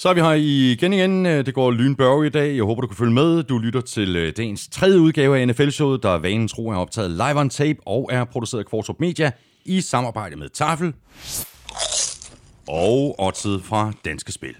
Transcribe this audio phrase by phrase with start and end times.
[0.00, 1.24] Så er vi her igen igen.
[1.24, 2.56] Det går lynbørge i dag.
[2.56, 3.42] Jeg håber, du kan følge med.
[3.42, 7.40] Du lytter til øh, dagens tredje udgave af NFL-showet, der vanen tro er optaget live
[7.40, 9.30] on tape og er produceret af Kvartrup Media
[9.64, 10.94] i samarbejde med Tafel
[12.68, 14.54] og Otzed fra Danske Spil.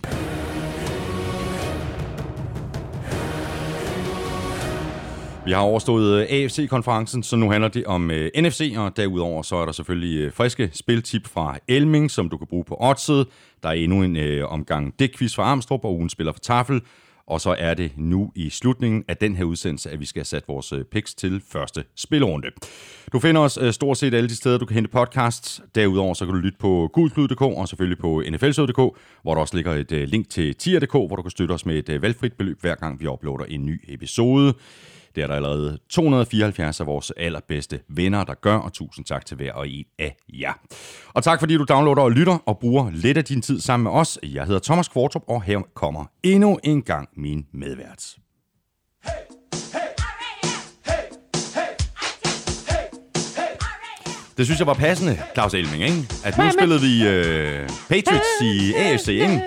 [5.48, 9.42] Vi har overstået øh, AFC-konferencen, så nu handler det om uh, øh, NFC, og derudover
[9.42, 13.26] så er der selvfølgelig uh, friske spiltip fra Elming, som du kan bruge på oddset.
[13.62, 16.80] Der er endnu en uh, omgang dækquiz fra Armstrong og ugen spiller for Tafel.
[17.26, 20.24] Og så er det nu i slutningen af den her udsendelse, at vi skal have
[20.24, 22.48] sat vores picks til første spilrunde.
[23.12, 25.62] Du finder os stort set alle de steder, du kan hente podcasts.
[25.74, 29.72] Derudover så kan du lytte på gulklud.dk og selvfølgelig på nflsød.dk, hvor der også ligger
[29.72, 33.00] et link til tier.dk, hvor du kan støtte os med et valgfrit beløb, hver gang
[33.00, 34.54] vi uploader en ny episode.
[35.14, 39.36] Det er der allerede 274 af vores allerbedste venner, der gør, og tusind tak til
[39.36, 40.52] hver og en af jer.
[41.14, 44.00] Og tak fordi du downloader og lytter og bruger lidt af din tid sammen med
[44.00, 44.18] os.
[44.22, 48.14] Jeg hedder Thomas Kvartrup, og her kommer endnu en gang min medvært.
[54.36, 56.08] Det synes jeg var passende, Claus Elming, ikke?
[56.24, 59.42] At nu spillede vi uh, Patriots i AFC, ikke?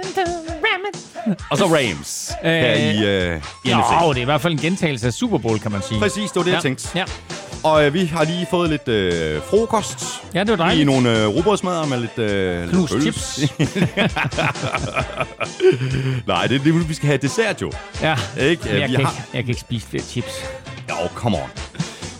[1.52, 3.90] Og så Rams her i, jo, NFC.
[4.10, 6.00] det er i hvert fald en gentagelse af Super Bowl, kan man sige.
[6.00, 6.56] Præcis, det var det, ja.
[6.56, 6.90] jeg tænkte.
[6.96, 7.06] Ja.
[7.64, 10.22] Og øh, vi har lige fået lidt øh, frokost.
[10.34, 10.82] Ja, det var dejligt.
[10.82, 12.20] I nogle øh, robotsmadder med lidt...
[12.20, 13.40] Øh, Knust lidt chips.
[16.28, 17.72] Nej, det er det, vi skal have dessert jo.
[18.02, 18.80] Ja, Ikke?
[18.80, 19.12] jeg, vi kan har...
[19.12, 20.46] ikke, jeg kan ikke spise flere chips.
[20.90, 21.50] Jo, come on.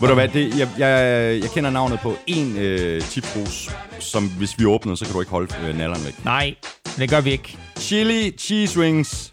[0.02, 4.58] Ved du hvad, det, jeg, jeg, jeg kender navnet på en øh, chipsbrus, som hvis
[4.58, 6.24] vi åbner, så kan du ikke holde øh, nallerne væk.
[6.24, 6.54] Nej,
[6.96, 7.56] det gør vi ikke.
[7.78, 9.32] Chili cheese wings.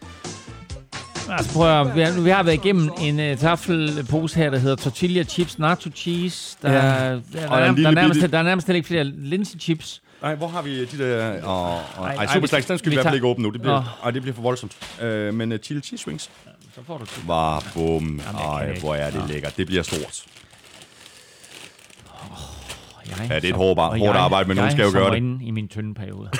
[1.29, 4.75] Altså prøv at, vi, har, vi har været igennem en uh, taffelpose her, der hedder
[4.75, 6.57] tortilla chips, nacho cheese.
[6.61, 6.85] Der, Ja.
[7.03, 7.09] ja.
[7.13, 10.01] der, der, Og der, en der, er nærmest, der er nærmest ikke flere linse chips.
[10.21, 11.43] Nej, hvor har vi de der...
[11.43, 13.15] Og, og, Ej, ej, ej, super vi- slags, den skal vi, vi i hvert fald
[13.15, 13.49] ikke åbne nu.
[13.49, 13.87] Det bliver, Nå.
[14.05, 15.01] ej, det bliver for voldsomt.
[15.01, 16.29] Øh, men uh, chili cheese wings.
[16.75, 17.11] Så får du to.
[17.27, 18.21] Var bum.
[18.49, 19.57] Ej, hvor er det lækkert.
[19.57, 20.23] Det bliver stort.
[23.09, 25.09] Jeg, Ja, det er et hårdt, hårdt jeg- arbejde, men nogen jeg skal jo gøre
[25.11, 25.17] det.
[25.17, 26.29] inde i min tynde periode.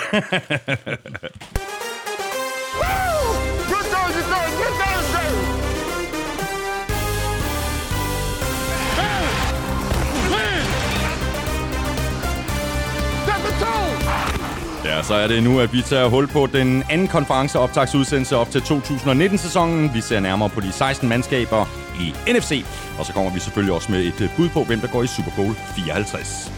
[14.85, 18.59] Ja, så er det nu, at vi tager hul på den anden konferenceoptagsudsendelse op til
[18.59, 19.93] 2019-sæsonen.
[19.93, 21.65] Vi ser nærmere på de 16 mandskaber
[21.99, 22.65] i NFC,
[22.99, 25.31] og så kommer vi selvfølgelig også med et bud på, hvem der går i Super
[25.35, 26.51] Bowl 54.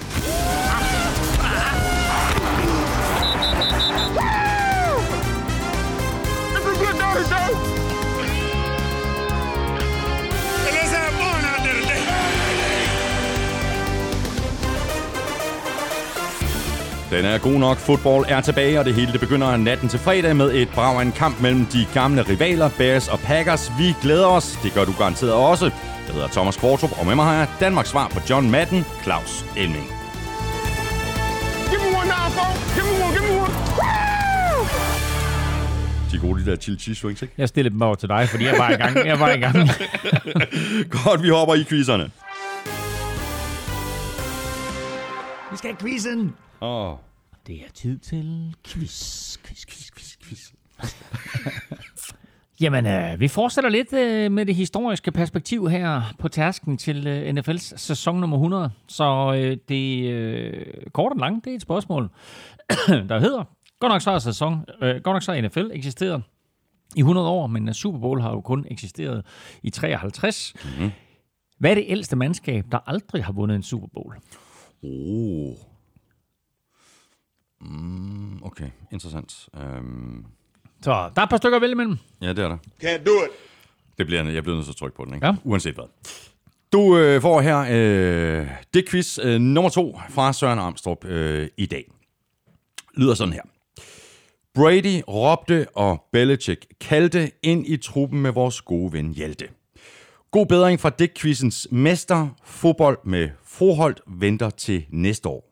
[17.12, 17.78] Den er god nok.
[17.78, 21.02] Fodbold er tilbage, og det hele det begynder natten til fredag med et brag af
[21.02, 23.72] en kamp mellem de gamle rivaler, Bears og Packers.
[23.78, 24.60] Vi glæder os.
[24.64, 25.66] Det gør du garanteret også.
[26.08, 29.46] Jeg hedder Thomas Kvartrup, og med mig har jeg Danmarks svar på John Madden, Claus
[29.58, 29.88] Elming.
[31.70, 32.52] Give me one now.
[32.76, 33.14] Give me one.
[33.18, 33.54] Give me one.
[36.12, 37.34] De er gode, de der chili cheese wings, ikke?
[37.38, 39.08] Jeg stillede dem over til dig, fordi jeg var i gang.
[39.08, 39.56] Jeg var i gang.
[41.04, 42.12] Godt, vi hopper i quizzerne.
[45.52, 46.34] Vi skal have quizzen.
[46.62, 46.98] Åh, oh.
[47.48, 49.38] Det er tid til quiz.
[49.38, 50.52] Quiz, quiz, quiz, quiz.
[52.62, 57.34] Jamen, øh, vi fortsætter lidt øh, med det historiske perspektiv her på tasken til øh,
[57.34, 58.72] NFL's sæson nummer 100.
[58.88, 62.10] Så øh, det øh, kort og langt, det er et spørgsmål,
[63.10, 63.44] der hedder,
[63.80, 66.24] godt nok så er sæson, øh, godt nok så er NFL eksisteret
[66.96, 69.26] i 100 år, men Super Bowl har jo kun eksisteret
[69.64, 70.54] i 53.
[70.64, 70.92] Mm-hmm.
[71.60, 74.16] Hvad er det ældste mandskab, der aldrig har vundet en Super Bowl?
[74.84, 75.71] Oh.
[77.62, 79.50] Mm, okay, interessant.
[79.54, 80.26] Um,
[80.84, 81.98] Så der er et par stykker at vælge imellem.
[82.22, 82.58] ja, det er der.
[82.84, 83.30] Can't do it.
[83.98, 85.28] Det bliver, jeg bliver nødt til at trykke på den, ikke?
[85.28, 85.36] Ja.
[85.44, 85.86] Uanset hvad.
[86.74, 91.66] Du øh, får her øh, det quiz øh, nummer to fra Søren Armstrong øh, i
[91.66, 91.92] dag.
[92.98, 93.42] Lyder sådan her.
[94.56, 99.48] Brady råbte, og Belichick kaldte ind i truppen med vores gode ven Hjalte.
[100.32, 102.28] God bedring fra Dick-quizens mester.
[102.44, 105.52] Fodbold med Froholt venter til næste år.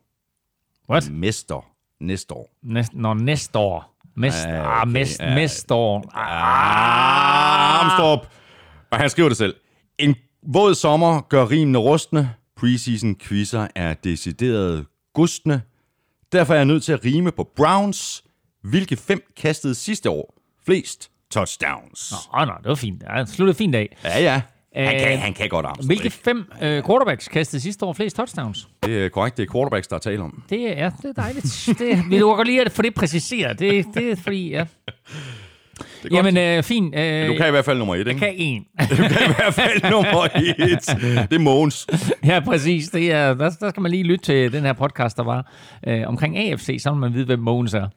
[0.90, 1.10] What?
[1.12, 1.69] Mester
[2.00, 2.50] næste år.
[2.62, 3.96] Næste, når næste år.
[4.16, 5.34] Mest, ah, okay, mest, ja.
[5.34, 6.10] næste år.
[6.14, 8.20] Ah, Armstrong!
[8.90, 9.54] Og han skriver det selv.
[9.98, 12.34] En våd sommer gør rimene rustne.
[12.56, 15.62] Preseason quizzer er decideret gustne.
[16.32, 18.24] Derfor er jeg nødt til at rime på Browns.
[18.62, 20.34] Hvilke fem kastede sidste år
[20.66, 22.12] flest touchdowns?
[22.12, 23.02] Åh, oh, nej, det var fint.
[23.02, 23.96] Ja, sluttede fint af.
[24.04, 24.42] Ja, ja.
[24.76, 25.86] Han Øh, kan, han kan godt Armstrong.
[25.86, 28.68] Hvilke fem øh, quarterbacks kastede sidste år flest touchdowns?
[28.84, 29.36] Det er korrekt.
[29.36, 30.42] Det er quarterbacks, der er tale om.
[30.50, 31.68] Det er, det er dejligt.
[31.78, 33.58] Det, vi lukker godt lige at få det præciseret.
[33.58, 34.64] Det, det er fordi, ja.
[36.02, 36.12] Det.
[36.12, 36.94] Jamen, øh, fint.
[36.94, 38.10] Øh, du kan i hvert fald nummer et, ikke?
[38.10, 38.66] jeg kan en.
[38.90, 40.86] Du kan i hvert fald nummer et.
[41.30, 41.86] Det er Mogens.
[42.24, 42.88] ja, præcis.
[42.88, 45.52] Det er, der, der skal man lige lytte til den her podcast, der var
[45.86, 47.88] øh, omkring AFC, så man vide, hvem Mogens er.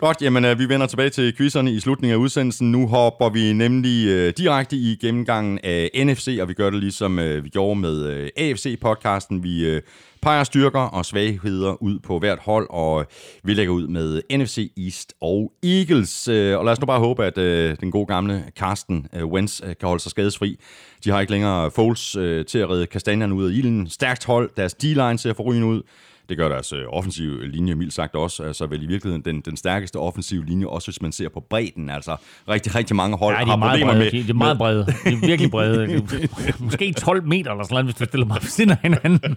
[0.00, 2.72] Godt, jamen øh, vi vender tilbage til quizzerne i slutningen af udsendelsen.
[2.72, 7.18] Nu hopper vi nemlig øh, direkte i gennemgangen af NFC, og vi gør det ligesom
[7.18, 9.42] øh, vi gjorde med øh, AFC-podcasten.
[9.42, 9.82] Vi øh,
[10.22, 13.06] peger styrker og svagheder ud på hvert hold, og
[13.44, 16.28] vi lægger ud med NFC East og Eagles.
[16.28, 19.60] Øh, og lad os nu bare håbe, at øh, den gode gamle Carsten øh, Wentz
[19.64, 20.60] øh, kan holde sig skadesfri.
[21.04, 23.88] De har ikke længere Foles øh, til at redde kastanjerne ud af ilden.
[23.88, 25.82] Stærkt hold, deres D-line ser forrygende ud.
[26.30, 28.42] Det gør deres øh, offensive linje mildt sagt også.
[28.42, 31.90] Altså vel i virkeligheden den, den stærkeste offensive linje, også hvis man ser på bredden.
[31.90, 32.16] Altså
[32.48, 34.04] rigtig, rigtig mange hold Ja, de har er meget problemer brede.
[34.04, 34.10] med...
[34.20, 34.86] De, de er meget brede.
[34.86, 35.86] De er virkelig brede.
[35.86, 36.02] De
[36.64, 39.36] måske 12 meter eller sådan noget, hvis du stiller mig ved siden af hinanden.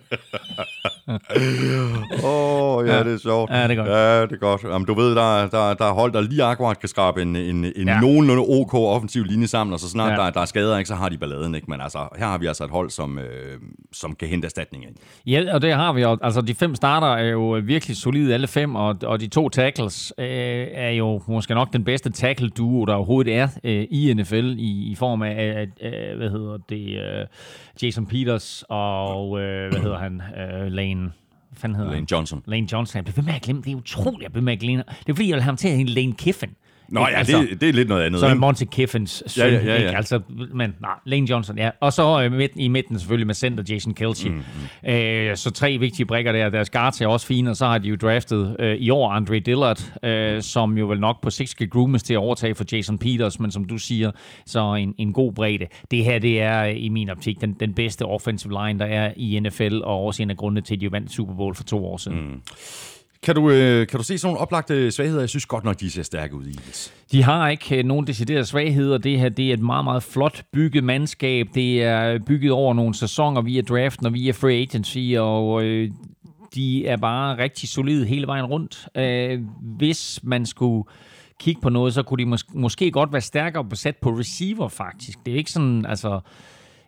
[2.23, 3.03] Åh, oh, ja, Ja.
[3.03, 3.51] det er sjovt.
[3.51, 3.87] Ja, det er godt.
[3.89, 4.63] Ja, det er godt.
[4.63, 7.65] Jamen, du ved, der, der, der er hold, der lige akkurat kan skrabe en, en,
[7.75, 7.99] en Ja.
[7.99, 10.17] nogenlunde OK offensiv linje sammen, og så snart Ja.
[10.17, 11.55] der, der er skader, ikke, så har de balladen.
[11.55, 11.67] Ikke?
[11.71, 13.25] Men altså, her har vi altså et hold, som, øh,
[13.93, 14.83] som kan hente erstatning.
[14.83, 15.45] Ikke?
[15.47, 16.17] Ja, og det har vi jo.
[16.21, 20.13] Altså, de fem starter er jo virkelig solide, alle fem, og, og de to tackles
[20.18, 24.91] øh, er jo måske nok den bedste tackle-duo, der overhovedet er øh, i NFL, i,
[24.91, 27.25] i form af, af, hvad hedder det, øh,
[27.83, 32.06] Jason Peters og, øh, hvad hedder han, øh, Lane, hvad fanden hedder Lane?
[32.12, 32.44] Johnson.
[32.45, 32.97] Lane Johnson.
[32.97, 34.83] Jeg bliver ved med at glemme, det er utroligt, jeg bliver med at glemme.
[34.88, 36.50] Det er fordi, jeg vil have ham til at hedde Lane Kiffin.
[36.93, 38.19] Nå ja, Altså, det, det er lidt noget andet.
[38.19, 38.33] så er?
[38.33, 39.77] Monty Kiffins søn, Ja, ja, ja, ja.
[39.77, 39.97] Ikke?
[39.97, 40.19] Altså,
[40.53, 41.69] men nej, Lane Johnson, ja.
[41.79, 44.29] Og så øh, midt, i midten selvfølgelig med center Jason Kelce.
[44.29, 44.35] Mm,
[44.83, 44.89] mm.
[44.89, 46.49] Øh, så tre vigtige brikker der.
[46.49, 49.39] Deres guards er også fine, og så har de jo draftet øh, i år Andre
[49.39, 52.97] Dillard, øh, som jo vel nok på sigt skal groomes til at overtage for Jason
[52.97, 54.11] Peters, men som du siger,
[54.45, 55.67] så en, en god bredde.
[55.91, 59.39] Det her, det er i min optik den, den bedste offensive line, der er i
[59.39, 61.97] NFL, og også en af grundene til, at de vandt Super Bowl for to år
[61.97, 62.17] siden.
[62.17, 62.41] Mm.
[63.23, 65.19] Kan du, øh, kan du se sådan nogle oplagte svagheder?
[65.21, 66.59] Jeg synes godt nok, de ser stærke ud i
[67.11, 68.97] De har ikke øh, nogen deciderede svagheder.
[68.97, 71.47] Det her det er et meget, meget flot bygget mandskab.
[71.55, 75.91] Det er bygget over nogle sæsoner via draften og via free agency, og øh,
[76.55, 78.87] de er bare rigtig solide hele vejen rundt.
[78.95, 79.39] Øh,
[79.77, 80.83] hvis man skulle
[81.39, 85.17] kigge på noget, så kunne de mås- måske godt være stærkere besat på receiver, faktisk.
[85.25, 86.19] Det er ikke sådan, altså...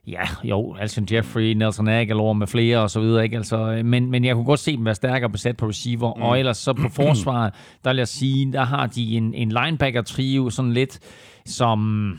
[0.08, 3.38] Ja, jo, Alshon Jeffrey, Nelson Aguilar med flere og så videre, ikke?
[3.38, 6.22] Altså, men, men jeg kunne godt se dem være stærkere besat på receiver, mm.
[6.22, 7.54] og ellers så på forsvaret,
[7.84, 11.00] der vil jeg sige, der har de en, en linebacker-trio, sådan lidt
[11.46, 12.12] som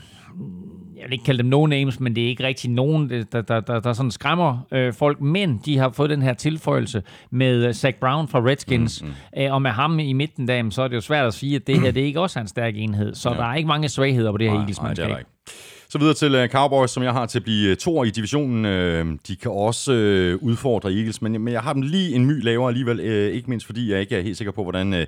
[0.97, 3.79] jeg vil ikke kalde dem no-names, men det er ikke rigtig nogen, der, der, der,
[3.79, 5.21] der, sådan skræmmer øh, folk.
[5.21, 9.41] Men de har fået den her tilføjelse med øh, Zach Brown fra Redskins, mm, mm.
[9.41, 11.67] Øh, og med ham i midten der, så er det jo svært at sige, at
[11.67, 13.15] det her det er ikke også er en stærk enhed.
[13.15, 13.35] Så ja.
[13.35, 14.57] der er ikke mange svagheder på det her
[15.07, 15.23] Nej,
[15.89, 18.65] Så videre til uh, Cowboys, som jeg har til at blive uh, toer i divisionen.
[18.65, 19.91] Uh, de kan også
[20.41, 22.99] udfordre Eagles, men, men jeg har dem lige en my lavere alligevel.
[23.33, 25.05] Ikke mindst fordi jeg ikke er helt sikker på, hvordan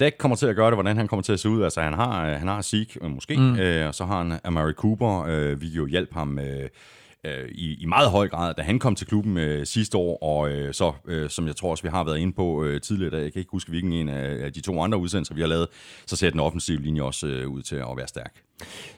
[0.00, 1.62] Dak kommer til at gøre det, hvordan han kommer til at se ud.
[1.62, 3.58] Altså han har, han har Zeke, måske, mm.
[3.88, 5.54] og så har han Amari Cooper.
[5.54, 6.38] Vi jo hjælp ham...
[6.38, 10.50] Øh, i, i meget høj grad, da han kom til klubben øh, sidste år, og
[10.50, 13.22] øh, så, øh, som jeg tror også, vi har været inde på øh, tidligere, da
[13.22, 15.68] jeg kan ikke huske, hvilken en af, af de to andre udsendelser, vi har lavet,
[16.06, 18.45] så ser den offensive linje også øh, ud til at være stærk.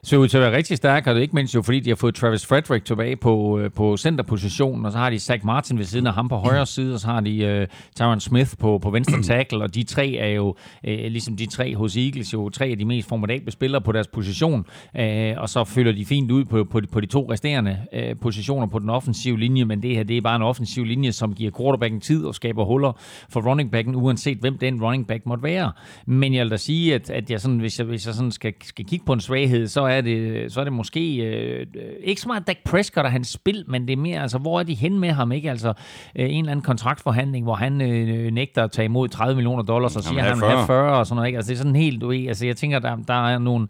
[0.02, 1.90] Ser ud til at være rigtig stærk, og det er ikke mindst jo, fordi de
[1.90, 5.78] har fået Travis Frederick tilbage på, øh, på centerpositionen, og så har de Zach Martin
[5.78, 7.66] ved siden af ham på højre side, og så har de øh,
[7.96, 10.54] Tyron Smith på, på venstre tackle, og de tre er jo,
[10.84, 14.06] øh, ligesom de tre hos Eagles, jo tre af de mest formidable spillere på deres
[14.06, 14.66] position,
[14.98, 18.16] øh, og så følger de fint ud på, på, de, på de to resterende øh,
[18.22, 21.34] positioner på den offensive linje, men det her, det er bare en offensiv linje, som
[21.34, 22.92] giver quarterbacken tid og skaber huller
[23.28, 25.72] for running backen, uanset hvem den running back måtte være.
[26.06, 28.54] Men jeg vil da sige, at, at jeg sådan, hvis jeg, hvis jeg sådan skal,
[28.62, 31.66] skal kigge på en svaghed, så er det, så er det måske øh,
[32.04, 34.62] ikke så meget Dak Prescott og hans spil, men det er mere, altså, hvor er
[34.62, 35.50] de hen med ham, ikke?
[35.50, 39.62] Altså, øh, en eller anden kontraktforhandling, hvor han øh, nægter at tage imod 30 millioner
[39.62, 40.66] dollars, og siger, at han vil have 40.
[40.66, 41.36] 40 og sådan noget, ikke?
[41.36, 43.68] Altså, det er sådan helt, du ved, altså, jeg tænker, der, der er nogle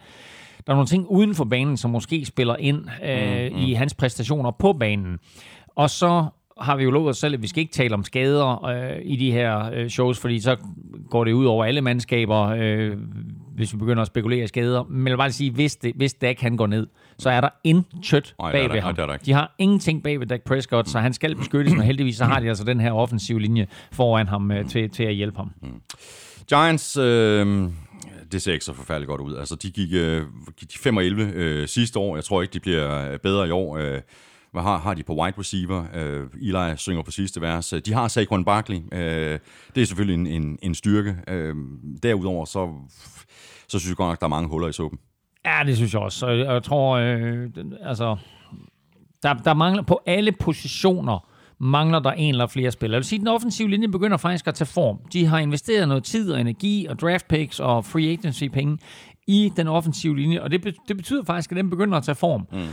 [0.66, 3.62] der er nogle ting uden for banen, som måske spiller ind øh, mm, mm.
[3.62, 5.18] i hans præstationer på banen.
[5.76, 6.26] Og så
[6.60, 9.16] har vi jo lovet os selv, at vi skal ikke tale om skader øh, i
[9.16, 10.56] de her øh, shows, fordi så
[11.10, 12.96] går det ud over alle mandskaber, øh,
[13.58, 14.84] hvis vi begynder at spekulere i skader.
[14.84, 16.86] Men jeg vil bare sige, hvis, det, hvis Dak han går ned,
[17.18, 18.94] så er der intet bag der- ved nej, ham.
[18.98, 19.24] er der ikke.
[19.26, 22.40] De har ingenting bag ved Dak Prescott, så han skal beskyttes, men heldigvis så har
[22.40, 25.50] de altså den her offensive linje foran ham øh, til, til at hjælpe ham.
[26.48, 27.68] Giants, øh,
[28.32, 29.36] det ser ikke så forfærdeligt godt ud.
[29.36, 30.22] Altså, de gik, øh,
[30.60, 32.16] de 5 og 11 øh, sidste år.
[32.16, 33.76] Jeg tror ikke, de bliver øh, bedre i år.
[33.78, 34.00] Øh,
[34.52, 35.84] hvad har, har de på wide receiver?
[35.94, 37.74] Øh, Eli synger på sidste vers.
[37.86, 38.76] De har Saquon Barkley.
[38.92, 39.38] Øh,
[39.74, 41.16] det er selvfølgelig en, en, en styrke.
[41.28, 41.54] Øh,
[42.02, 42.68] derudover, så,
[43.68, 44.98] så synes jeg godt nok, der er mange huller i suppen.
[45.44, 46.26] Ja, det synes jeg også.
[46.26, 47.48] Og jeg tror, øh,
[47.82, 48.16] altså,
[49.22, 52.94] der, der mangler på alle positioner, mangler der en eller flere spillere.
[52.94, 54.98] Jeg vil sige, at den offensive linje begynder faktisk at tage form.
[55.12, 58.78] De har investeret noget tid og energi og draft picks og free agency penge
[59.26, 62.46] i den offensive linje, og det, det betyder faktisk, at den begynder at tage form.
[62.52, 62.68] Mm.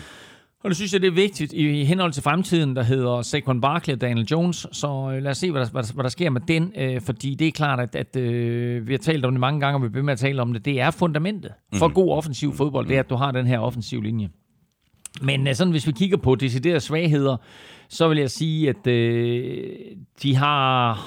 [0.66, 3.94] Og det synes jeg, det er vigtigt i henhold til fremtiden, der hedder Saquon Barkley
[3.94, 4.68] og Daniel Jones.
[4.72, 7.02] Så øh, lad os se, hvad der, hvad der, hvad der sker med den, øh,
[7.02, 9.84] fordi det er klart, at, at øh, vi har talt om det mange gange, og
[9.84, 10.66] vi bliver med at tale om det.
[10.66, 14.02] Det er fundamentet for god offensiv fodbold, det er, at du har den her offensiv
[14.02, 14.30] linje.
[15.22, 17.38] Men øh, sådan, hvis vi kigger på deciderede svagheder,
[17.90, 19.74] så vil jeg sige, at øh,
[20.24, 21.02] de har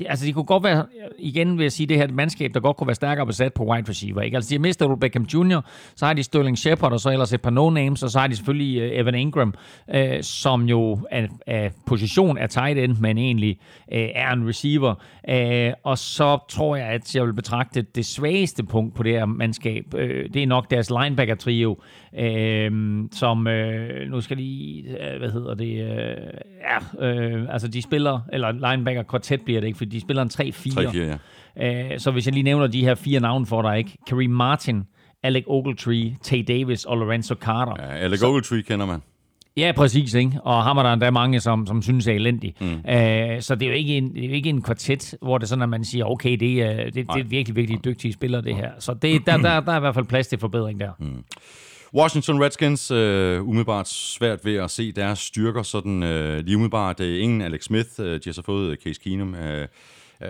[0.00, 0.86] det, altså, de kunne godt være,
[1.18, 3.64] igen vil jeg sige, det her et mandskab, der godt kunne være stærkere besat på
[3.64, 4.22] wide receiver.
[4.22, 4.36] Ikke?
[4.36, 5.60] Altså, de har mistet Odell Beckham Jr.,
[5.94, 8.36] så har de Sterling Shepard, og så ellers et par no-names, og så har de
[8.36, 9.54] selvfølgelig uh, Evan Ingram,
[9.94, 13.58] uh, som jo er, er position er tight end, men egentlig
[13.92, 14.94] uh, er en receiver.
[15.32, 19.24] Uh, og så tror jeg, at jeg vil betragte det svageste punkt på det her
[19.24, 21.76] mandskab, uh, det er nok deres linebacker-trio,
[22.12, 27.82] uh, som, uh, nu skal de, uh, hvad hedder det, uh, ja, uh, altså de
[27.82, 30.40] spiller, eller linebacker-kvartet bliver det ikke, de spiller en 3-4.
[30.40, 31.16] 3-4, ja.
[31.56, 33.98] Øh, så hvis jeg lige nævner de her fire navne for dig, ikke?
[34.06, 34.82] Kareem Martin,
[35.22, 37.72] Alec Ogletree, Tay Davis og Lorenzo Carter.
[37.78, 39.00] ja Alec Ogletree kender man.
[39.56, 40.14] Ja, præcis.
[40.14, 40.38] Ikke?
[40.44, 42.54] Og ham er der endda mange, som, som synes er elendig.
[42.60, 42.66] Mm.
[42.66, 45.44] Øh, så det er, jo ikke en, det er jo ikke en kvartet, hvor det
[45.44, 48.42] er sådan, at man siger, okay, det er, det, det er virkelig, virkelig dygtige spillere,
[48.42, 48.70] det her.
[48.78, 50.90] Så det, der, der, der er i hvert fald plads til forbedring der.
[50.98, 51.24] Mm.
[51.94, 57.00] Washington Redskins, øh, umiddelbart svært ved at se deres styrker, sådan øh, lige umiddelbart.
[57.00, 59.34] Øh, ingen Alex Smith, øh, de har så fået øh, Case Keenum.
[59.34, 59.68] Øh,
[60.22, 60.28] øh,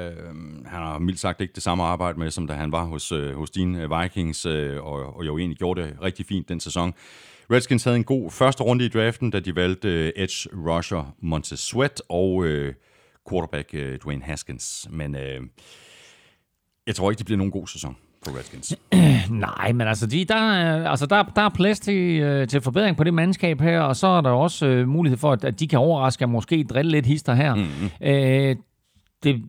[0.66, 3.34] han har mildt sagt ikke det samme arbejde med, som da han var hos, øh,
[3.34, 6.94] hos dine øh, Vikings, øh, og, og jo egentlig gjorde det rigtig fint den sæson.
[7.50, 11.60] Redskins havde en god første runde i draften, da de valgte øh, edge rusher Montez
[11.60, 12.74] Sweat og øh,
[13.30, 14.88] quarterback øh, Dwayne Haskins.
[14.90, 15.40] Men øh,
[16.86, 18.76] jeg tror ikke, det bliver nogen god sæson for Redskins.
[19.30, 22.96] Nej, men altså, de, der, er, altså der, der er plads til, øh, til forbedring
[22.96, 25.68] på det mandskab her, og så er der også øh, mulighed for, at, at de
[25.68, 27.54] kan overraske og måske drille lidt hister her.
[27.54, 27.90] Mm-hmm.
[28.02, 28.56] Øh,
[29.22, 29.42] det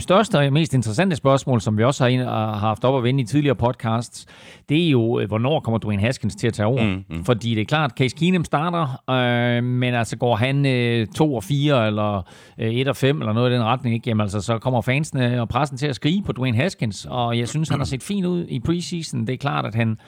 [0.00, 3.24] største og mest interessante spørgsmål, som vi også har, har haft op at vende i
[3.24, 4.26] tidligere podcasts,
[4.68, 6.84] det er jo, øh, hvornår kommer Dwayne Haskins til at tage over?
[6.84, 7.24] Mm, mm.
[7.24, 11.44] Fordi det er klart, Case Keenum starter, øh, men altså går han øh, 2 og
[11.44, 12.22] 4, eller
[12.58, 14.08] øh, 1 og 5, eller noget i den retning, ikke?
[14.08, 17.48] Jamen altså, så kommer fansene og pressen til at skrige på Dwayne Haskins, og jeg
[17.48, 19.26] synes, han har set fint ud i preseason.
[19.26, 19.98] Det er klart, at han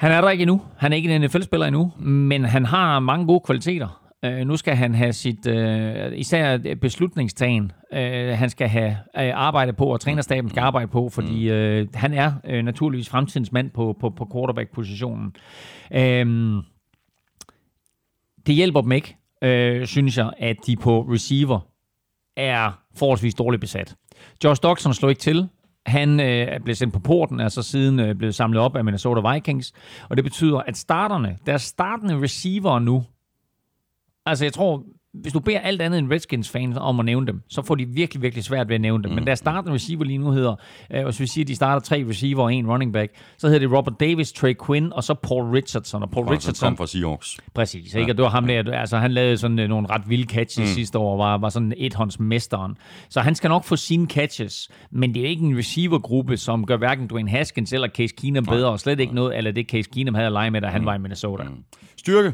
[0.00, 0.60] han er der ikke endnu.
[0.76, 3.99] Han er ikke en NFL-spiller endnu, men han har mange gode kvaliteter.
[4.24, 9.72] Øh, nu skal han have sit, øh, især beslutningstagen, øh, han skal have øh, arbejde
[9.72, 11.54] på, og trænerstaben skal arbejde på, fordi mm.
[11.54, 15.32] øh, han er øh, naturligvis fremtidens mand på, på, på quarterback-positionen.
[15.92, 16.62] Øh,
[18.46, 21.60] det hjælper dem ikke, øh, synes jeg, at de på receiver
[22.36, 23.96] er forholdsvis dårligt besat.
[24.44, 25.48] Josh Doxson slog ikke til.
[25.86, 29.32] Han øh, er blevet sendt på porten, altså siden øh, blevet samlet op af Minnesota
[29.32, 29.72] Vikings.
[30.08, 33.04] Og det betyder, at starterne, deres startende receiver nu,
[34.30, 34.84] Altså, jeg tror,
[35.14, 38.22] hvis du beder alt andet end Redskins-fans om at nævne dem, så får de virkelig,
[38.22, 39.10] virkelig svært ved at nævne dem.
[39.10, 39.14] Mm.
[39.14, 40.54] Men der starter receiver lige nu hedder,
[40.90, 43.60] øh, hvis vi siger, at de starter tre receiver og en running back, så hedder
[43.60, 46.02] det Robert Davis, Trey Quinn og så Paul Richardson.
[46.02, 47.38] Og Paul og Richardson kom fra Seahawks.
[47.54, 48.06] Præcis, ikke?
[48.06, 48.12] Ja.
[48.12, 50.74] Og det var ham der, altså han lavede sådan øh, nogle ret vilde catches mm.
[50.74, 51.74] sidste år, var, var sådan
[52.18, 52.76] mesteren.
[53.08, 56.76] Så han skal nok få sine catches, men det er ikke en receivergruppe, som gør
[56.76, 60.14] hverken Dwayne Haskins eller Case Keenum bedre, og slet ikke noget, eller det Case Keenum
[60.14, 60.86] havde at lege med, da han mm.
[60.86, 61.42] var i Minnesota.
[61.42, 61.64] Mm.
[61.96, 62.32] Styrke?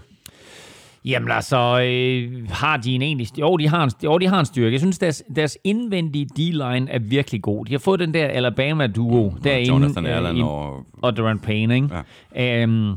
[1.07, 3.39] Jamen altså, øh, har de en egentlig...
[3.39, 4.73] Jo, de har en, jo, de har en styrke.
[4.73, 7.65] Jeg synes, deres, deres indvendige D-line er virkelig god.
[7.65, 9.69] De har fået den der Alabama-duo mm, derinde.
[9.69, 10.87] Jonathan Allen øh, og...
[11.03, 11.89] Og Durant Payne, ikke?
[12.35, 12.63] Ja.
[12.63, 12.97] Øhm,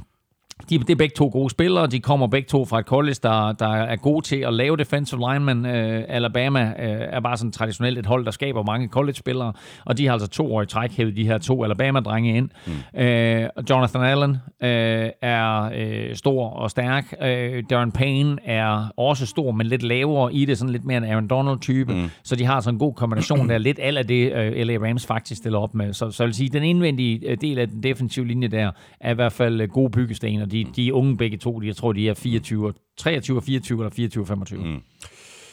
[0.69, 1.87] de, det er begge to gode spillere.
[1.87, 5.19] De kommer begge to fra et college, der, der er god til at lave defensive
[5.31, 5.65] linemen.
[5.65, 6.73] Uh, Alabama uh,
[7.15, 9.53] er bare sådan traditionelt et hold, der skaber mange college-spillere,
[9.85, 12.49] og de har altså to år i træk hævet de her to Alabama-drenge ind.
[12.67, 12.71] Mm.
[12.93, 15.69] Uh, Jonathan Allen uh, er
[16.09, 17.13] uh, stor og stærk.
[17.21, 17.27] Uh,
[17.69, 21.27] Darren Payne er også stor, men lidt lavere i det, sådan lidt mere en Aaron
[21.27, 21.93] Donald-type.
[21.93, 22.09] Mm.
[22.23, 25.39] Så de har sådan en god kombination der, lidt af det uh, LA Rams faktisk
[25.39, 25.93] stiller op med.
[25.93, 29.15] Så, så jeg vil sige, den indvendige del af den defensive linje der, er i
[29.15, 31.61] hvert fald gode byggesten, de, de er unge begge to.
[31.61, 34.63] Jeg tror, de er 24, 23 og 24 eller 24 og 25.
[34.63, 34.81] Mm.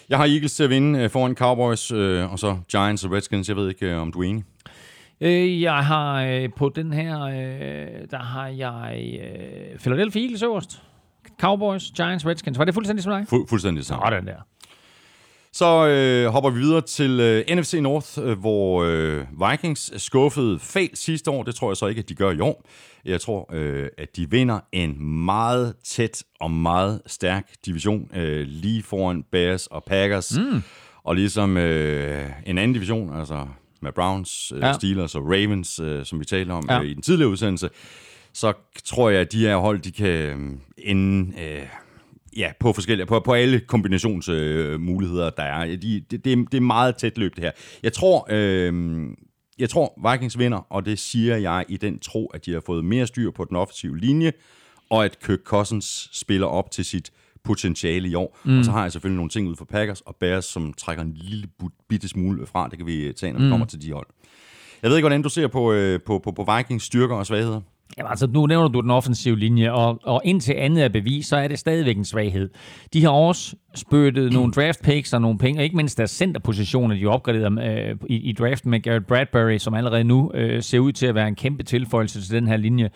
[0.09, 3.49] Jeg har Eagles til at vinde øh, foran Cowboys, øh, og så Giants og Redskins.
[3.49, 4.45] Jeg ved ikke, øh, om du er enig.
[5.21, 7.35] Øh, jeg har øh, på den her, øh,
[8.11, 10.83] der har jeg øh, Philadelphia Eagles øverst.
[11.41, 12.59] Cowboys, Giants, Redskins.
[12.59, 13.27] Var det fuldstændig som dig?
[13.33, 14.37] Fu- fuldstændig som Sådan der.
[15.53, 20.91] Så øh, hopper vi videre til øh, NFC North, øh, hvor øh, Vikings skuffede fæl
[20.95, 21.43] sidste år.
[21.43, 22.65] Det tror jeg så ikke, at de gør i år.
[23.07, 28.83] Jeg tror, øh, at de vinder en meget tæt og meget stærk division øh, lige
[28.83, 30.39] foran Bears og Packers.
[30.39, 30.63] Mm.
[31.05, 33.47] Og ligesom øh, en anden division, altså
[33.83, 34.73] med Browns, øh, ja.
[34.73, 36.81] Steelers og Ravens, øh, som vi talte om ja.
[36.81, 37.71] øh, i den tidligere udsendelse,
[38.33, 38.53] så
[38.85, 40.37] tror jeg, at de her hold, de kan øh,
[40.79, 41.33] ende...
[41.43, 41.67] Øh,
[42.37, 45.77] ja, på forskellige, på, på alle kombinationsmuligheder, øh, der er.
[45.77, 47.51] De, det, det, det er meget tæt løb, det her.
[47.83, 48.73] Jeg tror, øh,
[49.59, 52.85] Jeg tror, Vikings vinder, og det siger jeg i den tro, at de har fået
[52.85, 54.33] mere styr på den offensive linje,
[54.91, 57.13] og at Kirk Cousins spiller op til sit
[57.45, 58.39] potentiale i år.
[58.45, 58.59] Mm.
[58.59, 61.15] Og så har jeg selvfølgelig nogle ting ud for Packers og Bears, som trækker en
[61.15, 61.49] lille
[61.89, 62.69] bitte smule fra.
[62.69, 63.51] Det kan vi tage, når vi mm.
[63.51, 64.07] kommer til de hold.
[64.83, 67.61] Jeg ved ikke, hvordan du ser på, øh, på, på, på Vikings styrker og svagheder.
[67.99, 71.37] Jamen, altså, nu nævner du den offensive linje, og, og indtil andet er bevis, så
[71.37, 72.51] er det stadigvæk en svaghed.
[72.93, 76.95] De har også spyttet nogle draft picks og nogle penge, og ikke mindst deres centerpositioner,
[76.95, 80.93] de opgraderede øh, i, i draften med Garrett Bradbury, som allerede nu øh, ser ud
[80.93, 82.91] til at være en kæmpe tilføjelse til den her linje.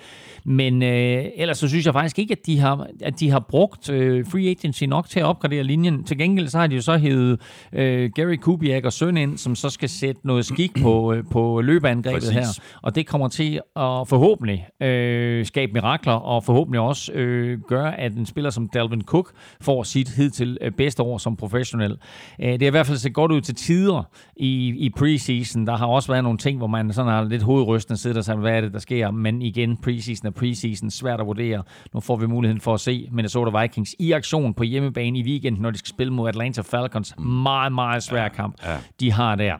[0.44, 3.90] Men øh, ellers så synes jeg faktisk ikke, at de har, at de har brugt
[3.90, 6.04] øh, free agency nok til at opgradere linjen.
[6.04, 7.40] Til gengæld så har de jo så hævet
[7.72, 11.60] øh, Gary Kubiak og søn ind, som så skal sætte noget skik på, øh, på
[11.60, 12.34] løbeangrebet Præcis.
[12.34, 12.62] her.
[12.82, 18.12] Og det kommer til at forhåbentlig øh, skabe mirakler, og forhåbentlig også øh, gøre, at
[18.12, 21.96] en spiller som Dalvin Cook får sit hidtil øh, bedste år som professionel.
[22.40, 24.02] Øh, det er i hvert fald set godt ud til tider
[24.36, 25.66] i, i preseason.
[25.66, 28.38] Der har også været nogle ting, hvor man sådan har lidt hovedrystende siddet og sagt,
[28.38, 29.10] hvad er det, der sker?
[29.10, 31.62] Men igen, preseason er preseason, svært at vurdere.
[31.94, 35.62] Nu får vi muligheden for at se Minnesota Vikings i aktion på hjemmebane i weekenden,
[35.62, 37.14] når de skal spille mod Atlanta Falcons.
[37.18, 38.54] Meget, meget svær kamp,
[39.00, 39.54] de har der.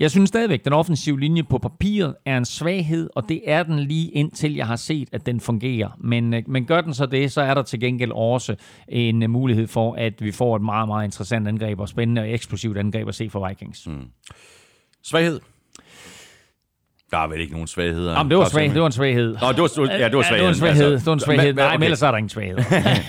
[0.00, 3.62] Jeg synes stadigvæk, at den offensive linje på papiret er en svaghed, og det er
[3.62, 5.88] den lige indtil jeg har set, at den fungerer.
[5.98, 8.56] Men, øh, men gør den så det, så er der til gengæld også
[8.88, 12.30] en øh, mulighed for, at vi får et meget, meget interessant angreb og spændende og
[12.30, 13.86] eksplosivt angreb at se for Vikings.
[13.86, 14.06] Mm.
[15.02, 15.40] Svaghed?
[17.10, 18.12] Der er vel ikke nogen svagheder.
[18.12, 19.36] Jamen, det var, svag, det var en svaghed.
[19.42, 20.30] Nå, det var, ja, det var svaghed.
[20.30, 20.92] Ja, det var en svaghed.
[20.92, 21.54] Altså, det var en svaghed.
[21.54, 21.76] Nej, okay.
[21.76, 22.58] men ellers er der ingen svaghed.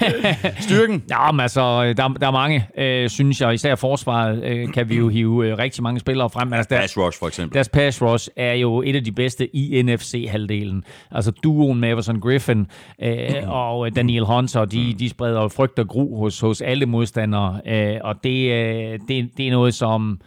[0.68, 1.04] Styrken?
[1.10, 3.54] Ja, men altså, der, der er mange, øh, synes jeg.
[3.54, 6.54] Især forsvaret øh, kan vi jo hive øh, rigtig mange spillere frem.
[6.54, 7.54] Altså, deres, pass rush, for eksempel.
[7.54, 10.84] Deres pass rush er jo et af de bedste i NFC-halvdelen.
[11.12, 12.68] Altså, duoen med Everson Griffin
[13.04, 17.62] øh, og Daniel Hunter, de, de spreder frygt og gru hos, hos alle modstandere.
[17.68, 20.20] Øh, og det, øh, det, det er noget, som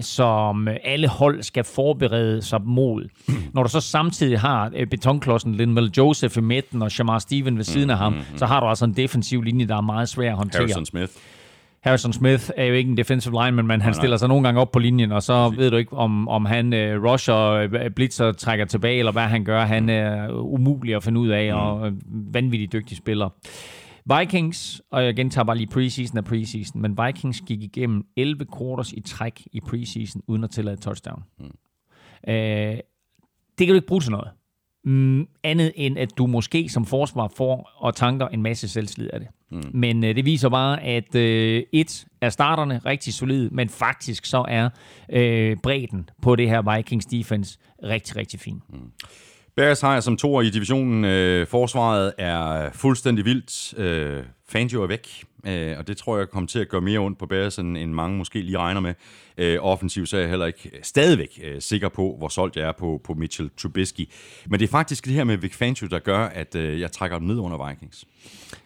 [0.00, 3.08] som alle hold skal forberede sig mod.
[3.52, 7.64] Når du så samtidig har øh, betonklodsen Linval Joseph i midten og Shamar Steven ved
[7.64, 8.38] siden af ham, mm-hmm.
[8.38, 10.62] så har du altså en defensiv linje, der er meget svær at håndtere.
[10.62, 11.12] Harrison Smith.
[11.80, 14.60] Harrison Smith er jo ikke en defensive lineman, men han nej, stiller sig nogle gange
[14.60, 18.32] op på linjen, og så ved du ikke, om, om han uh, rusher, uh, blitzer,
[18.32, 19.64] trækker tilbage, eller hvad han gør.
[19.64, 21.60] Han er umulig at finde ud af, mm.
[21.60, 21.92] og
[22.32, 23.28] vanvittigt dygtig spiller.
[24.06, 28.92] Vikings, og jeg gentager bare lige preseason af preseason, men Vikings gik igennem 11 quarters
[28.92, 31.22] i træk i preseason, uden at tillade touchdown.
[31.38, 31.44] Mm.
[32.28, 32.78] Øh,
[33.58, 34.30] det kan du ikke bruge til noget.
[34.84, 39.20] Mm, andet end at du måske som forsvar får og tanker en masse selvslid af
[39.20, 39.28] det.
[39.50, 39.70] Mm.
[39.74, 44.44] Men øh, det viser bare, at øh, et er starterne rigtig solid, men faktisk så
[44.48, 44.68] er
[45.08, 48.62] øh, bredden på det her Vikings defense rigtig, rigtig fin.
[48.68, 48.90] Mm.
[49.56, 51.04] Bears har jeg som to i divisionen.
[51.04, 53.78] Øh, forsvaret er fuldstændig vildt.
[53.78, 57.18] Øh, Fangio er væk, øh, og det tror jeg kommer til at gøre mere ondt
[57.18, 58.94] på Bears, end, end mange måske lige regner med.
[59.38, 62.68] Øh, offensivt så er jeg heller ikke øh, stadigvæk øh, sikker på, hvor solgt jeg
[62.68, 64.08] er på, på Mitchell Trubisky.
[64.46, 67.18] Men det er faktisk det her med Vic Fangio, der gør, at øh, jeg trækker
[67.18, 68.04] dem ned under Vikings.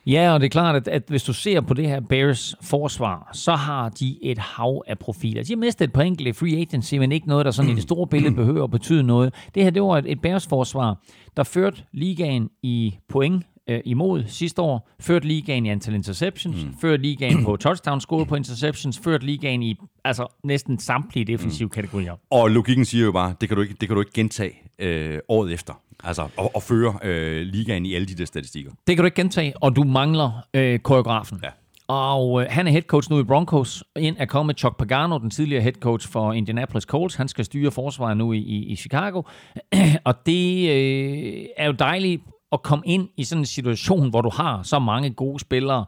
[0.06, 3.30] Ja, og det er klart, at, at hvis du ser på det her Bears forsvar,
[3.32, 5.42] så har de et hav af profiler.
[5.42, 7.82] De har mistet et par enkelte free agency, men ikke noget, der sådan i det
[7.82, 9.34] store billede behøver at betyde noget.
[9.54, 10.98] Det her, det var et, et Bears forsvar,
[11.36, 16.74] der førte ligaen i point øh, imod sidste år, ført ligaen i antal interceptions, mm.
[16.80, 21.70] ført ligaen på touchdown score på interceptions, ført ligaen i altså næsten samtlige defensive mm.
[21.70, 22.14] kategorier.
[22.30, 25.18] Og logikken siger jo bare, det kan du ikke, det kan du ikke gentage øh,
[25.28, 25.80] året efter.
[26.04, 28.70] Altså at, at føre øh, ligaen i alle de der statistikker.
[28.86, 31.40] Det kan du ikke gentage, og du mangler øh, koreografen.
[31.42, 31.48] Ja.
[31.88, 33.84] Og øh, han er head coach nu i Broncos.
[33.96, 37.14] Ind er kommet Chuck Pagano, den tidligere head coach for Indianapolis Colts.
[37.14, 39.22] Han skal styre forsvaret nu i, i, i Chicago.
[40.04, 44.30] og det øh, er jo dejligt at komme ind i sådan en situation, hvor du
[44.30, 45.84] har så mange gode spillere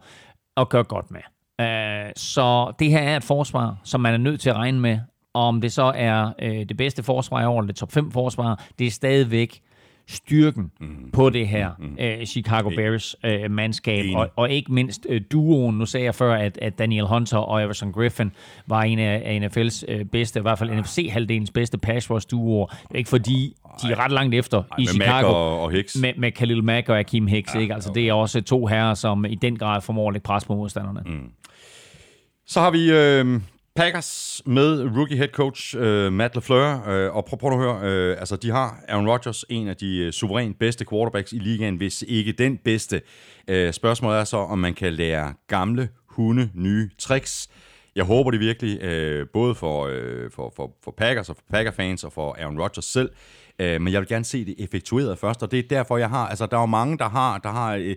[0.57, 1.21] at gøre godt med.
[1.63, 4.99] Uh, så det her er et forsvar, som man er nødt til at regne med.
[5.35, 8.11] Og Om det så er uh, det bedste forsvar i år, eller det top 5
[8.11, 9.63] forsvar, det er stadigvæk
[10.11, 11.11] styrken mm.
[11.13, 11.97] på det her mm.
[12.01, 15.79] uh, Chicago Bears uh, mandskab, og, og ikke mindst uh, duoen.
[15.79, 18.33] Nu sagde jeg før, at, at Daniel Hunter og Everson Griffin
[18.67, 22.67] var en af, af NFL's uh, bedste, i hvert fald NFC-halvdelens bedste pass rush duoer.
[22.91, 25.13] Er ikke fordi, de er ret langt efter Ej, i Chicago.
[25.13, 25.97] Mack og, og Hicks.
[25.97, 27.55] Med, med Khalil Mack og Akeem Hicks.
[27.55, 27.75] Ja, ikke?
[27.75, 28.01] Altså, okay.
[28.01, 31.01] Det er også to herrer, som i den grad formår at lægge pres på modstanderne.
[31.07, 31.31] Mm.
[32.47, 33.41] Så har vi øh,
[33.77, 36.89] Packers med rookie head coach øh, Matt LaFleur.
[36.89, 39.99] Øh, og prøv, prøv at høre, øh, altså de har Aaron Rodgers, en af de
[39.99, 43.03] øh, suverænt bedste quarterbacks i ligaen, hvis ikke den bedste.
[43.49, 47.49] Øh, spørgsmålet er så, om man kan lære gamle hunde nye tricks.
[47.97, 52.05] Jeg håber det virkelig, øh, både for, øh, for, for, for Packers og for Packer-fans
[52.05, 53.11] og for Aaron Rodgers selv.
[53.59, 56.29] Øh, men jeg vil gerne se det effektueret først, og det er derfor, jeg har...
[56.29, 57.39] Altså, der er jo mange, der har...
[57.39, 57.97] Der har øh,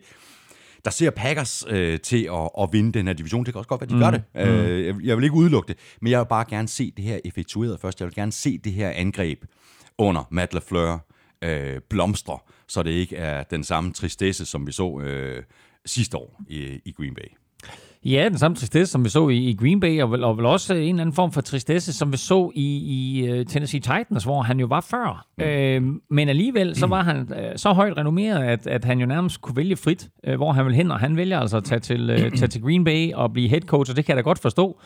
[0.85, 3.45] der ser Packers øh, til at, at vinde den her division.
[3.45, 3.99] Det kan også godt være, de mm.
[3.99, 4.23] gør det.
[4.49, 7.19] Øh, jeg, jeg vil ikke udelukke det, men jeg vil bare gerne se det her
[7.25, 7.99] effektueret først.
[7.99, 9.45] Jeg vil gerne se det her angreb
[9.97, 11.05] under Matt LaFleur
[11.41, 15.43] øh, blomstre, så det ikke er den samme tristesse, som vi så øh,
[15.85, 17.42] sidste år i, i Green Bay.
[18.05, 20.45] Ja, den samme tristesse, som vi så i, i Green Bay, og vel, og vel
[20.45, 24.23] også en eller anden form for tristesse, som vi så i, i uh, Tennessee Titans,
[24.23, 25.25] hvor han jo var før.
[25.37, 25.43] Mm.
[25.43, 29.41] Øh, men alligevel, så var han uh, så højt renommeret, at, at han jo nærmest
[29.41, 32.09] kunne vælge frit, uh, hvor han vil hen, og han vælger altså at tage til,
[32.09, 34.39] uh, tage til Green Bay og blive head coach, og det kan jeg da godt
[34.39, 34.79] forstå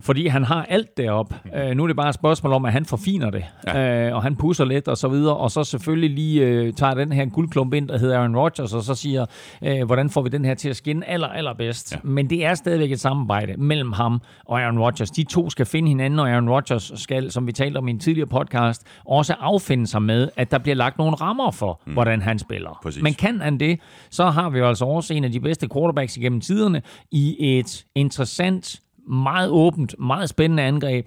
[0.00, 1.34] fordi han har alt derop.
[1.56, 4.06] Øh, nu er det bare et spørgsmål om, at han forfiner det, ja.
[4.08, 7.12] øh, og han pusser lidt og så videre, og så selvfølgelig lige øh, tager den
[7.12, 9.26] her guldklump ind, der hedder Aaron Rodgers, og så siger,
[9.62, 11.92] øh, hvordan får vi den her til at skinne aller, allerbedst.
[11.92, 11.98] Ja.
[12.04, 15.10] Men det er stadigvæk et samarbejde mellem ham og Aaron Rodgers.
[15.10, 17.98] De to skal finde hinanden, og Aaron Rodgers skal, som vi talte om i en
[17.98, 21.92] tidligere podcast, også affinde sig med, at der bliver lagt nogle rammer for, mm.
[21.92, 22.78] hvordan han spiller.
[22.82, 23.02] Præcis.
[23.02, 23.80] Men kan han det,
[24.10, 27.84] så har vi jo altså også en af de bedste quarterbacks igennem tiderne i et
[27.94, 31.06] interessant meget åbent, meget spændende angreb,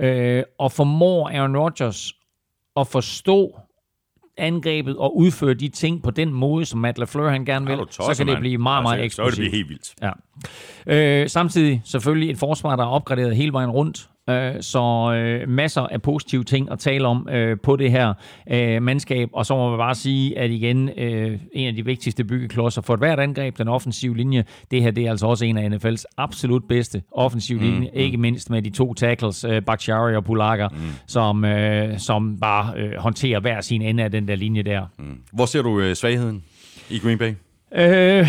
[0.00, 2.12] øh, og formår Aaron Rodgers
[2.76, 3.60] at forstå
[4.36, 8.12] angrebet og udføre de ting på den måde, som Matt LaFleur han gerne vil, tosser,
[8.12, 9.26] så kan det blive meget, meget eksplosivt.
[9.26, 9.94] Altså, så vil det blive helt vildt.
[10.86, 11.22] Ja.
[11.22, 14.09] Øh, samtidig selvfølgelig et forsvar, der er opgraderet hele vejen rundt.
[14.30, 18.14] Øh, så øh, masser af positive ting at tale om øh, på det her
[18.80, 19.28] mandskab.
[19.32, 20.90] Og så må man bare sige, at igen,
[21.52, 25.06] en af de vigtigste byggeklodser for et hvert angreb, den offensive linje, det her det
[25.06, 28.00] er altså også en af NFL's absolut bedste offensive mm, linje, mm.
[28.00, 30.76] ikke mindst med de to tackles, Bakhtiari og Pulaga, mm.
[31.06, 31.44] som,
[31.98, 34.86] som bare håndterer hver sin ende af den der linje der.
[34.98, 35.18] Mm.
[35.32, 36.44] Hvor ser du svagheden
[36.90, 37.34] i Green Bay?
[37.74, 38.26] Øh,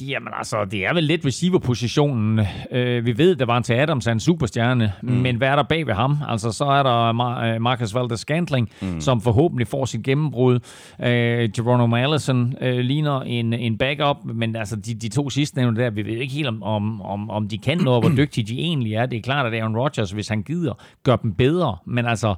[0.00, 2.40] Jamen altså, det er vel lidt receiver-positionen.
[2.70, 5.12] Øh, vi ved, der var en til Adams er en superstjerne, mm.
[5.12, 6.18] men hvad er der bag ved ham?
[6.28, 9.00] Altså, så er der Mar- Marcus Valdes-Scantling, mm.
[9.00, 10.54] som forhåbentlig får sit gennembrud.
[11.02, 15.82] Øh, Geronimo Allison øh, ligner en, en backup, men altså, de, de to sidste nævnte
[15.82, 18.94] der, vi ved ikke helt, om, om, om de kan noget, hvor dygtige de egentlig
[18.94, 19.06] er.
[19.06, 22.34] Det er klart, at Aaron Rodgers, hvis han gider, gør dem bedre, men altså,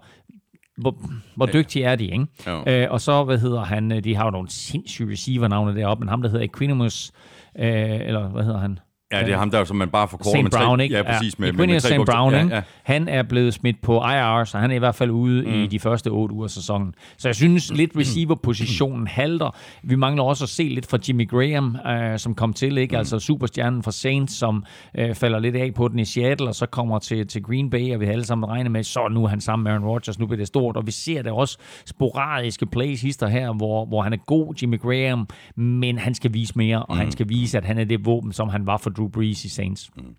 [0.76, 0.96] hvor,
[1.36, 2.26] hvor dygtige er de, ikke?
[2.66, 6.22] Øh, og så, hvad hedder han, de har jo nogle sindssyge receiver-navne deroppe, men ham,
[6.22, 8.78] der hedder Equinimus, øh, Øh, eller hvad hedder han?
[9.12, 10.96] Ja, det er ham der, som man bare forkorter med Brown, ikke?
[10.96, 11.38] Ja, præcis.
[11.38, 11.92] Med, med, med, St.
[12.06, 12.62] Brown, ja, ja.
[12.82, 15.52] Han er blevet smidt på IR, så han er i hvert fald ude mm.
[15.52, 16.94] i de første otte uger af sæsonen.
[17.16, 19.56] Så jeg synes lidt receiver-positionen halter.
[19.82, 22.92] Vi mangler også at se lidt fra Jimmy Graham, øh, som kom til, ikke?
[22.92, 22.98] Mm.
[22.98, 24.64] Altså superstjernen fra Saints, som
[24.98, 27.94] øh, falder lidt af på den i Seattle, og så kommer til, til Green Bay,
[27.94, 30.18] og vi har alle sammen regnet med, så nu er han sammen med Aaron Rodgers,
[30.18, 30.76] nu bliver det stort.
[30.76, 34.80] Og vi ser det også sporadiske plays hister her, hvor, hvor han er god, Jimmy
[34.80, 37.00] Graham, men han skal vise mere, og mm.
[37.00, 39.48] han skal vise, at han er det våben, som han var for Drew Brees i
[39.48, 39.90] Saints.
[39.96, 40.14] Mm.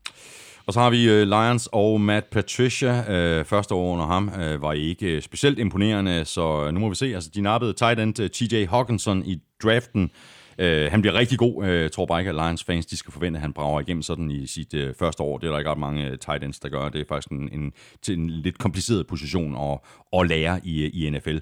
[0.66, 3.12] Og så har vi uh, Lions og Matt Patricia.
[3.12, 7.06] Øh, første år under ham øh, var ikke specielt imponerende, så nu må vi se.
[7.06, 10.12] Altså, de nappede tight end TJ Hawkinson i draften.
[10.60, 11.66] Han bliver rigtig god.
[11.66, 14.32] Jeg tror bare ikke, at Lions fans de skal forvente, at han brager igennem sådan
[14.32, 15.38] i sit første år.
[15.38, 16.90] Det er der ikke ret mange tight ends, der gør.
[16.90, 19.80] Det er faktisk en, en, til en lidt kompliceret position at,
[20.20, 21.38] at lære i, i NFL.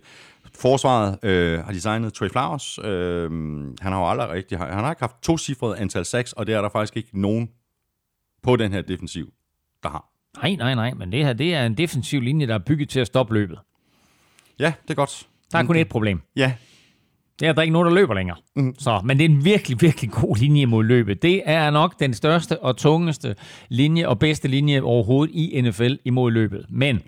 [0.60, 2.80] Forsvaret øh, har designet Trey Flowers.
[2.84, 3.32] Øh,
[3.82, 4.58] han har jo aldrig rigtig...
[4.58, 7.50] Han har ikke haft to cifrede antal sacks, og det er der faktisk ikke nogen
[8.43, 9.34] på den her defensiv,
[9.84, 10.06] der har.
[10.41, 13.00] Nej, nej, nej, men det her det er en defensiv linje, der er bygget til
[13.00, 13.60] at stoppe løbet.
[14.60, 15.28] Ja, det er godt.
[15.52, 16.22] Der er kun et problem.
[16.36, 16.54] Ja.
[17.39, 18.38] Det er, at der er ikke nogen, der løber længere.
[18.56, 18.76] Mm.
[18.80, 21.22] Så, men det er en virkelig, virkelig god linje mod løbet.
[21.22, 23.36] Det er nok den største og tungeste
[23.69, 26.65] linje og bedste linje overhovedet i NFL imod løbet.
[26.69, 27.02] Men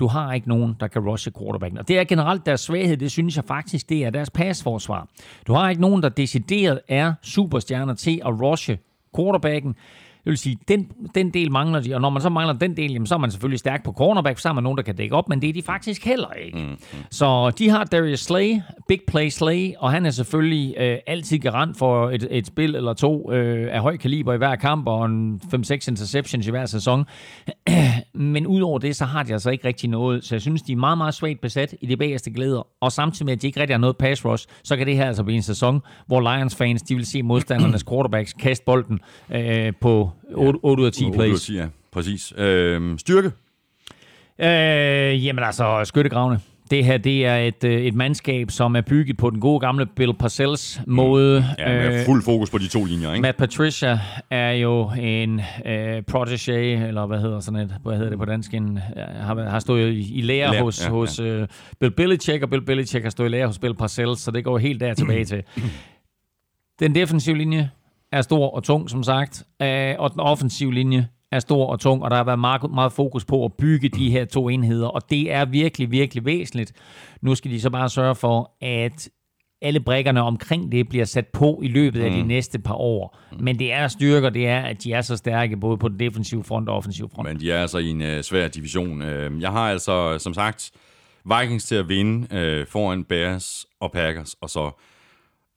[0.00, 1.78] du har ikke nogen, der kan rushe quarterbacken.
[1.78, 5.08] Og det er generelt deres svaghed, det synes jeg faktisk, det er deres passforsvar.
[5.46, 8.78] Du har ikke nogen, der decideret er superstjerner til at rushe
[9.16, 9.76] quarterbacken.
[10.24, 12.92] Det vil sige, den, den del mangler de, og når man så mangler den del,
[12.92, 15.14] jamen, så er man selvfølgelig stærk på cornerback, så er man nogen, der kan dække
[15.14, 16.58] op, men det er de faktisk heller ikke.
[16.58, 16.76] Mm, mm.
[17.10, 21.78] Så de har Darius Slay, Big Play Slay, og han er selvfølgelig øh, altid garant
[21.78, 25.40] for et, et spil eller to øh, af høj kaliber i hver kamp, og en
[25.54, 27.04] 5-6 interceptions i hver sæson.
[28.14, 30.76] men udover det, så har de altså ikke rigtig noget, så jeg synes, de er
[30.76, 33.74] meget, meget svagt besat i de bagerste glæder, og samtidig med, at de ikke rigtig
[33.74, 36.82] har noget pass rush, så kan det her altså blive en sæson, hvor Lions fans,
[36.82, 41.18] de vil se modstandernes quarterbacks kaste bolden øh, på 8, 8 ud af 10 plays.
[41.18, 41.66] 8 ud af 10, ja.
[41.92, 42.32] Præcis.
[42.36, 43.30] Øh, styrke?
[44.38, 46.40] Øh, jamen altså, skyttegravene.
[46.70, 49.86] Det her det er et, øh, et mandskab, som er bygget på den gode gamle
[49.86, 51.44] Bill Parcells måde.
[51.58, 53.22] Ja, med øh, fuld fokus på de to linjer, ikke?
[53.22, 58.18] Matt Patricia er jo en øh, protege, eller hvad hedder sådan et, hvad hedder det
[58.18, 61.24] på dansk, en, har, har stået i, i lære, lære hos, ja, hos ja.
[61.24, 61.48] Øh,
[61.80, 64.58] Bill Belichick, og Bill Belichick har stået i lære hos Bill Parcells, så det går
[64.58, 65.42] helt der tilbage til.
[66.80, 67.70] Den defensive linje
[68.12, 72.02] er stor og tung, som sagt, øh, og den offensive linje er stor og tung,
[72.02, 75.10] og der har været meget, meget fokus på at bygge de her to enheder, og
[75.10, 76.72] det er virkelig, virkelig væsentligt.
[77.22, 79.08] Nu skal de så bare sørge for, at
[79.62, 82.16] alle brækkerne omkring det bliver sat på i løbet af mm.
[82.16, 83.18] de næste par år.
[83.40, 86.44] Men det er styrker, det er, at de er så stærke både på den defensive
[86.44, 87.28] front og offensive front.
[87.28, 89.02] Men de er altså i en uh, svær division.
[89.02, 90.70] Uh, jeg har altså, som sagt,
[91.24, 92.18] Vikings til at vinde
[92.60, 94.82] uh, foran Bears og Packers, og så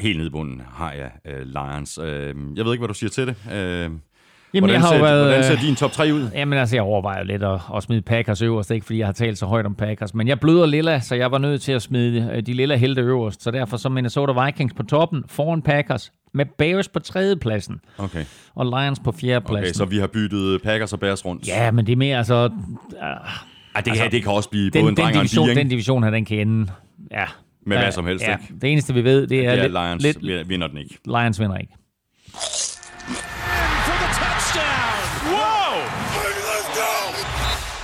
[0.01, 1.99] helt nede i bunden har jeg uh, Lions.
[1.99, 3.36] Uh, jeg ved ikke, hvad du siger til det.
[3.45, 3.99] Uh,
[4.56, 6.29] Jamen, hvordan, jeg har ser, været, hvordan ser din top 3 ud?
[6.34, 9.38] Jamen altså, jeg overvejer lidt at, at smide Packers øverst, ikke fordi jeg har talt
[9.38, 12.32] så højt om Packers, men jeg bløder lilla, så jeg var nødt til at smide
[12.36, 16.45] øh, de lilla helte øverst, så derfor så Minnesota Vikings på toppen, foran Packers, med
[16.58, 18.25] Bears på tredjepladsen, Okay.
[18.56, 19.65] og Lions på fjerdepladsen.
[19.65, 21.47] okay, så vi har byttet Packers og Bears rundt.
[21.47, 22.45] Ja, men det er mere altså...
[22.45, 22.99] Uh,
[23.75, 25.69] Ej, det, altså, det kan også blive den, både en dreng og en pige, den
[25.69, 26.71] division her, den kan ende...
[27.12, 27.25] Ja.
[27.65, 28.32] Med hvad som helst, ja.
[28.32, 28.54] ikke?
[28.62, 30.49] Det eneste, vi ved, det er, Ja, lidt, Lions lidt, lidt...
[30.49, 30.97] vinder den ikke.
[31.06, 31.73] Lions vinder ikke.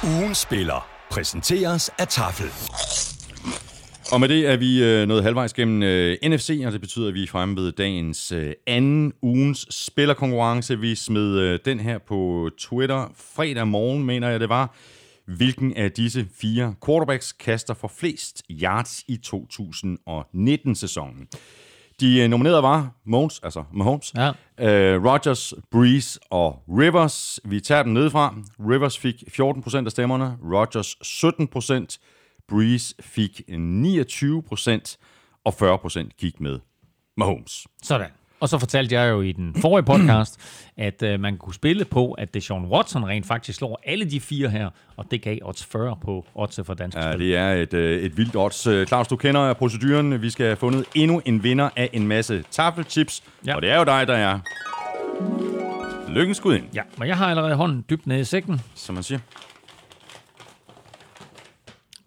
[0.04, 2.50] Ugen spiller præsenteres af Tafel.
[4.12, 7.14] Og med det er vi øh, nået halvvejs gennem øh, NFC, og det betyder, at
[7.14, 10.80] vi er fremme ved dagens øh, anden ugens spillerkonkurrence.
[10.80, 14.76] Vi smed øh, den her på Twitter fredag morgen, mener jeg det var.
[15.38, 21.28] Hvilken af disse fire quarterbacks kaster for flest yards i 2019-sæsonen?
[22.00, 24.28] De øh, nominerede var Mahomes, altså Mahomes, Ja.
[24.60, 27.40] øh, Rodgers, Breeze og Rivers.
[27.46, 28.36] Vi tager den nedefra.
[28.60, 31.98] Rivers fik 14% af stemmerne, Rodgers 17%,
[32.48, 34.98] Breeze fik 29%,
[35.46, 36.60] og 40% gik med
[37.18, 37.68] Mahomes.
[37.84, 38.10] Sådan.
[38.42, 40.40] Og så fortalte jeg jo i den forrige podcast,
[40.78, 44.50] at øh, man kunne spille på, at Deshaun Watson rent faktisk slår alle de fire
[44.50, 47.20] her, og det gav odds 40 på odds for danske Ja, spil.
[47.28, 48.68] det er et, øh, et vildt odds.
[48.68, 50.22] Øh, Claus, du kender proceduren.
[50.22, 53.56] Vi skal have fundet endnu en vinder af en masse tafelchips, Ja.
[53.56, 54.40] og det er jo dig, der er
[56.10, 59.20] lykkens ind, Ja, men jeg har allerede hånden dybt nede i sækken, som man siger.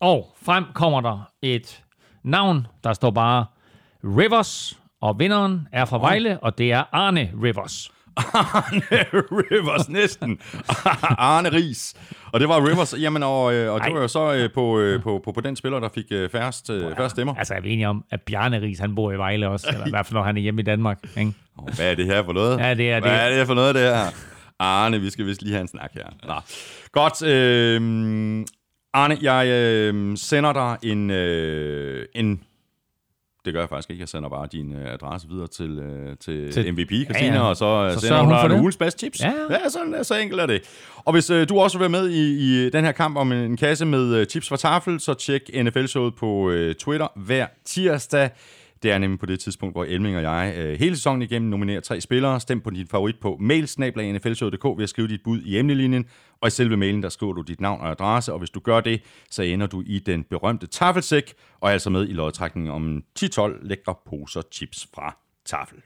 [0.00, 1.82] og frem kommer der et
[2.22, 3.46] navn, der står bare
[4.04, 7.92] Rivers, og vinderen er fra Vejle, og det er Arne Rivers.
[8.16, 10.38] Arne Rivers, næsten.
[11.18, 11.94] Arne Ries.
[12.32, 12.94] Og det var Rivers.
[13.00, 13.92] Jamen, og, øh, og det Ej.
[13.92, 16.70] var jo så øh, på, øh, på, på, på den spiller, der fik øh, færrest,
[16.70, 17.34] øh, færrest stemmer.
[17.34, 19.90] Altså, er vi enige om, at Bjarne Ries, han bor i Vejle også, eller i
[19.90, 21.32] hvert fald, når han er hjemme i Danmark, ikke?
[21.58, 22.58] Oh, hvad er det her for noget?
[22.58, 23.20] Ja, det er Hvad det.
[23.20, 24.06] er det her for noget, det her?
[24.58, 26.06] Arne, vi skal vist lige have en snak her.
[26.26, 26.34] Nå.
[26.92, 27.22] Godt.
[27.22, 28.46] Øh,
[28.94, 32.42] Arne, jeg øh, sender dig en, øh, en...
[33.44, 34.00] Det gør jeg faktisk ikke.
[34.00, 37.40] Jeg sender bare din øh, adresse videre til, øh, til, Til- MVP, Christina, Ja, ja.
[37.42, 39.20] og så, øh, Så sender hun hun dig en ugens bedste tips.
[39.20, 39.54] Ja, ja.
[39.64, 40.62] ja sådan, så enkelt er det.
[40.96, 42.22] Og hvis øh, du også vil være med i,
[42.66, 46.14] i den her kamp om en kasse med øh, tips fra Tafel, så tjek NFL-showet
[46.14, 48.30] på øh, Twitter hver tirsdag.
[48.82, 51.80] Det er nemlig på det tidspunkt, hvor Elming og jeg øh, hele sæsonen igennem nominerer
[51.80, 52.40] tre spillere.
[52.40, 56.04] Stem på din favorit på mailsnablag.nflshowet.dk ved at skrive dit bud i emnelinjen.
[56.40, 58.32] Og i selve mailen, der skriver du dit navn og adresse.
[58.32, 61.90] Og hvis du gør det, så ender du i den berømte tafelsæk, og er altså
[61.90, 65.16] med i lodtrækningen om 10-12 lækre poser chips fra
[65.46, 65.78] Tafel.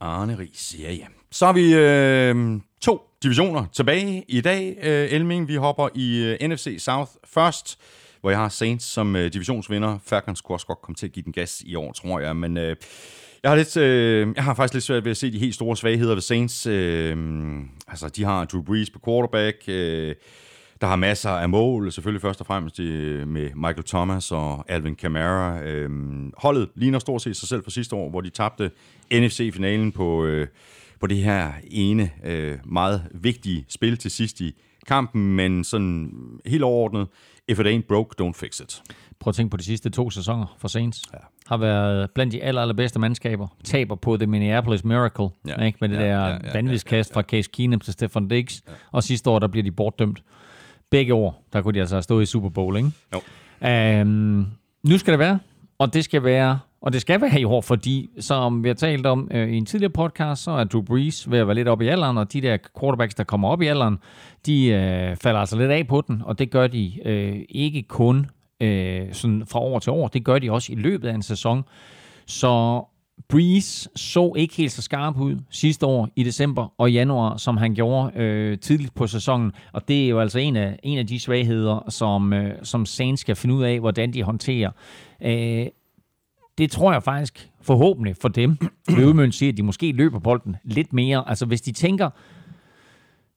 [0.00, 1.06] Arne Ries, ja ja.
[1.30, 5.48] Så har vi øh, to divisioner tilbage i dag, øh, Elming.
[5.48, 7.78] Vi hopper i øh, NFC South først,
[8.24, 9.98] hvor jeg har Saints som øh, divisionsvinder.
[10.06, 12.36] Falcons kunne også godt komme til at give den gas i år, tror jeg.
[12.36, 12.76] Men øh,
[13.42, 15.76] jeg, har lidt, øh, jeg har faktisk lidt svært ved at se de helt store
[15.76, 16.66] svagheder ved Saints.
[16.66, 17.16] Øh,
[17.88, 19.56] altså, de har Drew Brees på quarterback.
[19.68, 20.14] Øh,
[20.80, 24.94] der har masser af mål, selvfølgelig først og fremmest øh, med Michael Thomas og Alvin
[24.94, 25.62] Kamara.
[25.62, 28.70] Øhm, holdet ligner stort set sig selv fra sidste år, hvor de tabte
[29.12, 30.46] NFC-finalen på, øh,
[31.00, 34.54] på det her ene øh, meget vigtige spil til sidst i
[34.86, 36.12] kampen, men sådan
[36.46, 37.08] helt overordnet,
[37.48, 38.82] if it ain't broke, don't fix it.
[39.20, 40.98] Prøv at tænke på de sidste to sæsoner for Saints.
[41.12, 41.18] Ja.
[41.46, 43.48] Har været blandt de aller, allerbedste mandskaber.
[43.64, 45.28] Taber på The Minneapolis Miracle.
[45.46, 45.52] Ja.
[45.58, 45.66] Ja.
[45.66, 45.78] Ikke?
[45.80, 48.62] Med det Ja, der ja, ja, ja, ja, vanvidskast fra Case Keenum til Stefan Diggs.
[48.68, 48.72] Ja.
[48.92, 50.22] Og sidste år, der bliver de bortdømt.
[50.90, 52.90] Begge år, der kunne de altså have stået i Super Bowl, ikke?
[53.14, 53.20] Jo.
[53.68, 54.46] Øhm,
[54.82, 55.38] nu skal det være,
[55.78, 59.06] og det skal være, og det skal være i år, fordi som vi har talt
[59.06, 61.82] om øh, i en tidligere podcast, så er Drew Brees ved at være lidt op
[61.82, 63.98] i alderen, og de der quarterbacks, der kommer op i alderen,
[64.46, 68.26] de øh, falder altså lidt af på den, og det gør de øh, ikke kun
[68.60, 71.64] øh, sådan fra år til år, det gør de også i løbet af en sæson.
[72.26, 72.84] Så
[73.28, 77.74] Breeze så ikke helt så skarp ud sidste år i december og januar, som han
[77.74, 79.52] gjorde øh, tidligt på sæsonen.
[79.72, 83.20] Og det er jo altså en af, en af de svagheder, som, øh, som Saints
[83.20, 84.70] skal finde ud af, hvordan de håndterer.
[85.22, 85.66] Øh,
[86.58, 90.56] det tror jeg faktisk forhåbentlig for dem vil udmønte sige, at de måske løber bolden
[90.64, 91.28] lidt mere.
[91.28, 92.10] Altså hvis de tænker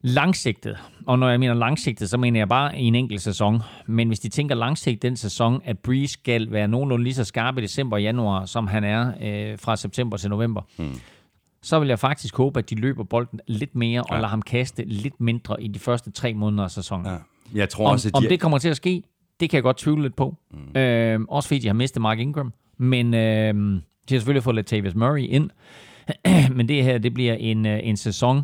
[0.02, 3.62] langsigtet, og når jeg mener langsigtet, så mener jeg bare en enkelt sæson.
[3.86, 7.58] Men hvis de tænker langsigtet den sæson, at Breeze skal være nogenlunde lige så skarp
[7.58, 11.00] i december og januar, som han er øh, fra september til november, hmm.
[11.62, 14.84] så vil jeg faktisk håbe, at de løber bolden lidt mere og lader ham kaste
[14.86, 17.06] lidt mindre i de første tre måneder af sæsonen.
[17.06, 17.18] Ja.
[17.54, 19.04] Jeg tror Om, også, at om de, det kommer til at ske,
[19.40, 20.36] Det kan jeg godt tvivle lidt på.
[20.52, 20.80] Mm.
[20.80, 22.54] Øh, også fordi de har mistet Mark Ingram.
[22.78, 23.54] Men øh,
[24.10, 25.50] de har selvfølgelig fået Latavius Murray ind.
[26.58, 28.44] men det her, det bliver en, øh, en sæson,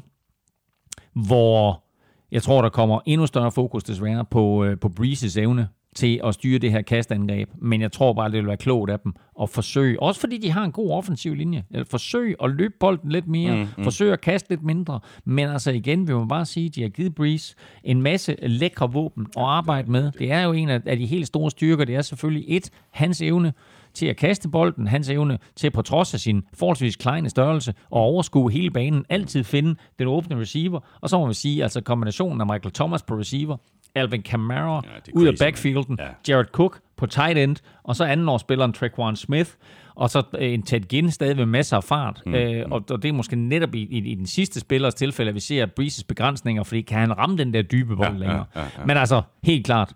[1.13, 1.83] hvor
[2.31, 6.33] jeg tror, der kommer endnu større fokus desværre på, øh, på Breezes evne til at
[6.33, 9.49] styre det her kastangreb, men jeg tror bare, det vil være klogt af dem at
[9.49, 13.27] forsøge, også fordi de har en god offensiv linje, eller forsøge at løbe bolden lidt
[13.27, 13.83] mere, mm, mm.
[13.83, 16.89] forsøge at kaste lidt mindre, men altså igen, vi må bare sige, at de har
[16.89, 20.11] givet Breeze en masse lækre våben at arbejde med.
[20.11, 23.53] Det er jo en af de helt store styrker, det er selvfølgelig et, hans evne
[23.93, 28.01] til at kaste bolden, hans evne til på trods af sin forholdsvis kleine størrelse og
[28.01, 32.41] overskue hele banen, altid finde den åbne receiver, og så må vi sige, altså kombinationen
[32.41, 33.57] af Michael Thomas på receiver,
[33.95, 36.33] Alvin Kamara ja, ud af backfielden, ja.
[36.33, 39.49] Jared Cook på tight end, og så andenårsspilleren Traquan Smith,
[39.95, 42.21] og så en Ted Ginn stadig med masser af fart.
[42.25, 42.33] Mm.
[42.33, 45.35] Øh, og, og det er måske netop i, i, i den sidste spillers tilfælde, at
[45.35, 48.45] vi ser Breezes begrænsninger, fordi kan han ramme den der dybe bold ja, længere?
[48.55, 48.85] Ja, ja, ja.
[48.85, 49.93] Men altså, helt klart,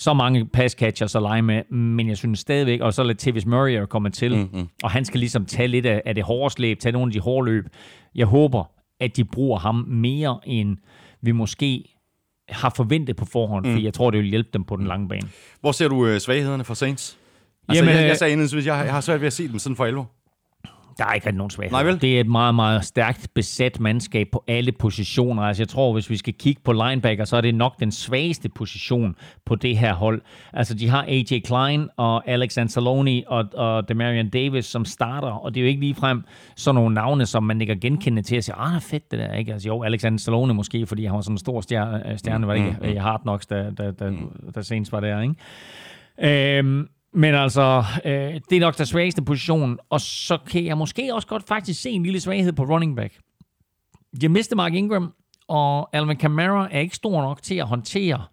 [0.00, 3.46] så mange pass catchers at lege med, men jeg synes stadigvæk, og så lidt Tavis
[3.46, 4.68] Murray er kommet til, mm-hmm.
[4.82, 7.20] og han skal ligesom tage lidt af, af det hårde slæb, tage nogle af de
[7.20, 7.64] hårde løb.
[8.14, 8.64] Jeg håber,
[9.00, 10.76] at de bruger ham mere, end
[11.22, 11.94] vi måske
[12.48, 13.72] har forventet på forhånd, mm.
[13.72, 15.28] for jeg tror, det vil hjælpe dem på den lange bane.
[15.60, 17.18] Hvor ser du øh, svaghederne for Saints?
[17.68, 19.76] Altså, Jamen, jeg, jeg sagde indledningsvis, jeg, jeg har svært ved at se dem sådan
[19.76, 20.10] for alvor.
[21.00, 21.72] Der er ikke rigtig nogen svaghed.
[21.72, 22.00] Nej, vel?
[22.00, 25.42] Det er et meget, meget stærkt besat mandskab på alle positioner.
[25.42, 28.48] Altså, jeg tror, hvis vi skal kigge på linebacker, så er det nok den svageste
[28.48, 30.22] position på det her hold.
[30.52, 35.54] Altså, de har AJ Klein og Alex Anzalone og, og Demarion Davis, som starter, og
[35.54, 36.24] det er jo ikke ligefrem
[36.56, 39.52] sådan nogle navne, som man ikke genkende til at sige, ah, fedt det der, ikke?
[39.52, 42.60] Altså, jo, Alex Anzalone måske, fordi han var sådan en stor stjerne, stjerne var det
[42.60, 42.76] ikke?
[42.80, 42.96] Mm, mm.
[42.96, 44.52] Hard Knocks, der, der, der, mm.
[44.54, 46.58] der senest var der, ikke?
[46.58, 51.14] Øhm, men altså, øh, det er nok den svageste position, og så kan jeg måske
[51.14, 53.18] også godt faktisk se en lille svaghed på running back.
[54.22, 55.12] Jeg mister Mark Ingram,
[55.48, 58.24] og Alvin Kamara er ikke stor nok til at håndtere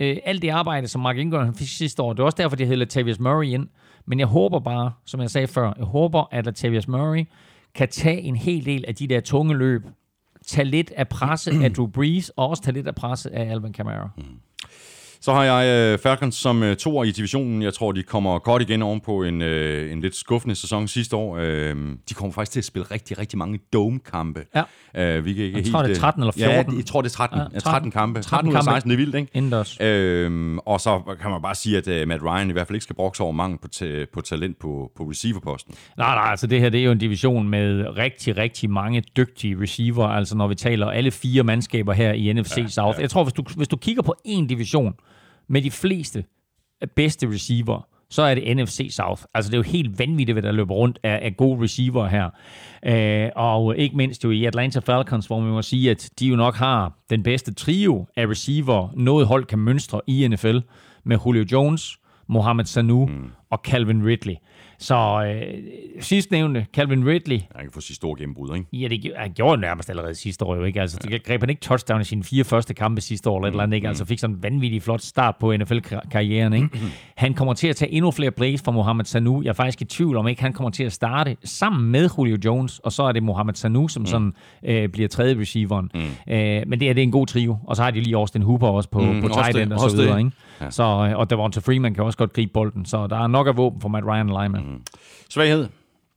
[0.00, 2.12] øh, alt det arbejde, som Mark Ingram fik sidste år.
[2.12, 3.68] Det er også derfor, de hedder Latavius Murray ind.
[4.06, 7.24] Men jeg håber bare, som jeg sagde før, jeg håber, at Latavius Murray
[7.74, 9.82] kan tage en hel del af de der tunge løb,
[10.46, 13.72] tage lidt af presset af Drew Brees, og også tage lidt af presset af Alvin
[13.72, 14.10] Kamara.
[14.16, 14.24] Mm.
[15.22, 17.62] Så har jeg øh, Falcons som øh, toer i divisionen.
[17.62, 21.16] Jeg tror, de kommer godt igen oven på en, øh, en lidt skuffende sæson sidste
[21.16, 21.36] år.
[21.40, 21.76] Øh,
[22.08, 24.44] de kommer faktisk til at spille rigtig, rigtig mange dome-kampe.
[24.54, 24.62] Ja.
[25.16, 26.72] Øh, vi kan ikke jeg helt, tror, det er 13 eller 14.
[26.72, 27.38] Ja, jeg tror, det er 13.
[27.38, 28.20] Ja, 13, 13 kampe.
[28.20, 29.28] 13, 13 ud af 16, det er vildt, ikke?
[29.34, 29.80] Indendørs.
[29.80, 32.84] Øh, og så kan man bare sige, at uh, Matt Ryan i hvert fald ikke
[32.84, 35.74] skal brokse over mangel på, ta- på talent på, på receiverposten.
[35.98, 39.56] Nej, nej, altså det her det er jo en division med rigtig, rigtig mange dygtige
[39.62, 40.06] receiver.
[40.06, 42.98] Altså når vi taler alle fire mandskaber her i NFC ja, South.
[42.98, 43.02] Ja.
[43.02, 44.94] Jeg tror, hvis du, hvis du kigger på en division,
[45.50, 46.24] med de fleste
[46.96, 49.22] bedste receiver, så er det NFC South.
[49.34, 52.30] Altså det er jo helt vanvittigt, hvad der løber rundt af, af gode receiver her.
[52.86, 56.36] Øh, og ikke mindst jo i Atlanta Falcons, hvor man må sige, at de jo
[56.36, 60.58] nok har den bedste trio af receiver, noget hold kan mønstre i NFL,
[61.04, 63.30] med Julio Jones, Mohamed Sanu mm.
[63.50, 64.34] og Calvin Ridley.
[64.80, 65.54] Så øh,
[66.00, 67.38] sidst nævnte Calvin Ridley.
[67.56, 68.66] Han kan få sit store gennembrud, ikke?
[68.72, 70.80] Ja, det han gjorde det nærmest allerede sidste år, jo ikke?
[70.80, 71.16] Altså, ja.
[71.16, 73.76] greb han ikke touchdown i sine fire første kampe sidste år, eller, mm, eller andet,
[73.76, 73.88] ikke?
[73.88, 76.68] Altså fik sådan en vanvittig flot start på NFL-karrieren, ikke?
[77.16, 79.42] Han kommer til at tage endnu flere plays fra Mohamed Sanu.
[79.42, 82.38] Jeg er faktisk i tvivl om, ikke han kommer til at starte sammen med Julio
[82.44, 84.06] Jones, og så er det Mohamed Sanu, som mm.
[84.06, 84.32] sådan
[84.64, 85.90] øh, bliver tredje receiveren.
[85.94, 86.32] Mm.
[86.32, 87.58] Øh, men det er, det er en god trio.
[87.64, 89.96] Og så har de lige Austin Hooper også på, mm, på tight end og så
[89.96, 90.30] videre, ikke?
[90.60, 90.70] Ja.
[90.70, 93.56] Så, øh, og Devonta Freeman kan også godt gribe bolden, så der er nok af
[93.56, 94.62] våben for Matt Ryan og Lyman.
[94.62, 94.82] Mm.
[95.28, 95.68] Svaghed?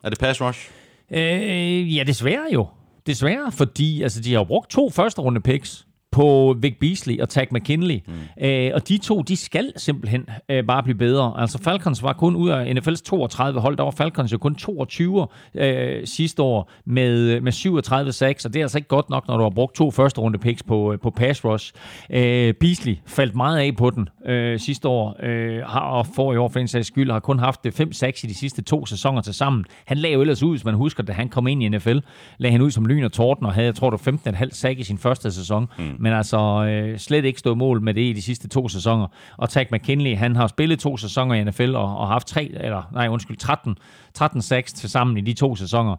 [0.03, 0.71] Er det pass rush?
[1.11, 2.67] Øh, ja, desværre jo.
[3.07, 7.47] Desværre, fordi altså, de har brugt to første runde picks på Vic Beasley og Tag
[7.51, 7.99] McKinley.
[8.07, 8.45] Mm.
[8.45, 11.33] Øh, og de to, de skal simpelthen øh, bare blive bedre.
[11.37, 15.27] Altså Falcons var kun ud af NFL's 32 hold, der var Falcons jo kun 22
[15.55, 19.43] øh, sidste år med, med 37-6, og det er altså ikke godt nok, når du
[19.43, 21.73] har brugt to første runde picks på, på pass rush.
[22.09, 26.37] Øh, Beasley faldt meget af på den øh, sidste år, øh, har, og får i
[26.37, 29.33] år for en sags skyld, har kun haft 5-6 i de sidste to sæsoner til
[29.33, 29.65] sammen.
[29.85, 31.97] Han lagde jo ellers ud, hvis man husker, da han kom ind i NFL,
[32.37, 34.83] lagde han ud som lyn og torden, og havde, jeg tror, du 15,5 sack i
[34.83, 35.67] sin første sæson.
[35.77, 39.07] Mm men altså øh, slet ikke stået mål med det i de sidste to sæsoner.
[39.37, 42.89] Og Tag McKinley, han har spillet to sæsoner i NFL og, og haft tre, eller
[42.93, 43.75] nej, undskyld, 13,
[44.13, 45.95] 13 6 til sammen i de to sæsoner.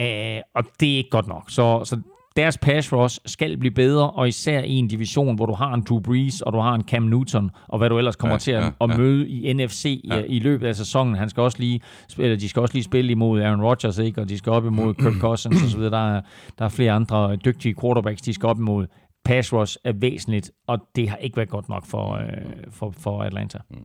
[0.00, 1.50] Øh, og det er ikke godt nok.
[1.50, 2.00] Så, så
[2.36, 5.84] deres pass rush skal blive bedre, og især i en division, hvor du har en
[5.88, 8.52] Drew Brees, og du har en Cam Newton, og hvad du ellers kommer ja, til
[8.52, 10.18] at, ja, at møde i NFC ja.
[10.18, 11.14] i, i løbet af sæsonen.
[11.14, 11.80] Han skal også lige,
[12.18, 14.20] eller de skal også lige spille imod Aaron Rodgers, ikke?
[14.20, 15.80] og de skal op imod Kirk Cousins osv.
[15.82, 16.20] Der er,
[16.58, 18.86] der er flere andre dygtige quarterbacks, de skal op imod
[19.24, 22.26] pass rush er væsentligt, og det har ikke været godt nok for, øh,
[22.70, 23.58] for, for Atlanta.
[23.70, 23.76] Mm.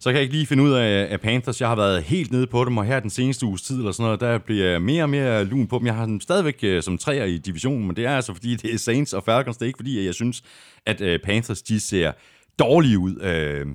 [0.00, 1.60] Så kan jeg ikke lige finde ud af, af Panthers.
[1.60, 4.04] Jeg har været helt nede på dem, og her den seneste uges tid, eller sådan
[4.04, 5.86] noget, der bliver jeg mere og mere lun på dem.
[5.86, 8.74] Jeg har dem stadigvæk uh, som træer i divisionen, men det er altså fordi, det
[8.74, 9.56] er Saints og Falcons.
[9.56, 10.42] Det er ikke fordi, at jeg synes,
[10.86, 12.12] at uh, Panthers de ser
[12.58, 13.20] dårlige ud.
[13.22, 13.66] Øh,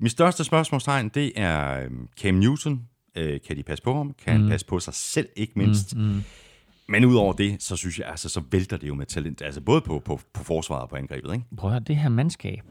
[0.00, 2.80] mit største spørgsmålstegn, det er øh, Cam Newton.
[3.16, 4.14] Øh, kan de passe på ham?
[4.24, 4.42] Kan mm.
[4.42, 5.96] han passe på sig selv, ikke mindst?
[5.96, 6.22] Mm, mm.
[6.92, 9.42] Men udover det, så synes jeg, altså, så vælter det jo med talent.
[9.42, 11.44] Altså både på, på, på forsvaret og på angrebet, ikke?
[11.56, 12.62] Prøv at høre, det her mandskab,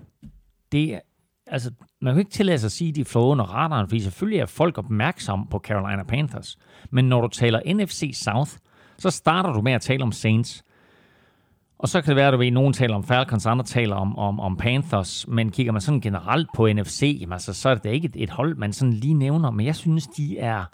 [0.71, 0.99] det er,
[1.47, 4.39] altså, man kan ikke tillade sig at sige, at de flår under radaren, fordi selvfølgelig
[4.39, 6.57] er folk opmærksomme på Carolina Panthers.
[6.89, 8.51] Men når du taler NFC South,
[8.97, 10.63] så starter du med at tale om Saints.
[11.79, 13.95] Og så kan det være, at du ved, at nogen taler om Falcons, andre taler
[13.95, 17.75] om, om, om Panthers, men kigger man sådan generelt på NFC, jamen, altså, så er
[17.75, 20.65] det ikke et, et hold, man sådan lige nævner, men jeg synes, de er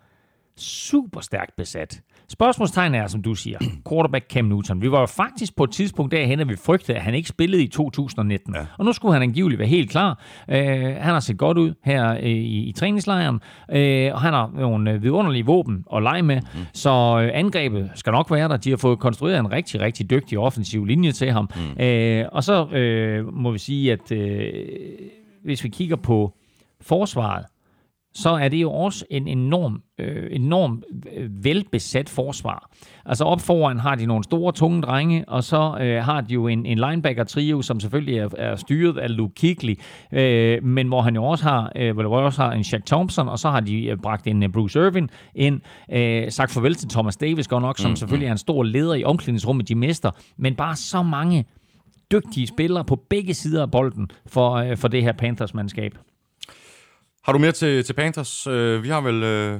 [0.57, 2.01] super stærkt besat.
[2.29, 3.59] Spørgsmålstegn er, som du siger,
[3.89, 4.81] quarterback Cam Newton.
[4.81, 7.63] Vi var jo faktisk på et tidspunkt derhen, at vi frygtede, at han ikke spillede
[7.63, 8.55] i 2019.
[8.55, 8.65] Ja.
[8.77, 10.23] Og nu skulle han angiveligt være helt klar.
[10.47, 14.51] Uh, han har set godt ud her uh, i, i træningslejren, uh, og han har
[14.55, 16.35] nogle uh, vidunderlige våben at lege med.
[16.35, 16.59] Mm.
[16.73, 18.57] Så uh, angrebet skal nok være der.
[18.57, 21.49] De har fået konstrueret en rigtig, rigtig dygtig offensiv linje til ham.
[21.55, 21.61] Mm.
[21.61, 24.17] Uh, og så uh, må vi sige, at uh,
[25.43, 26.33] hvis vi kigger på
[26.81, 27.45] forsvaret,
[28.17, 30.83] så er det jo også en enorm, øh, enorm
[31.15, 32.69] øh, velbesat forsvar.
[33.05, 36.47] Altså op foran har de nogle store, tunge drenge, og så øh, har de jo
[36.47, 39.75] en, en linebacker-trio, som selvfølgelig er, er styret af Luke Kuechly,
[40.11, 43.39] øh, men hvor han jo også har, øh, hvor også har en Shaq Thompson, og
[43.39, 45.61] så har de øh, bragt en uh, Bruce Irvin ind,
[45.91, 48.93] øh, sagt farvel til Thomas Davis godt nok, som mm, selvfølgelig er en stor leder
[48.93, 51.45] i omklædningsrummet, de mister, men bare så mange
[52.11, 55.91] dygtige spillere på begge sider af bolden for, øh, for det her Panthers-mandskab.
[57.27, 58.47] Har du mere til, til Panthers?
[58.47, 59.23] Øh, vi har vel...
[59.23, 59.59] Øh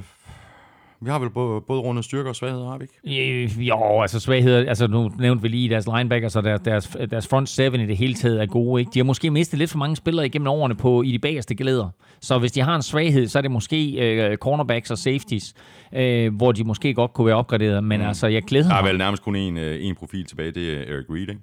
[1.00, 3.62] vi har vel både, både rundet styrker og svagheder, har vi ikke?
[3.62, 7.48] Jo, altså svagheder, altså nu nævnte vi lige deres linebackers, og deres, deres, deres front
[7.48, 8.80] seven i det hele taget er gode.
[8.80, 8.90] Ikke?
[8.94, 11.88] De har måske mistet lidt for mange spillere igennem årene på, i de bagerste glæder.
[12.20, 15.54] Så hvis de har en svaghed, så er det måske øh, cornerbacks og safeties,
[15.94, 17.84] øh, hvor de måske godt kunne være opgraderet.
[17.84, 18.06] Men mm.
[18.06, 18.74] altså, jeg glæder mig.
[18.74, 21.40] Der er vel nærmest kun en, øh, en profil tilbage, det er Eric Reed, ikke?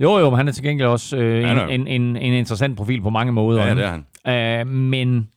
[0.00, 3.02] Jo, jo, men han er til gengæld også øh, en, en, en, en interessant profil
[3.02, 3.66] på mange måder.
[3.66, 3.90] Ja, det er
[4.24, 4.66] han.
[4.66, 5.28] Øh, men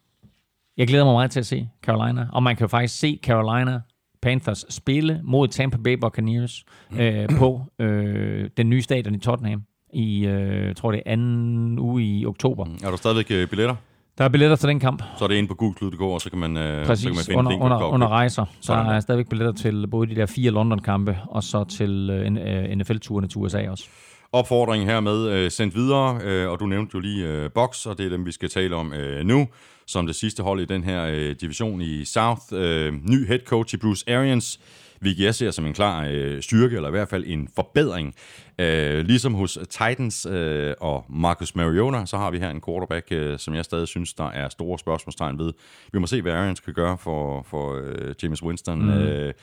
[0.78, 3.82] jeg glæder mig meget til at se Carolina, og man kan jo faktisk se Carolina
[4.21, 6.65] Panthers spille mod Tampa Bay Buccaneers
[6.99, 9.61] øh, på øh, den nye stadion i Tottenham
[9.93, 12.65] i, øh, tror det er anden uge i oktober.
[12.65, 12.78] Mm.
[12.84, 13.75] Er der stadigvæk øh, billetter?
[14.17, 15.03] Der er billetter til den kamp.
[15.17, 17.25] Så er det inde på Google og så kan man, øh, Præcis, så kan man
[17.25, 18.45] finde under, link under, under rejser.
[18.61, 22.75] Så der er stadigvæk billetter til både de der fire London-kampe, og så til øh,
[22.78, 23.88] NFL-turene til USA også.
[24.32, 28.05] Opfordringen hermed øh, sendt videre, øh, og du nævnte jo lige øh, Box, og det
[28.05, 29.47] er dem, vi skal tale om øh, nu
[29.88, 32.42] som det sidste hold i den her øh, division i South.
[32.52, 34.60] Øh, ny head coach i Bruce Arians,
[35.00, 38.16] hvilket jeg ser som en klar øh, styrke, eller i hvert fald en forbedring.
[38.60, 43.40] Øh, ligesom hos Titans øh, og Marcus Mariota, så har vi her en quarterback, øh,
[43.40, 45.54] som jeg stadig synes, der er store spørgsmålstegn ved.
[45.94, 48.82] Vi må se, hvad Arians kan gøre for, for øh, James Winston.
[48.82, 48.90] Mm.
[48.90, 49.34] Øh,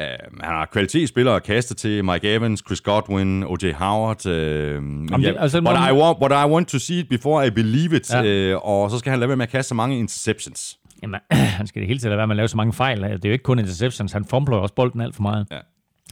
[0.00, 3.72] Uh, han har kvalitetsspillere kastet til Mike Evans, Chris Godwin, O.J.
[3.72, 4.26] Howard.
[4.26, 7.50] Jamen, ja, det, altså, but, I want, but I want to see it before I
[7.50, 8.14] believe it.
[8.14, 8.54] Ja.
[8.54, 10.78] Uh, og så skal han lade være med at kaste så mange interceptions.
[11.02, 11.20] Jamen,
[11.58, 13.02] han skal det hele tiden lade være med at lave så mange fejl.
[13.02, 15.46] Det er jo ikke kun interceptions, han fumbler også bolden alt for meget.
[15.50, 15.58] Ja.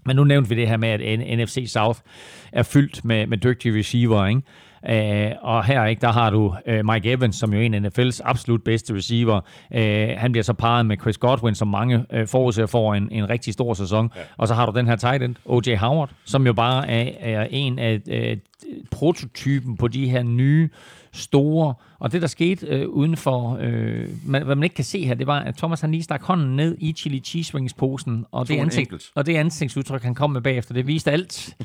[0.07, 2.01] Men nu nævnte vi det her med, at NFC South
[2.53, 4.43] er fyldt med, med dygtige receiver, ikke?
[4.89, 7.80] Uh, og her ikke, der har du uh, Mike Evans, som jo er en af
[7.80, 9.41] NFL's absolut bedste receiver.
[9.70, 9.80] Uh,
[10.18, 13.53] han bliver så parret med Chris Godwin, som mange uh, forudser for en, en rigtig
[13.53, 14.11] stor sæson.
[14.16, 14.20] Ja.
[14.37, 15.76] Og så har du den her tight end, O.J.
[15.76, 18.39] Howard, som jo bare er, er en af uh,
[18.91, 20.68] prototypen på de her nye
[21.15, 21.75] store.
[21.99, 25.27] Og det, der skete øh, uden for, øh, hvad man ikke kan se her, det
[25.27, 28.59] var, at Thomas han lige stak hånden ned i chili cheese wings posen og det,
[28.59, 31.57] ansigt, og det ansigtsudtryk, han kom med bagefter, det viste alt.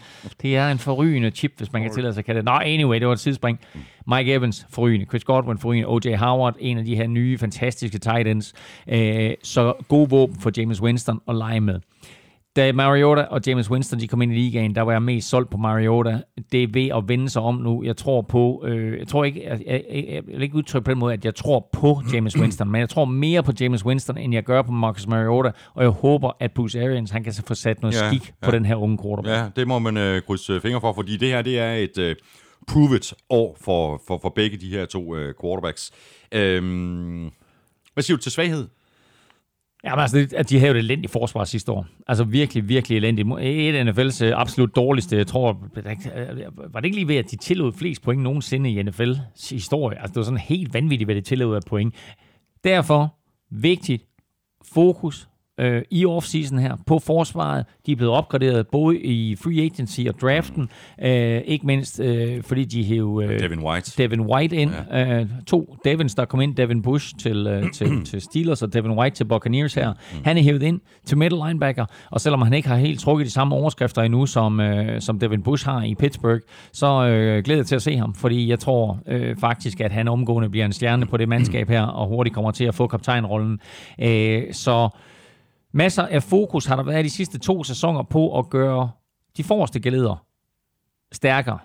[0.41, 2.45] Det er en forrygende chip, hvis man kan tillade sig at kalde det.
[2.45, 3.59] Nå, anyway, det var et sidespring.
[4.07, 5.05] Mike Evans, forrygende.
[5.05, 5.87] Chris Godwin, forrygende.
[5.87, 6.15] O.J.
[6.15, 8.53] Howard, en af de her nye, fantastiske tight ends.
[8.87, 11.79] Øh, så god våben for James Winston at lege med
[12.59, 15.49] da Mariota og James Winston de kom ind i ligaen, der var jeg mest solgt
[15.49, 16.21] på Mariota.
[16.51, 17.83] Det er ved at vende sig om nu.
[17.83, 20.91] Jeg tror på, øh, jeg tror ikke, jeg, jeg, jeg, jeg vil ikke udtrykke på
[20.91, 24.17] den måde, at jeg tror på James Winston, men jeg tror mere på James Winston,
[24.17, 27.43] end jeg gør på Marcus Mariota, og jeg håber, at Bruce Arians, han kan så
[27.47, 28.45] få sat noget ja, skik ja.
[28.45, 29.37] på den her unge quarterback.
[29.37, 32.15] Ja, det må man øh, krydse fingre for, fordi det her, det er et øh,
[32.67, 35.91] prove-it år for, for, for begge de her to øh, quarterbacks.
[36.31, 37.31] Øhm,
[37.93, 38.67] hvad siger du til svaghed?
[39.83, 41.85] Ja, men altså, at de havde jo et elendigt forsvar sidste år.
[42.07, 43.27] Altså virkelig, virkelig elendigt.
[43.41, 47.15] Et af NFL's øh, absolut dårligste, jeg tror, øh, øh, var det ikke lige ved,
[47.15, 49.97] at de tillod flest point nogensinde i NFL's historie?
[49.99, 51.95] Altså det var sådan helt vanvittigt, hvad de tillod af point.
[52.63, 53.15] Derfor,
[53.51, 54.05] vigtigt,
[54.73, 55.28] fokus,
[55.59, 57.65] øh, i offseason her på forsvaret.
[57.85, 60.69] De er blevet opgraderet både i free agency og draften.
[61.01, 63.93] Øh, ikke mindst øh, fordi de hævde øh, Devin White.
[63.97, 64.71] Devin White ind.
[64.91, 65.19] Ja.
[65.19, 66.55] Øh, to Devins, der kom ind.
[66.55, 69.89] Devin Bush til, øh, til, til Steelers og Devin White til Buccaneers her.
[69.89, 70.19] Mm.
[70.23, 73.31] Han er hævet ind til middle linebacker, og selvom han ikke har helt trukket de
[73.31, 76.41] samme overskrifter endnu, som, øh, som Devin Bush har i Pittsburgh,
[76.73, 80.07] så øh, glæder jeg til at se ham, fordi jeg tror øh, faktisk, at han
[80.07, 83.59] omgående bliver en stjerne på det mandskab her, og hurtigt kommer til at få kaptajnrollen.
[83.99, 84.89] Øh, så
[85.73, 88.91] masser af fokus har der været de sidste to sæsoner på at gøre
[89.37, 90.25] de forreste geleder
[91.11, 91.59] stærkere.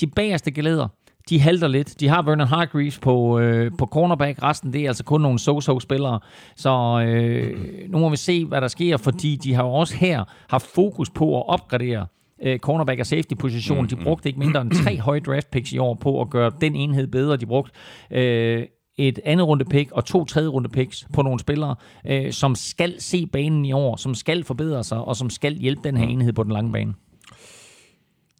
[0.00, 0.88] De bagerste geleder,
[1.28, 2.00] de halter lidt.
[2.00, 4.42] De har Vernon Hargreaves på, øh, på cornerback.
[4.42, 6.20] Resten det er altså kun nogle so-so-spillere.
[6.56, 10.24] Så øh, nu må vi se, hvad der sker, fordi de har jo også her
[10.48, 12.06] haft fokus på at opgradere
[12.42, 13.86] øh, cornerback og safety-position.
[13.86, 16.76] De brugte ikke mindre end tre høje draft picks i år på at gøre den
[16.76, 17.36] enhed bedre.
[17.36, 17.72] De brugte
[18.10, 18.66] øh,
[19.08, 21.74] et andet runde pick og to tredje runde picks på nogle spillere,
[22.06, 25.80] øh, som skal se banen i år, som skal forbedre sig, og som skal hjælpe
[25.84, 26.94] den her enhed på den lange bane.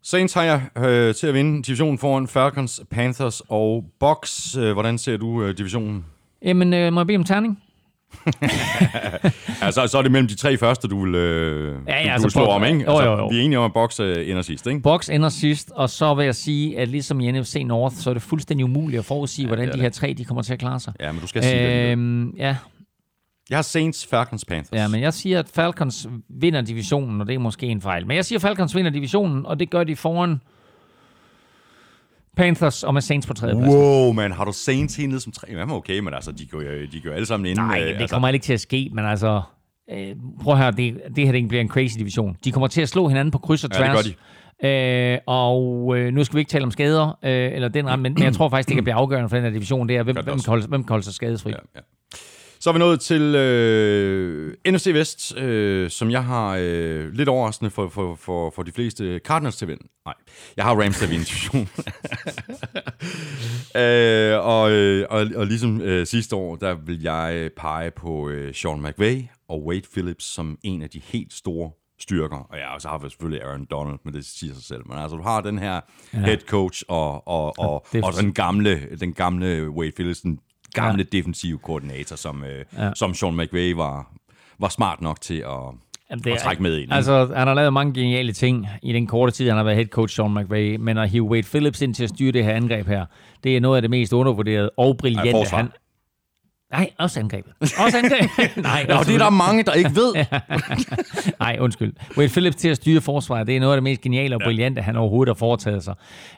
[0.02, 4.56] Saints har jeg øh, til at vinde divisionen foran Falcons, Panthers og Bucks.
[4.56, 6.04] Øh, hvordan ser du øh, divisionen?
[6.42, 7.62] Jamen, øh, må jeg bede om terning?
[9.62, 12.26] altså, så er det mellem de tre første, du vil, øh, Ja, ja, du, altså,
[12.26, 12.80] vil slå om, ikke?
[12.84, 13.26] Jo, Altså, jo, jo.
[13.28, 14.80] Vi er enige om, at Bucks øh, ender sidst, ikke?
[14.80, 18.14] Box ender sidst, og så vil jeg sige, at ligesom i NFC North, så er
[18.14, 20.58] det fuldstændig umuligt at forudsige, hvordan det er de her tre de kommer til at
[20.58, 20.92] klare sig.
[21.00, 21.92] Ja, men du skal sige det.
[21.92, 22.56] Øhm, ja,
[23.50, 24.80] Jeg har Saints, Falcons, Panthers.
[24.80, 28.06] ja, men jeg siger, at Falcons vinder divisionen, og det er måske en fejl.
[28.06, 30.40] Men jeg siger, at Falcons vinder divisionen, og det gør de foran
[32.40, 33.74] Panthers og med Saints på tredje plads.
[33.74, 35.46] Wow, man, har du Saints helt som tre?
[35.50, 37.58] Jamen okay, men altså, de går jo, de går jo alle sammen ind.
[37.58, 39.42] Nej, øh, det altså, kommer ikke til at ske, men altså...
[39.92, 42.36] Øh, prøv her, det, det her det bliver en crazy division.
[42.44, 44.04] De kommer til at slå hinanden på kryds og Ja, det tværs.
[44.04, 44.12] gør
[44.64, 48.14] Øh, og øh, nu skal vi ikke tale om skader, øh, eller den ramme, men,
[48.14, 50.16] men jeg tror faktisk, det kan blive afgørende for den her division, det er, hvem,
[50.16, 51.50] Gør hvem, kan holde, hvem kan holde sig skadesfri.
[51.50, 51.80] Ja, ja.
[52.62, 57.70] Så er vi nået til øh, NFC Vest, øh, som jeg har øh, lidt overraskende
[57.70, 59.82] for, for, for, for de fleste Cardinals til vinde.
[60.06, 60.14] Nej,
[60.56, 61.24] jeg har Rams til at vinde
[63.80, 68.54] øh, og, øh, og, og ligesom øh, sidste år, der vil jeg pege på øh,
[68.54, 72.36] Sean McVay og Wade Phillips som en af de helt store styrker.
[72.50, 74.82] Og ja, og så har vi selvfølgelig Aaron Donald, men det siger sig selv.
[74.88, 75.80] Men altså, du har den her
[76.14, 76.18] ja.
[76.18, 80.38] head coach og, og, og, og for- den gamle, den gamle Wade Phillips, den
[80.74, 81.16] gamle ja.
[81.18, 82.90] defensive koordinator, som, øh, Ja.
[82.96, 84.12] som Sean McVay var,
[84.58, 85.46] var smart nok til at,
[86.10, 86.92] Jamen, at trække med ind.
[86.92, 89.86] Altså, han har lavet mange geniale ting i den korte tid, han har været head
[89.86, 92.86] coach Sean McVay, men at hive Wade Phillips ind til at styre det her angreb
[92.86, 93.06] her,
[93.44, 95.56] det er noget af det mest undervurderede og brillante.
[95.56, 95.68] han,
[96.72, 97.52] Nej, også angrebet.
[97.60, 98.56] Også angrebet.
[98.62, 100.14] Nej, og det er der mange, der ikke ved.
[101.40, 101.92] Nej, undskyld.
[102.16, 104.82] Wade Phillips til at styre forsvaret, det er noget af det mest geniale og brillante,
[104.82, 105.94] han overhovedet har foretaget sig.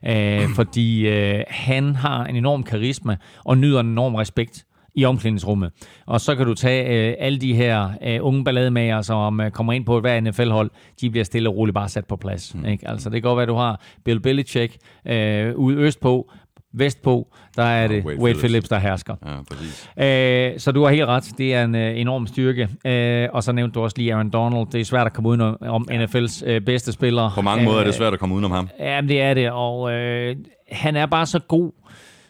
[0.07, 4.65] Øh, fordi øh, han har en enorm karisma og nyder en enorm respekt
[4.95, 5.73] i omklædningsrummet.
[6.07, 9.73] Og så kan du tage øh, alle de her øh, unge ballademager, som øh, kommer
[9.73, 10.71] ind på et hver NFL-hold,
[11.01, 12.55] de bliver stille og roligt bare sat på plads.
[12.55, 12.65] Mm.
[12.65, 12.89] Ikke?
[12.89, 14.77] Altså, det kan godt være, at du har Bill Belichick
[15.07, 16.31] øh, ude østpå,
[16.73, 18.69] vestpå, der er det Wade Wade, Phillips.
[18.69, 19.15] Der hersker.
[19.27, 19.91] Ja, præcis.
[19.97, 21.33] Øh, så du har helt ret.
[21.39, 22.69] Det er en øh, enorm styrke.
[22.87, 24.67] Øh, og så nævnte du også lige Aaron Donald.
[24.73, 27.31] Det er svært at komme ud om, om NFL's øh, bedste spiller.
[27.35, 28.69] På mange måder er det svært at komme udenom ham.
[28.79, 29.51] Ja, det er det.
[29.51, 30.37] Og øh,
[30.73, 31.73] han er bare så god,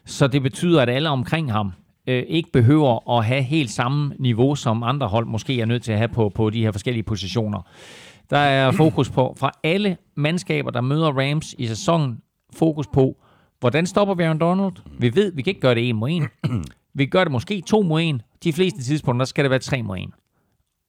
[0.06, 1.72] så det betyder, at alle omkring ham
[2.06, 5.92] øh, ikke behøver at have helt samme niveau, som andre hold måske er nødt til
[5.92, 7.68] at have på, på de her forskellige positioner.
[8.30, 12.18] Der er fokus på, fra alle mandskaber, der møder Rams i sæsonen,
[12.56, 13.16] fokus på,
[13.62, 14.72] hvordan stopper vi Aaron Donald?
[14.98, 16.28] Vi ved, vi kan ikke gøre det en mod en.
[16.94, 18.22] Vi gør det måske to mod en.
[18.44, 20.12] De fleste tidspunkter skal det være tre mod en.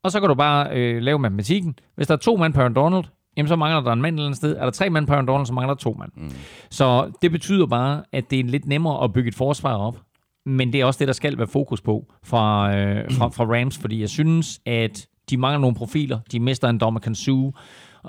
[0.03, 1.75] Og så kan du bare øh, lave matematikken.
[1.95, 3.03] Hvis der er to mand på Aaron Donald,
[3.37, 4.55] jamen så mangler der en mand et eller andet sted.
[4.57, 6.11] Er der tre mand på Aaron Donald, så mangler der to mand.
[6.15, 6.31] Mm.
[6.69, 10.01] Så det betyder bare, at det er lidt nemmere at bygge et forsvar op.
[10.45, 13.77] Men det er også det, der skal være fokus på fra, øh, fra, fra Rams,
[13.77, 16.19] fordi jeg synes, at de mangler nogle profiler.
[16.31, 17.51] De mister en Dommer Kansu.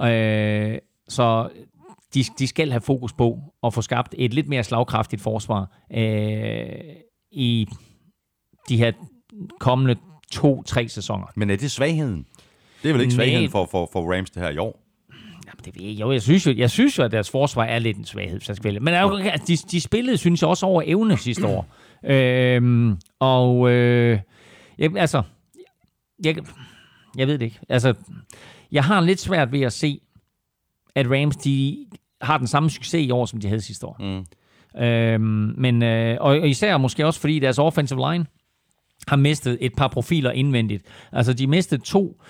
[0.02, 1.48] Øh, så
[2.14, 6.66] de, de skal have fokus på at få skabt et lidt mere slagkraftigt forsvar øh,
[7.30, 7.66] i
[8.68, 8.92] de her
[9.60, 9.96] kommende
[10.32, 11.26] to-tre sæsoner.
[11.36, 12.26] Men er det svagheden?
[12.82, 14.80] Det er vel ikke svagheden for, for, for Rams det her i år?
[15.46, 17.78] Jamen, det ved jeg, jo, jeg synes jo, jeg synes jo, at deres forsvar er
[17.78, 18.82] lidt en svaghed, jeg skal.
[18.82, 21.66] Men altså, de, de spillede, synes jeg, også over evne sidste år.
[22.04, 24.20] Øhm, og øh,
[24.78, 25.22] jeg, altså,
[26.24, 26.36] jeg,
[27.16, 27.60] jeg ved det ikke.
[27.68, 27.94] Altså,
[28.72, 30.00] jeg har lidt svært ved at se,
[30.94, 31.86] at Rams, de
[32.24, 33.96] har den samme succes i år, som de havde sidste år.
[34.00, 34.26] Mm.
[34.82, 38.26] Øhm, men, øh, og, og især måske også, fordi deres offensive line
[39.08, 40.82] har mistet et par profiler indvendigt.
[41.12, 42.20] Altså, de mistede to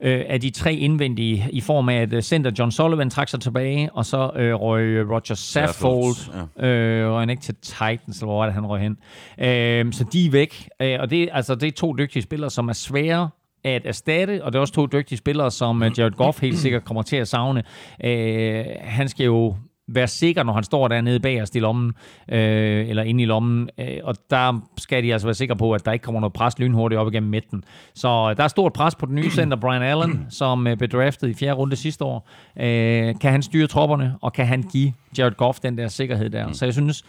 [0.00, 3.40] øh, af de tre indvendige i form af, at øh, center John Sullivan trak sig
[3.40, 6.66] tilbage, og så øh, røg Roger Saffold, ja.
[6.66, 8.96] øh, røg han ikke til Titans, eller hvor var det, han røg hen.
[9.38, 12.68] Øh, så de er væk, øh, og det, altså, det er to dygtige spillere, som
[12.68, 13.30] er svære
[13.64, 16.84] at erstatte, og det er også to dygtige spillere, som øh, Jared Goff helt sikkert
[16.84, 17.62] kommer til at savne.
[18.04, 19.56] Øh, han skal jo
[19.94, 21.92] være sikker, når han står dernede bag os i lommen,
[22.28, 23.70] øh, eller inde i lommen.
[23.78, 26.58] Øh, og der skal de altså være sikre på, at der ikke kommer noget pres
[26.58, 27.64] lynhurtigt op igennem midten.
[27.94, 30.88] Så øh, der er stort pres på den nye center, Brian Allen, som øh, blev
[30.88, 32.28] draftet i fjerde runde sidste år.
[32.60, 36.52] Øh, kan han styre tropperne, og kan han give Jared Goff den der sikkerhed der?
[36.52, 37.04] Så jeg synes,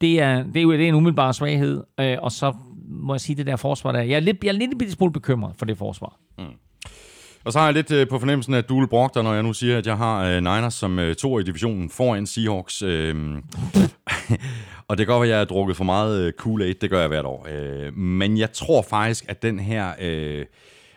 [0.00, 2.54] det er, det er det er en umiddelbar svaghed, øh, og så
[2.90, 4.00] må jeg sige, det der forsvar der.
[4.00, 6.16] Jeg er lidt, jeg er lidt en lille smule bekymret for det forsvar.
[6.38, 6.44] Mm.
[7.44, 9.78] Og så har jeg lidt øh, på fornemmelsen af Dule Brogter, når jeg nu siger,
[9.78, 12.82] at jeg har øh, Niners som øh, to i divisionen foran Seahawks.
[12.82, 13.16] Øh,
[14.88, 17.00] og det kan godt være, at jeg har drukket for meget øh, Kool-Aid, det gør
[17.00, 17.46] jeg hvert år.
[17.50, 20.46] Øh, men jeg tror faktisk, at den her øh,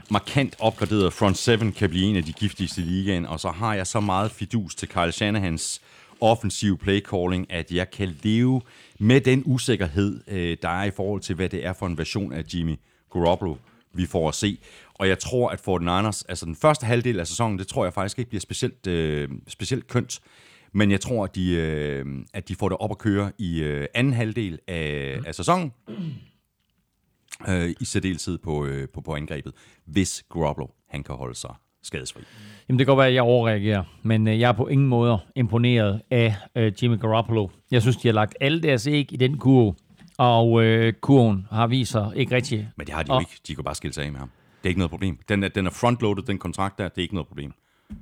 [0.10, 3.74] markant opgraderede front seven kan blive en af de giftigste i ligaen, og så har
[3.74, 5.82] jeg så meget fidus til Kyle Shanahans
[6.22, 8.62] offensiv play calling, at jeg kan leve
[9.00, 12.34] med den usikkerhed, øh, der er i forhold til, hvad det er for en version
[12.34, 12.76] af Jimmy
[13.12, 13.56] Garoppolo,
[13.94, 14.58] vi får at se.
[14.94, 17.94] Og jeg tror, at Fort Niners, altså den første halvdel af sæsonen, det tror jeg
[17.94, 20.20] faktisk ikke bliver specielt, øh, specielt kønt.
[20.72, 23.88] Men jeg tror, at de, øh, at de får det op at køre i øh,
[23.94, 25.72] anden halvdel af, af sæsonen.
[27.50, 29.54] Øh, I særdeleshed på, øh, på, på angrebet,
[29.86, 32.22] hvis Garoppolo han kan holde sig skadesfri.
[32.70, 35.18] Jamen det kan godt være, at jeg overreagerer, men øh, jeg er på ingen måde
[35.36, 37.48] imponeret af øh, Jimmy Garoppolo.
[37.72, 39.74] Jeg synes, de har lagt alle deres æg i den kurve,
[40.18, 42.70] og øh, kurven har vist sig ikke rigtig.
[42.78, 43.32] Men det har de jo Og- ikke.
[43.48, 44.30] De kan bare skille sig af med ham.
[44.64, 45.20] Det er ikke noget problem.
[45.30, 47.54] Den er, den er frontloaded, den kontrakt der, det er ikke noget problem.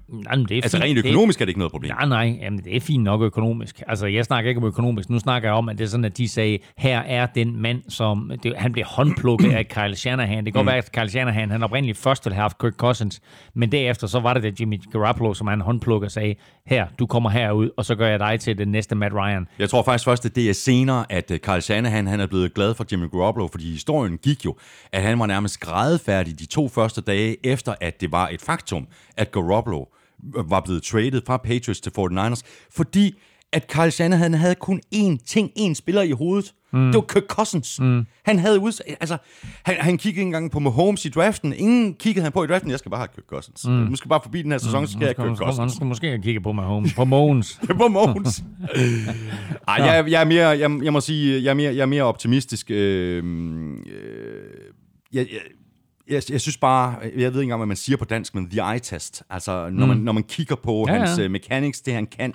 [0.10, 0.84] Nej, men det er Altså fint.
[0.86, 1.92] rent Det- økonomisk er det ikke noget problem.
[1.92, 3.82] Nej, nej, jamen det er fint nok økonomisk.
[3.88, 5.10] Altså, jeg snakker ikke om økonomisk.
[5.10, 7.82] Nu snakker jeg om, at det er sådan, at de sagde, her er den mand,
[7.89, 8.32] som...
[8.44, 10.46] Det, han bliver håndplukket af Kyle Shanahan.
[10.46, 13.22] Det kan godt være, at Kyle Shanahan, han oprindeligt først ville have haft Kirk Cousins,
[13.56, 16.36] men derefter så var det det Jimmy Garoppolo, som han håndplukker og sagde,
[16.68, 19.48] her, du kommer herud, og så gør jeg dig til den næste Matt Ryan.
[19.60, 22.54] Jeg tror faktisk først, at det er senere, at øh, Kyle Shanahan han er blevet
[22.54, 24.56] glad for Jimmy Garoppolo, fordi historien gik jo,
[24.92, 28.88] at han var nærmest grædefærdig de to første dage, efter at det var et faktum,
[29.18, 29.80] at Garoppolo
[30.47, 32.41] var blevet traded fra Patriots til 49ers,
[32.76, 33.15] fordi
[33.53, 36.53] at Kyle Shanahan havde kun én ting, én spiller i hovedet.
[36.74, 36.86] Mm.
[36.86, 37.80] Det var Kirk Cousins.
[37.80, 38.05] Mm.
[38.26, 39.17] Han havde uds- altså,
[39.63, 41.53] han, han kiggede ikke engang på Mahomes i draften.
[41.53, 42.72] Ingen kiggede han på i draften.
[42.72, 43.65] Jeg skal bare have Kirk Cousins.
[43.67, 43.72] Mm.
[43.74, 45.74] Nu skal bare forbi den her sæson, så skal jeg have Kirk Han Cousins.
[45.74, 46.93] skulle måske have kigget på Mahomes.
[46.93, 47.59] På Mahomes.
[47.80, 48.43] på Måns.
[49.67, 52.03] Ej, jeg, jeg, er mere, jeg, jeg må sige, jeg er mere, jeg er mere
[52.03, 52.72] optimistisk.
[52.72, 53.24] Øh, øh,
[55.13, 55.39] jeg, jeg,
[56.10, 58.72] jeg, jeg synes bare, jeg ved ikke engang, hvad man siger på dansk, men the
[58.74, 59.24] eye test.
[59.30, 61.24] Altså, når, man, når man kigger på Ja, ja, hans ja.
[61.24, 61.30] ja.
[61.30, 62.34] mechanics, det han kan.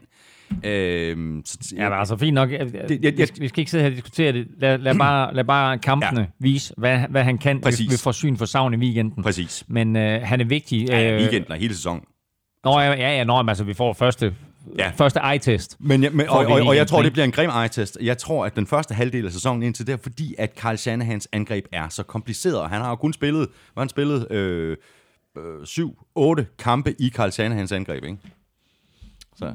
[0.65, 2.51] Øh, så, Ja, men altså fint nok.
[2.51, 4.47] Det, jeg- jeg, vi, skal, vi skal ikke sidde her og diskutere det.
[4.59, 6.27] Lad, lad, bare, lad bare kampene ja.
[6.39, 8.03] vise, hvad, hvad han kan, Præcis.
[8.03, 9.23] får syn for savn i weekenden.
[9.23, 9.65] Præcis.
[9.69, 10.89] Men øh, han er vigtig.
[10.89, 12.03] Ja, øh, weekenden og hele sæsonen.
[12.65, 14.35] Nå, ja, ja, ja nå, men altså, vi får første,
[14.79, 14.85] ja.
[14.85, 14.93] Ja.
[14.97, 15.77] første eye-test.
[15.81, 17.99] Men, jeg, men, og, og, og jeg tror, det bliver en grim eye-test.
[18.01, 21.65] Jeg tror, at den første halvdel af sæsonen indtil der, fordi at Carl Shanahans angreb
[21.73, 24.77] er så kompliceret, og han har jo kun spillet, har han spillet, øh,
[25.39, 28.19] øh, syv, otte kampe i Carl Shanahans angreb, ikke?
[29.37, 29.53] Så.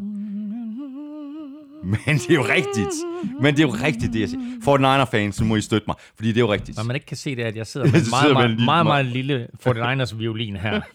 [1.92, 2.96] Men det er jo rigtigt.
[3.42, 4.42] Men det er jo rigtigt, det jeg siger.
[4.64, 6.78] For Niner fans, så må I støtte mig, fordi det er jo rigtigt.
[6.78, 8.48] Hvad man ikke kan se, det er, at jeg sidder med en meget, sidder med
[8.48, 10.82] meget, meget, meget lille 49ers violin her.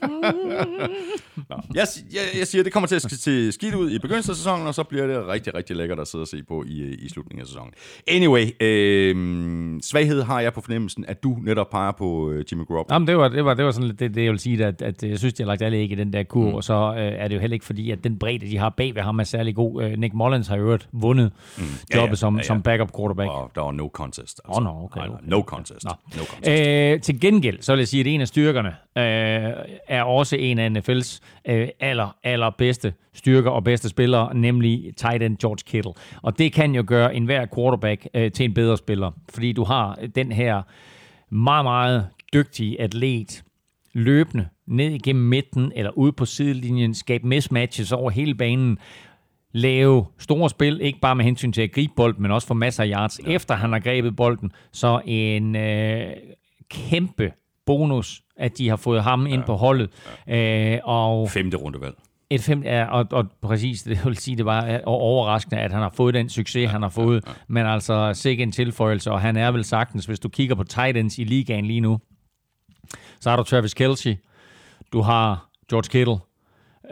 [1.75, 4.67] Jeg, jeg, jeg siger, det kommer til at se skidt ud i begyndelsen af sæsonen,
[4.67, 7.09] og så bliver det rigtig, rigtig lækkert at sidde og se på i, øh, i
[7.09, 7.73] slutningen af sæsonen.
[8.09, 12.95] Anyway, øh, svaghed har jeg på fornemmelsen, at du netop peger på øh, Jimmy Garoppolo.
[12.95, 14.83] Jamen, det var, det var, det var sådan lidt det, det, jeg vil sige, at,
[14.83, 16.55] at jeg synes, de har lagt alle ikke i den der kurv, mm.
[16.55, 18.95] og så øh, er det jo heller ikke fordi, at den bredde, de har bag
[18.95, 19.83] ved ham, er særlig god.
[19.83, 21.65] Øh, Nick Mullins har jo øvrigt vundet mm.
[21.91, 22.47] Ja, jobbet ja, som, ja, ja.
[22.47, 23.31] som backup quarterback.
[23.31, 24.41] Og der var no contest.
[24.49, 25.49] Åh, nå, okay, Nej, nej, okay, no okay.
[25.49, 25.85] contest.
[25.85, 25.91] Nå.
[26.17, 26.61] No contest.
[26.61, 29.53] Øh, til gengæld, så vil jeg sige, at en af styrkerne øh,
[29.89, 35.23] er også en af NFL's øh, aller, aller bedste styrker og bedste spillere, nemlig tight
[35.23, 35.93] end George Kittle.
[36.23, 39.99] Og det kan jo gøre enhver quarterback øh, til en bedre spiller, fordi du har
[40.15, 40.63] den her
[41.31, 43.43] meget, meget dygtige atlet,
[43.93, 48.79] løbende ned igennem midten eller ude på sidelinjen, skabe mismatches over hele banen,
[49.57, 52.83] lave store spil, ikke bare med hensyn til at gribe bolden, men også få masser
[52.83, 53.31] af yards, ja.
[53.31, 54.53] efter han har grebet bolden.
[54.73, 56.11] Så en øh,
[56.71, 57.33] kæmpe
[57.67, 59.91] bonus, at de har fået ham ind på holdet.
[60.29, 61.95] Øh, og Femte rundevalg.
[62.31, 65.83] et fem, ja, og, og præcis, det vil sige, det var øh, overraskende, at han
[65.83, 67.25] har fået den succes, ja, han har fået.
[67.27, 67.37] Ja, ja.
[67.49, 70.97] Men altså, sikke en tilføjelse, og han er vel sagtens, hvis du kigger på tight
[70.97, 71.99] ends i ligaen lige nu,
[73.21, 74.19] så har du Travis Kelce,
[74.93, 76.17] du har George Kittle,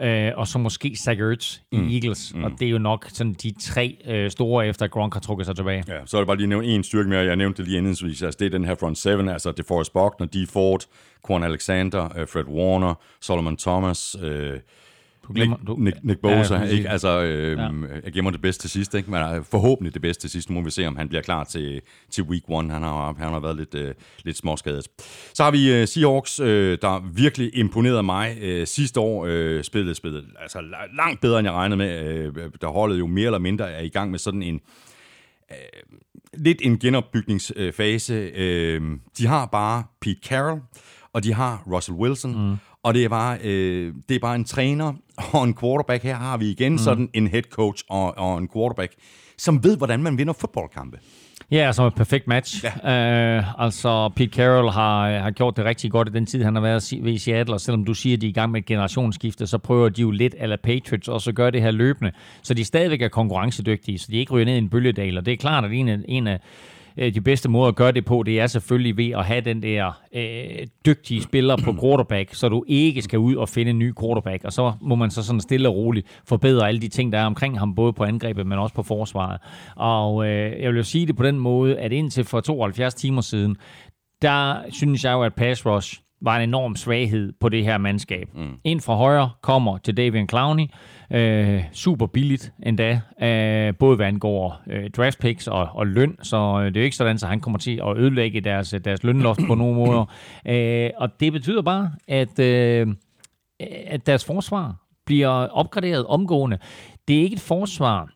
[0.01, 1.89] øh, og så måske Zach Ertz i mm.
[1.89, 2.33] Eagles.
[2.35, 2.43] Mm.
[2.43, 5.55] Og det er jo nok sådan de tre øh, store, efter Gronk har trukket sig
[5.55, 5.83] tilbage.
[5.87, 7.19] Ja, så er det bare lige nævnt en styrke mere.
[7.19, 8.23] Jeg nævnte det lige indledningsvis.
[8.23, 10.85] Altså, det er den her front seven, altså DeForest Buckner, Dee Ford,
[11.27, 14.59] Quan Alexander, øh, Fred Warner, Solomon Thomas, øh,
[15.27, 16.89] Du glemmer, Nick, du, Nick, Nick Bosa, Ja, ikke?
[16.89, 17.69] Altså, øh, ja.
[18.03, 19.11] jeg gemmer det bedste til sidst, ikke?
[19.11, 20.49] Men øh, forhåbentlig det bedste til sidst.
[20.49, 22.73] Nu må vi se, om han bliver klar til, til week one.
[22.73, 24.87] Han har, han har været lidt, øh, lidt småskadet.
[25.33, 29.25] Så har vi øh, Seahawks, øh, der virkelig imponerede mig øh, sidste år.
[29.29, 31.99] Øh, spillede, spillede altså, la- langt bedre, end jeg regnede med.
[32.15, 34.59] Øh, der holdet jo mere eller mindre er i gang med sådan en
[36.33, 38.13] lidt en genopbygningsfase.
[38.13, 38.81] Øh,
[39.17, 40.61] de har bare Pete Carroll,
[41.13, 42.55] og de har Russell Wilson, mm.
[42.85, 44.93] Og det er, bare, øh, det er bare en træner
[45.33, 46.03] og en quarterback.
[46.03, 46.77] Her har vi igen mm.
[46.77, 48.93] sådan en head coach og, og en quarterback,
[49.37, 50.97] som ved, hvordan man vinder fodboldkampe.
[51.51, 52.65] Ja, som et perfekt match.
[52.83, 53.37] Ja.
[53.37, 56.61] Uh, altså, Pete Carroll har, har gjort det rigtig godt i den tid, han har
[56.61, 59.47] været i- Seattle, og selvom du siger, at de er i gang med et generationsskifte,
[59.47, 62.11] så prøver de jo lidt ala Patriots også at gøre det her løbende,
[62.41, 65.31] så de stadigvæk er konkurrencedygtige, så de ikke ryger ned i en bølgedal, og det
[65.31, 66.39] er klart, at en af, en af øh,
[66.97, 69.63] Øh, de bedste måder at gøre det på, det er selvfølgelig ved at have den
[69.63, 73.93] der øh, dygtige spiller på quarterback, så du ikke skal ud og finde en ny
[73.99, 77.19] quarterback, og så må man så sådan stille og roligt forbedre alle de ting, der
[77.19, 79.39] er omkring ham, både på angrebet, men også på forsvaret.
[79.75, 83.21] Og øh, jeg vil jo sige det på den måde, at indtil for 72 timer
[83.21, 83.55] siden,
[84.21, 88.29] der synes jeg jo, at pass rush var en enorm svaghed på det her mandskab.
[88.35, 88.53] Mm.
[88.63, 90.65] Ind fra højre kommer til Davian Clowney.
[91.11, 96.37] Øh, super billigt endda, øh, både hvad angår øh, draft picks og, og løn, så
[96.37, 99.39] øh, det er jo ikke sådan, at han kommer til at ødelægge deres, deres lønloft
[99.47, 100.05] på nogen måder.
[100.47, 102.87] Øh, og det betyder bare, at, øh,
[103.87, 106.57] at deres forsvar bliver opgraderet omgående.
[107.07, 108.09] Det er ikke et forsvar,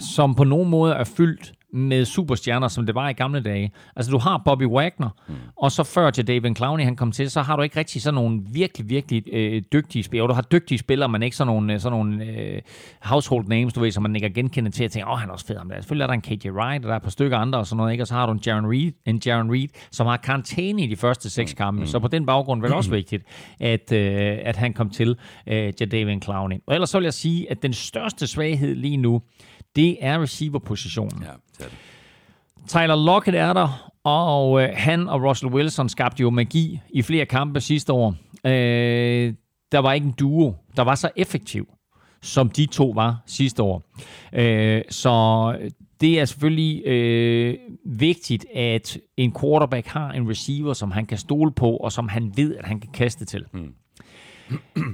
[0.00, 3.72] som på nogen måde er fyldt med superstjerner, som det var i gamle dage.
[3.96, 5.34] Altså, du har Bobby Wagner, mm.
[5.56, 8.14] og så før til David Clowney, han kom til, så har du ikke rigtig sådan
[8.14, 10.28] nogle virkelig, virkelig øh, dygtige spillere.
[10.28, 12.62] Du har dygtige spillere, men ikke sådan nogle, øh, sådan nogle øh,
[13.00, 15.32] household names, du ved, som man ikke kan genkende til at tænke, åh, han er
[15.32, 15.76] også fed ham der.
[15.76, 17.76] Selvfølgelig er der en KJ Wright, og der er et par stykker andre og sådan
[17.76, 18.02] noget, ikke?
[18.04, 20.96] Og så har du en Jaron Reed, en Jaron Reed som har karantæne i de
[20.96, 21.86] første seks kampe.
[21.86, 23.24] Så på den baggrund var det også vigtigt,
[23.60, 25.16] at, øh, at han kom til
[25.46, 26.56] øh, til David Clowney.
[26.66, 29.22] Og ellers så vil jeg sige, at den største svaghed lige nu,
[29.76, 31.22] det er receiver-positionen.
[31.22, 31.78] Ja, det er det.
[32.68, 37.26] Tyler Lockett er der, og øh, han og Russell Wilson skabte jo magi i flere
[37.26, 38.14] kampe sidste år.
[38.46, 39.34] Øh,
[39.72, 41.68] der var ikke en duo, der var så effektiv,
[42.22, 43.82] som de to var sidste år.
[44.32, 45.56] Øh, så
[46.00, 51.52] det er selvfølgelig øh, vigtigt, at en quarterback har en receiver, som han kan stole
[51.52, 53.44] på, og som han ved, at han kan kaste til.
[53.52, 53.74] Mm.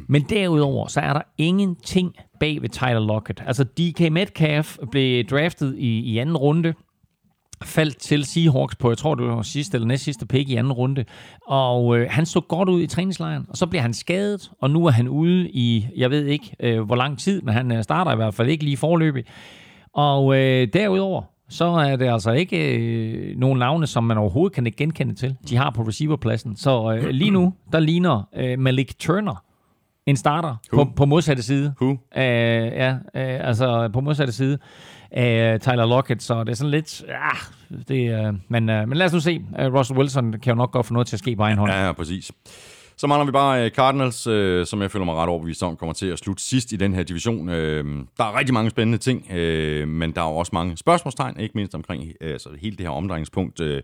[0.09, 3.43] Men derudover, så er der ingenting bag ved Tyler Lockett.
[3.47, 6.75] Altså DK Metcalf blev draftet i, i anden runde,
[7.65, 10.73] faldt til Seahawks på, jeg tror det var sidste eller næst sidste pick i anden
[10.73, 11.05] runde,
[11.47, 14.87] og øh, han så godt ud i træningslejren, og så bliver han skadet, og nu
[14.87, 18.13] er han ude i, jeg ved ikke øh, hvor lang tid, men han øh, starter
[18.13, 19.25] i hvert fald ikke lige forløbig.
[19.93, 24.67] Og øh, derudover, så er det altså ikke øh, nogen navne, som man overhovedet kan
[24.67, 25.37] ikke genkende til.
[25.49, 26.57] De har på receiverpladsen.
[26.57, 29.46] Så øh, lige nu, der ligner øh, Malik Turner
[30.07, 31.75] en starter på, på modsatte side.
[31.81, 31.91] Who?
[31.91, 34.59] Øh, ja, øh, altså på modsatte side
[35.11, 37.31] af Tyler Lockett, så det er sådan lidt, ja,
[37.89, 39.45] det, øh, men, øh, men lad os nu se.
[39.61, 41.73] Øh, Russell Wilson kan jo nok godt få noget til at ske på egen hånd.
[41.73, 42.33] Ja, ja, præcis.
[42.99, 45.93] Så mangler vi bare øh, Cardinals, øh, som jeg føler mig ret overbevist om, kommer
[45.93, 47.49] til at slutte sidst i den her division.
[47.49, 47.85] Øh,
[48.17, 51.53] der er rigtig mange spændende ting, øh, men der er jo også mange spørgsmålstegn, ikke
[51.55, 53.83] mindst omkring øh, altså hele det her omdrejningspunkt øh,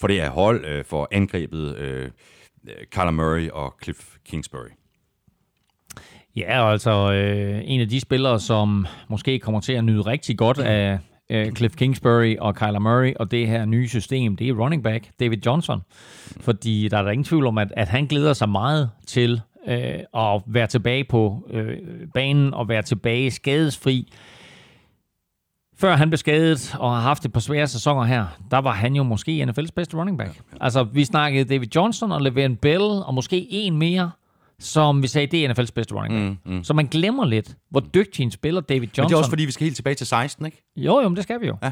[0.00, 2.10] for det her hold, øh, for angrebet øh,
[2.90, 4.81] Kyler Murray og Cliff Kingsbury.
[6.36, 10.58] Ja, altså øh, en af de spillere, som måske kommer til at nyde rigtig godt
[10.58, 10.98] af
[11.30, 15.08] øh, Cliff Kingsbury og Kyler Murray og det her nye system, det er running back
[15.20, 15.82] David Johnson.
[16.40, 19.98] Fordi der er der ingen tvivl om, at, at han glæder sig meget til øh,
[20.14, 21.76] at være tilbage på øh,
[22.14, 24.12] banen og være tilbage skadesfri.
[25.76, 28.94] Før han blev skadet og har haft et par svære sæsoner her, der var han
[28.94, 30.40] jo måske NFL's bedste running back.
[30.60, 34.10] Altså, vi snakkede David Johnson og Le'Veon Bell og måske en mere,
[34.62, 36.46] som vi sagde, det er NFL's bedste running back.
[36.46, 36.64] Mm, mm.
[36.64, 39.44] Så man glemmer lidt, hvor dygtig en spiller David Johnson Men det er også fordi,
[39.44, 40.72] vi skal helt tilbage til 16, ikke?
[40.76, 41.56] jo, jo, men det skal vi jo.
[41.62, 41.70] Ja.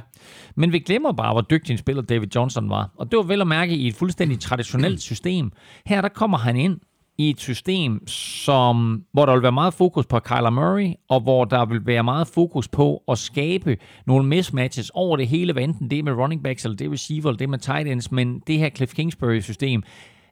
[0.55, 2.91] Men vi glemmer bare, hvor dygtig en spiller David Johnson var.
[2.99, 5.53] Og det var vel at mærke i et fuldstændig traditionelt system.
[5.87, 6.81] Her der kommer han ind
[7.21, 11.45] i et system, som, hvor der vil være meget fokus på Kyler Murray, og hvor
[11.45, 13.77] der vil være meget fokus på at skabe
[14.07, 16.93] nogle mismatches over det hele, hvad enten det er med running backs, eller det er
[16.93, 19.83] receiver, eller det er med tight ends, men det her Cliff Kingsbury-system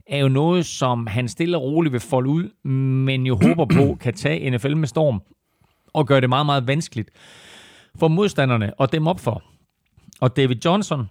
[0.09, 2.69] er jo noget, som han stille og roligt vil folde ud,
[3.05, 5.23] men jo håber på kan tage NFL med storm
[5.93, 7.11] og gøre det meget, meget vanskeligt
[7.99, 9.43] for modstanderne at dem op for.
[10.21, 11.07] Og David Johnson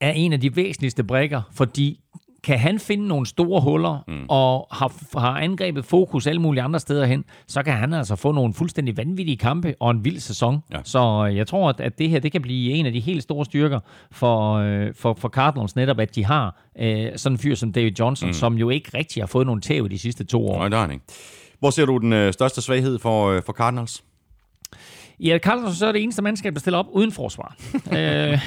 [0.00, 2.00] er en af de væsentligste brækker, fordi
[2.44, 4.24] kan han finde nogle store huller mm.
[4.28, 8.32] og har, har angrebet fokus alle mulige andre steder hen, så kan han altså få
[8.32, 10.62] nogle fuldstændig vanvittige kampe og en vild sæson.
[10.72, 10.78] Ja.
[10.84, 13.22] Så øh, jeg tror, at, at det her det kan blive en af de helt
[13.22, 13.80] store styrker
[14.12, 17.92] for, øh, for, for Cardinals netop, at de har øh, sådan en fyr som David
[17.98, 18.32] Johnson, mm.
[18.32, 20.58] som jo ikke rigtig har fået nogen tæv de sidste to år.
[20.58, 21.04] Nej, der er han ikke.
[21.58, 24.04] Hvor ser du den øh, største svaghed for, øh, for Cardinals?
[25.20, 27.56] Ja, Cardinals så er det eneste mandskab, der stiller op uden forsvar.
[27.74, 28.38] øh,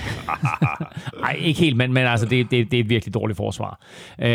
[1.21, 3.81] Nej, ikke helt, men, men altså, det, det, det er et virkelig dårligt forsvar.
[4.21, 4.27] Øh,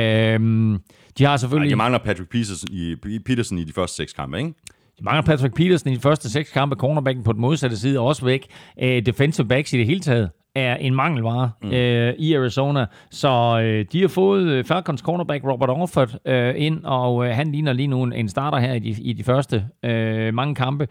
[1.18, 1.70] de har Ej, selvfølgelig...
[1.70, 4.54] de mangler Patrick Peterson i, Peterson i de første seks kampe, ikke?
[4.98, 6.76] De mangler Patrick Peterson i de første seks kampe.
[6.76, 8.46] Cornerbacken på den modsatte side er også væk.
[8.82, 11.70] Øh, defensive backs i det hele taget er en mangelvare mm.
[11.70, 12.86] øh, i Arizona.
[13.10, 17.52] Så øh, de har fået øh, Falcons cornerback Robert Orford øh, ind, og øh, han
[17.52, 20.88] ligner lige nu en starter her i de, i de første øh, mange kampe.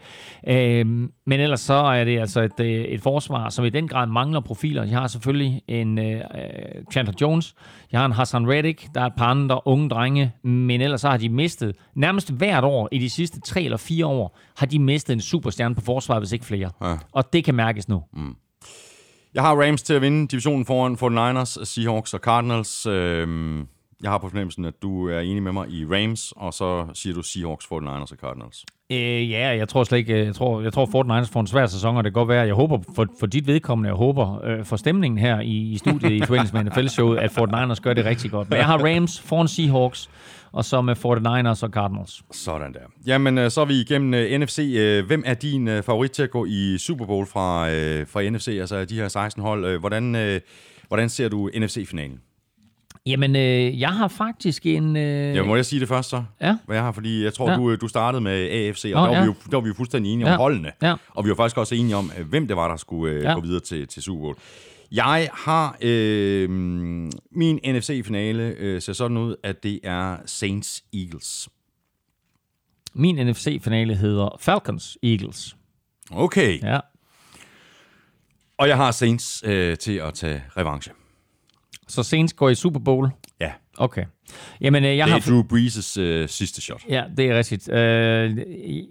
[0.48, 0.86] Øh,
[1.26, 4.40] men ellers så er det altså et, øh, et forsvar, som i den grad mangler
[4.40, 4.84] profiler.
[4.84, 6.20] De har selvfølgelig en øh,
[6.92, 7.54] Chandler Jones,
[7.90, 11.08] de har en Hassan Reddick, der er et par andre unge drenge, men ellers så
[11.08, 14.78] har de mistet, nærmest hvert år i de sidste tre eller fire år, har de
[14.78, 16.70] mistet en superstjerne på forsvaret, hvis ikke flere.
[16.82, 16.96] Ja.
[17.12, 18.02] Og det kan mærkes nu.
[18.12, 18.34] Mm.
[19.34, 22.86] Jeg har Rams til at vinde divisionen foran 49ers, Seahawks og Cardinals.
[22.86, 23.58] Øhm,
[24.02, 27.14] jeg har på fornemmelsen, at du er enig med mig i Rams, og så siger
[27.14, 28.64] du Seahawks, 49ers og Cardinals.
[28.90, 31.66] Øh, ja, jeg tror slet ikke, øh, jeg tror, jeg tror 49ers får en svær
[31.66, 34.64] sæson, og det kan godt være, jeg håber for, for dit vedkommende, jeg håber øh,
[34.64, 38.30] for stemningen her i, i studiet i forbindelse med NFL-showet, at 49ers gør det rigtig
[38.30, 38.50] godt.
[38.50, 40.10] Men jeg har Rams foran Seahawks,
[40.52, 42.22] og så med 49ers og Cardinals.
[42.30, 42.80] Sådan der.
[43.06, 44.58] Jamen, øh, så er vi igennem øh, NFC.
[44.58, 47.66] Uh, hvem er din favorit til at gå i Super Bowl fra,
[48.04, 49.78] fra NFC, altså de her 16 hold?
[49.78, 50.40] Hvordan,
[50.88, 52.20] hvordan ser du NFC-finalen?
[53.06, 54.96] Jamen, øh, jeg har faktisk en...
[54.96, 55.36] Øh...
[55.36, 56.22] Ja, må jeg sige det først så?
[56.40, 56.56] Ja.
[56.66, 57.56] Hvad jeg har, fordi jeg tror, ja.
[57.56, 59.20] du, du startede med AFC, og oh, der, var ja.
[59.20, 60.32] vi jo, der var vi jo fuldstændig enige ja.
[60.32, 60.72] om holdene.
[60.82, 60.94] Ja.
[61.08, 63.34] Og vi var faktisk også enige om, hvem det var, der skulle øh, ja.
[63.34, 64.36] gå videre til, til Super Bowl.
[64.92, 66.50] Jeg har øh,
[67.30, 71.48] min NFC-finale øh, ser sådan ud, at det er Saints Eagles.
[72.94, 75.56] Min NFC-finale hedder Falcons Eagles.
[76.10, 76.62] Okay.
[76.62, 76.80] Ja.
[78.58, 80.92] Og jeg har Saints øh, til at tage revanche.
[81.88, 83.10] Så Saints går i Super Bowl?
[83.40, 83.52] Ja.
[83.78, 84.04] Okay.
[84.60, 85.30] Jamen, øh, jeg det er har...
[85.30, 86.82] Drew Brees' øh, sidste shot.
[86.88, 87.72] Ja, det er rigtigt.
[87.72, 88.38] Øh,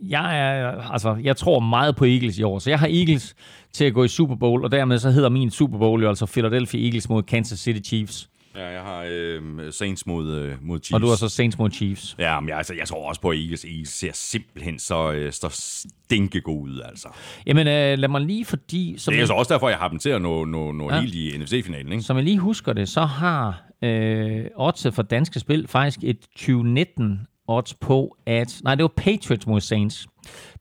[0.10, 3.36] jeg, er, altså, jeg tror meget på Eagles i år, så jeg har Eagles
[3.74, 6.26] til at gå i Super Bowl, og dermed så hedder min Super Bowl jo altså
[6.26, 8.30] Philadelphia Eagles mod Kansas City Chiefs.
[8.56, 10.93] Ja, jeg har øh, Saints mod, øh, mod Chiefs.
[10.93, 12.16] Og du har så Saints mod Chiefs.
[12.20, 15.32] Ja, men jeg, altså, jeg tror også på, at Eagles, Eagles ser simpelthen så, øh,
[15.32, 17.08] så stinke god ud, altså.
[17.45, 18.95] Jamen, øh, lad mig lige, fordi...
[18.97, 20.91] Som det er jeg, så også derfor, jeg har dem til at nå, nå, nå
[20.91, 21.02] ja.
[21.02, 22.04] helt i NFC-finalen, ikke?
[22.04, 27.20] Som jeg lige husker det, så har øh, oddset for danske spil faktisk et 2019
[27.47, 28.62] odds på, at...
[28.64, 30.08] Nej, det var Patriots mod Saints.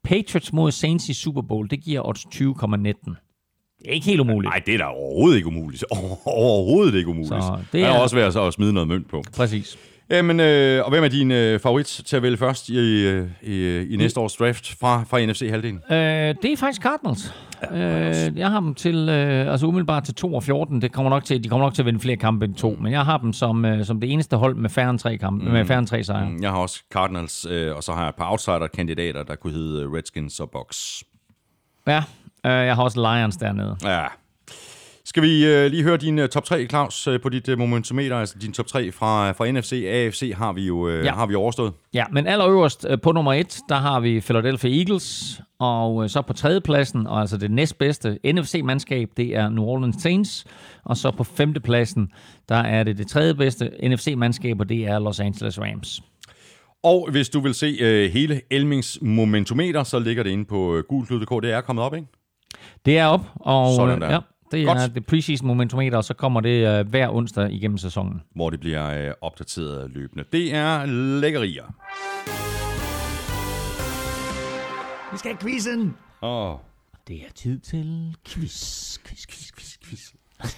[0.05, 3.30] Patriots mod Saints i Super Bowl, det giver odds 20,19.
[3.83, 4.51] Det er ikke helt umuligt.
[4.51, 5.85] Nej, det er da overhovedet ikke umuligt.
[6.27, 7.29] Overhovedet ikke umuligt.
[7.29, 9.23] Så det er, er også værd at smide noget mønt på.
[9.37, 9.79] Præcis.
[10.11, 13.83] Jamen, øh, og hvem er din øh, favorit til at vælge først i, øh, i,
[13.83, 15.81] i næste års draft fra, fra NFC-halvdelen?
[15.91, 17.35] Øh, det er faktisk Cardinals.
[17.73, 20.83] Ja, øh, jeg har dem til, øh, altså umiddelbart til 2 og 14.
[20.83, 22.93] Det kommer nok til, de kommer nok til at vinde flere kampe end to, men
[22.93, 25.51] jeg har dem som, øh, som det eneste hold med færre end tre, kampe, mm.
[25.51, 26.31] med færre end tre sejre.
[26.31, 29.53] Mm, jeg har også Cardinals, øh, og så har jeg et par outsider-kandidater, der kunne
[29.53, 31.05] hedde Redskins og Bucks.
[31.87, 32.03] Ja,
[32.45, 33.77] Uh, jeg har også Lions dernede.
[33.85, 34.07] Ja.
[35.05, 38.17] Skal vi uh, lige høre din uh, top 3, Claus, uh, på dit uh, momentometer,
[38.17, 39.85] altså din top 3 fra, fra NFC.
[39.89, 41.15] AFC har vi jo uh, ja.
[41.15, 41.73] har vi overstået.
[41.95, 46.23] Ja, men allerøverst uh, på nummer 1, der har vi Philadelphia Eagles, og uh, så
[46.23, 50.45] på tredjepladsen, og altså det næstbedste NFC-mandskab, det er New Orleans Saints,
[50.85, 52.09] og så på femtepladsen,
[52.49, 56.03] der er det det tredje bedste NFC-mandskab, og det er Los Angeles Rams.
[56.83, 60.83] Og hvis du vil se uh, hele Elmings momentometer, så ligger det inde på uh,
[60.89, 61.43] gulklud.dk.
[61.43, 62.07] Det er kommet op, ikke?
[62.85, 64.11] Det er op, og Sådan der.
[64.13, 64.19] ja,
[64.53, 64.79] det Godt.
[64.79, 68.21] er det preseason momentometer, og så kommer det uh, hver onsdag igennem sæsonen.
[68.35, 70.25] Hvor det bliver uh, opdateret løbende.
[70.33, 70.87] Det er
[71.21, 71.65] lækkerier.
[75.13, 75.95] Vi skal have quizzen!
[76.23, 76.51] Åh.
[76.51, 76.59] Oh.
[77.09, 80.13] Det er tid til quiz, quiz, quiz, quiz, quiz.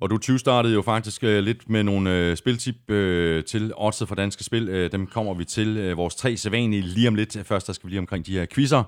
[0.00, 2.94] Og du 20 startede jo faktisk uh, lidt med nogle uh, spiltip uh,
[3.44, 4.68] til oddset for danske spil.
[4.68, 5.90] Uh, dem kommer vi til.
[5.90, 7.36] Uh, vores tre sædvanlige lige om lidt.
[7.44, 8.82] Først der skal vi lige omkring de her quizzer.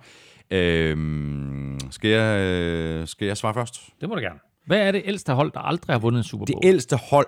[0.51, 3.80] Øhm, skal, jeg, øh, skal jeg svare først?
[4.01, 4.38] Det må du gerne.
[4.66, 6.62] Hvad er det ældste hold, der aldrig har vundet en Super Bowl?
[6.62, 7.26] Det ældste hold,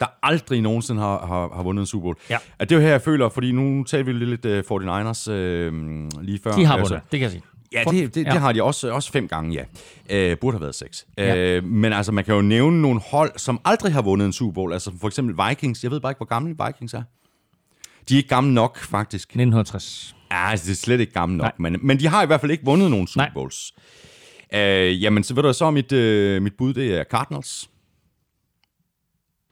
[0.00, 2.16] der aldrig nogensinde har, har, har vundet en Super Bowl.
[2.30, 2.38] Ja.
[2.58, 6.22] At det er jo her, jeg føler, fordi nu talte vi lidt uh, 49ers uh,
[6.22, 6.52] lige før.
[6.52, 7.42] De har vundet, altså, det kan jeg sige.
[7.72, 8.32] Ja, det, det, ja.
[8.32, 9.66] det har de også, også fem gange,
[10.10, 10.32] ja.
[10.32, 11.06] Uh, burde have været seks.
[11.18, 11.58] Ja.
[11.58, 14.52] Uh, men altså, man kan jo nævne nogle hold, som aldrig har vundet en Super
[14.52, 14.72] Bowl.
[14.72, 15.82] Altså for eksempel Vikings.
[15.82, 17.02] Jeg ved bare ikke, hvor gamle Vikings er.
[18.08, 19.24] De er ikke gamle nok, faktisk.
[19.24, 20.16] 1960.
[20.30, 22.52] Ja, altså, det er slet ikke gammelt nok, men, men de har i hvert fald
[22.52, 23.72] ikke vundet nogen Super Bowls.
[24.54, 27.70] Uh, jamen, så ved du så, mit, uh, mit bud, det er Cardinals.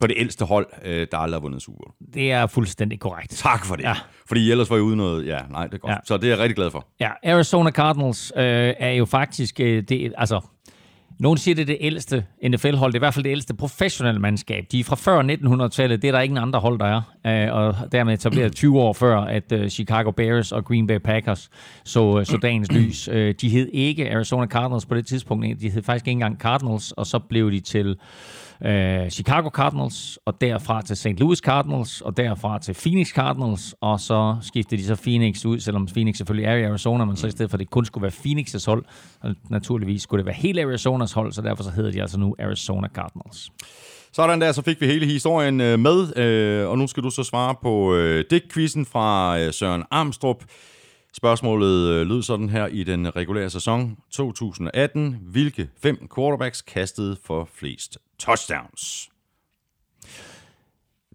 [0.01, 1.95] På det ældste hold, uh, der aldrig har vundet Super Bowl.
[2.15, 3.31] Det er fuldstændig korrekt.
[3.31, 3.83] Tak for det.
[3.83, 3.95] Ja.
[4.29, 5.27] Fordi ellers var jeg ude noget...
[5.27, 5.91] Ja, nej, det er godt.
[5.91, 5.97] Ja.
[6.05, 6.87] Så det er jeg rigtig glad for.
[7.01, 9.61] Ja, Arizona Cardinals uh, er jo faktisk...
[9.61, 10.41] Uh, det, altså,
[11.19, 12.93] nogle siger, det er det ældste NFL-hold.
[12.93, 14.67] Det er i hvert fald det ældste professionelle mandskab.
[14.73, 16.03] De er fra før 1900-tallet.
[16.03, 17.49] Det er der ingen andre hold, der er.
[17.49, 21.51] Øh, og dermed etableret 20 år før, at øh, Chicago Bears og Green Bay Packers
[21.85, 23.09] så, øh, så dagens lys.
[23.41, 27.07] De hed ikke Arizona Cardinals på det tidspunkt, de hed faktisk ikke engang Cardinals, og
[27.07, 27.97] så blev de til
[28.65, 31.07] øh, Chicago Cardinals, og derfra til St.
[31.07, 35.87] Louis Cardinals, og derfra til Phoenix Cardinals, og så skiftede de så Phoenix ud, selvom
[35.87, 38.13] Phoenix selvfølgelig er i Arizona, men så i stedet for, at det kun skulle være
[38.13, 38.85] Phoenix' hold,
[39.21, 42.35] og naturligvis skulle det være hele Arizonas hold, så derfor så hedder de altså nu
[42.39, 43.51] Arizona Cardinals.
[44.13, 47.23] Sådan der, så fik vi hele historien øh, med, øh, og nu skal du så
[47.23, 50.39] svare på øh, Dick-quizzen fra Søren Armstrong.
[51.19, 55.19] Spørgsmålet øh, lød sådan her i den regulære sæson 2018.
[55.23, 59.11] Hvilke fem quarterbacks kastede for flest touchdowns?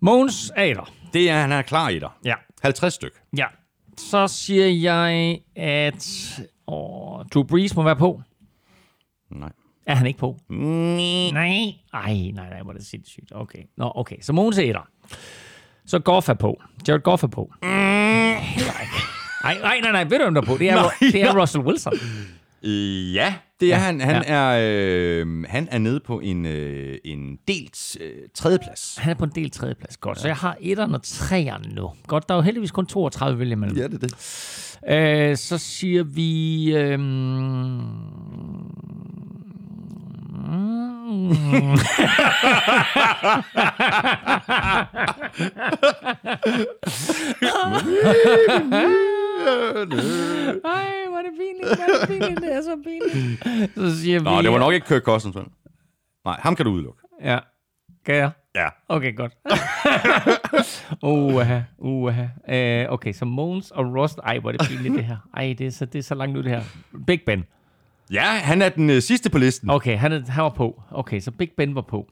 [0.02, 0.92] Mogens Ader.
[1.14, 2.10] Det er, han er klar i dig.
[2.26, 2.34] Ja.
[2.62, 3.12] 50 styk.
[3.38, 3.46] Ja.
[3.98, 8.22] Så siger jeg, at åh, Drew Brees må være på.
[9.30, 9.52] Nej.
[9.86, 10.40] Er han ikke på?
[10.50, 11.32] Nej.
[11.34, 11.74] Nej.
[11.94, 13.32] Ej, nej, nej, hvor er det sindssygt.
[13.36, 13.64] Okay.
[13.78, 14.18] Nå, okay.
[14.22, 14.88] Så Mogens Ader.
[15.86, 16.62] Så Goff er på.
[16.88, 17.54] Jared Goff er på.
[17.62, 19.13] Mm.
[19.44, 20.04] Nej, nej, nej, nej.
[20.04, 20.58] Ved du, hvem der er på?
[20.58, 21.42] Det er, Nej, det er ja.
[21.42, 21.94] Russell Wilson.
[22.64, 24.02] Øh, ja, det er Ja, han.
[24.02, 28.98] Han, er, øh, han er nede på en, øh, en delt øh, tredjeplads.
[29.02, 29.98] Han er på en del tredjeplads.
[29.98, 30.20] Godt.
[30.20, 31.92] Så jeg har etteren og treeren nu.
[32.08, 33.78] Godt, der er jo heldigvis kun 32 vælge imellem.
[33.78, 35.30] Ja, det er det.
[35.32, 36.74] Øh, så siger vi...
[36.76, 37.02] Øhm...
[40.46, 41.78] Mm.
[50.66, 53.44] Ej, hvor er det pinligt, hvor er det pinligt, det er så pinligt.
[53.76, 54.24] Så siger vi...
[54.24, 55.46] Nå, det var nok ikke Kirk Cousins, vel?
[56.26, 57.00] Nej, ham kan du udelukke.
[57.24, 57.40] Ja.
[58.06, 58.32] Kan jeg?
[58.56, 58.68] Ja.
[58.90, 59.34] Okay, godt.
[61.04, 62.24] Uha, uha.
[62.88, 64.20] Uh, okay, så Måns og Rust.
[64.24, 65.18] Ej, hvor er det pinligt, det her.
[65.38, 66.64] Ej, det er så, det er så langt ud, det her.
[67.08, 67.44] Big Ben.
[68.12, 69.70] Ja, han er den øh, sidste på listen.
[69.70, 70.82] Okay, han, er, han var på.
[70.92, 72.08] Okay, så Big Ben var på.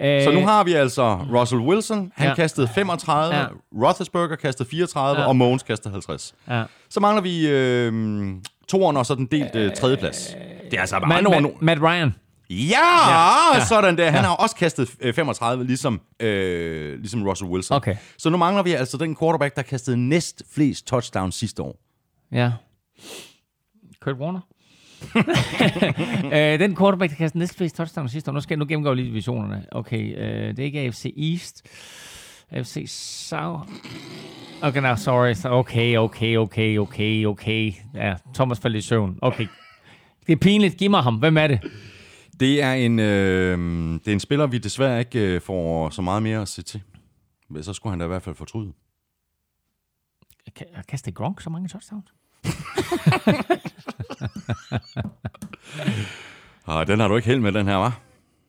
[0.00, 2.28] Så nu har vi altså Russell Wilson, han Ja.
[2.28, 2.34] ja.
[2.34, 3.40] kastede 35, Ja.
[3.40, 3.46] ja.
[3.82, 5.22] Roethlisberger kastede 34, Ja.
[5.22, 5.28] ja.
[5.28, 6.34] og Mogens kastede 50.
[6.48, 6.64] Ja.
[6.88, 7.92] Så mangler vi øh,
[8.68, 10.34] toeren og så den delt øh, tredjeplads.
[10.70, 11.48] Det er altså Matt, over nu.
[11.48, 12.14] Matt, Matt Ryan.
[12.50, 12.56] Ja,
[13.08, 13.54] Ja.
[13.58, 14.10] ja, sådan der.
[14.10, 17.76] Han har også kastet øh, 35, ligesom, øh, ligesom Russell Wilson.
[17.76, 17.96] Okay.
[18.18, 21.76] Så nu mangler vi altså den quarterback, der kastede næst flest touchdowns sidste år.
[22.32, 22.52] Ja.
[24.00, 24.40] Kurt Warner.
[26.36, 28.32] øh, den quarterback, der kastede næstflest touchdown sidste år.
[28.34, 29.66] Nu skal jeg nu gennemgå lige divisionerne.
[29.72, 31.66] Okay, øh, det er ikke AFC East.
[32.50, 32.84] AFC
[33.28, 33.68] South.
[34.62, 35.34] Okay, no, sorry.
[35.52, 37.72] Okay, okay, okay, okay, okay.
[37.94, 39.18] Ja, Thomas faldt i søvn.
[39.22, 39.46] Okay.
[40.26, 40.76] Det er pinligt.
[40.76, 41.14] Giv mig ham.
[41.16, 41.60] Hvem er det?
[42.40, 43.58] Det er en, øh,
[43.94, 46.82] det er en spiller, vi desværre ikke øh, får så meget mere at se til.
[47.50, 48.72] Men så skulle han da i hvert fald fortryde.
[50.58, 52.14] Ka- Kaster Gronk så mange touchdowns?
[56.64, 58.00] Og den har du ikke held med, den her, var?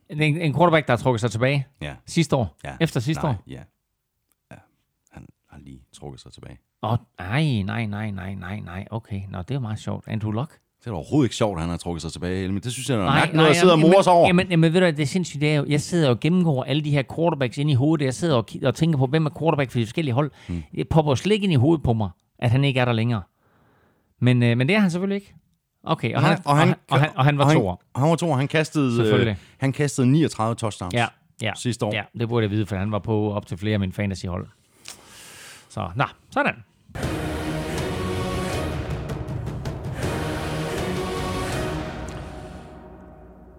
[0.09, 1.93] En, en quarterback, der har trukket sig tilbage Ja.
[2.05, 2.57] sidste år.
[2.63, 2.71] ja.
[2.81, 3.43] Efter sidste Nej, år.
[3.47, 3.61] Ja.
[4.51, 4.55] ja.
[5.11, 6.57] Han har lige trukket sig tilbage.
[6.83, 8.85] Åh, oh, nej, nej, nej, nej, nej, nej.
[8.91, 10.07] Okay, nå, det er meget sjovt.
[10.07, 10.51] Andrew Luck?
[10.79, 12.47] Det er da overhovedet ikke sjovt, at han har trukket sig tilbage.
[12.47, 14.27] Men det synes jeg er Nej, mærkeligt, noget at sidde og jamen, mor sig over.
[14.27, 16.63] Jamen, jamen, ved du, hvad, det er sindssygt, det er jo, jeg sidder og gennemgår
[16.63, 18.05] alle de her quarterbacks ind i hovedet.
[18.05, 20.31] Jeg sidder og, ki- og tænker på, hvem er quarterback for de forskellige hold.
[20.47, 20.63] Hmm.
[20.75, 23.21] Det popper slet ikke ind i hovedet på mig, at han ikke er der længere.
[24.22, 25.34] Men, øh, men det er han selvfølgelig ikke.
[25.84, 27.76] Okay, og, han, og, han, og, han, og han var han, toer.
[27.95, 28.36] Han var toer.
[28.36, 31.07] Han kastede, øh, han kastede 39 touchdowns Ja,
[31.41, 31.95] ja, sidste år.
[31.95, 34.47] ja, det burde jeg vide, for han var på op til flere af mine fantasyhold.
[35.70, 36.53] Så, nå, sådan.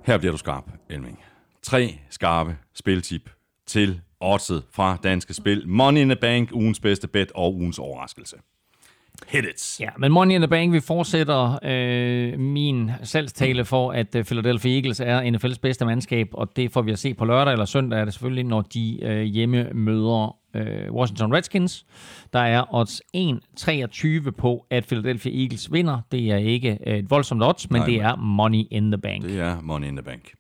[0.05, 1.21] Her bliver du skarp, Elming.
[1.63, 3.31] Tre skarpe spiltip
[3.67, 5.69] til oddset fra Danske Spil.
[5.69, 8.37] Money in the Bank, ugens bedste bet og ugens overraskelse.
[9.27, 9.81] Hit it.
[9.81, 14.75] Ja, men Money in the Bank, vi fortsætter øh, min salgstale for, at øh, Philadelphia
[14.75, 18.01] Eagles er NFL's bedste mandskab, og det får vi at se på lørdag eller søndag,
[18.01, 21.87] er det selvfølgelig, når de øh, hjemme møder øh, Washington Redskins.
[22.33, 26.01] Der er odds 1,23 på, at Philadelphia Eagles vinder.
[26.13, 29.23] Det er ikke øh, et voldsomt odds, men Nej, det er Money in the Bank.
[29.23, 30.33] Det er Money in the Bank.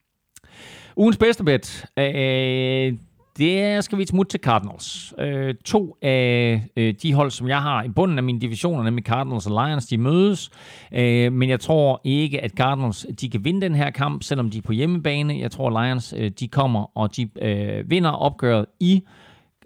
[0.97, 2.93] Ugens bedste bet, øh,
[3.39, 5.15] det skal vi et smut til Cardinals.
[5.19, 9.05] Øh, to af øh, de hold, som jeg har i bunden af mine divisioner, nemlig
[9.05, 10.51] Cardinals og Lions, de mødes.
[10.93, 14.59] Øh, men jeg tror ikke, at Cardinals de kan vinde den her kamp, selvom de
[14.59, 15.39] er på hjemmebane.
[15.41, 19.03] Jeg tror, Lions øh, de kommer, og de øh, vinder opgøret i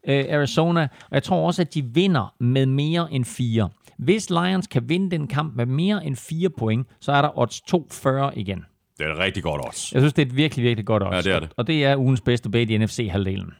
[0.08, 0.82] øh, Arizona.
[0.82, 3.68] Og jeg tror også, at de vinder med mere end fire.
[3.98, 7.60] Hvis Lions kan vinde den kamp med mere end fire point, så er der odds
[7.60, 8.64] 240 igen.
[9.02, 9.92] Det er et rigtig godt odds.
[9.92, 11.12] Jeg synes, det er et virkelig, virkelig godt odds.
[11.12, 11.48] Ja, det er det.
[11.56, 13.54] Og det er ugens bedste bet i NFC-halvdelen.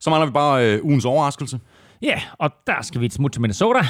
[0.00, 1.60] Så mangler vi bare øh, ugens overraskelse.
[2.02, 3.80] Ja, og der skal vi et smut til Minnesota,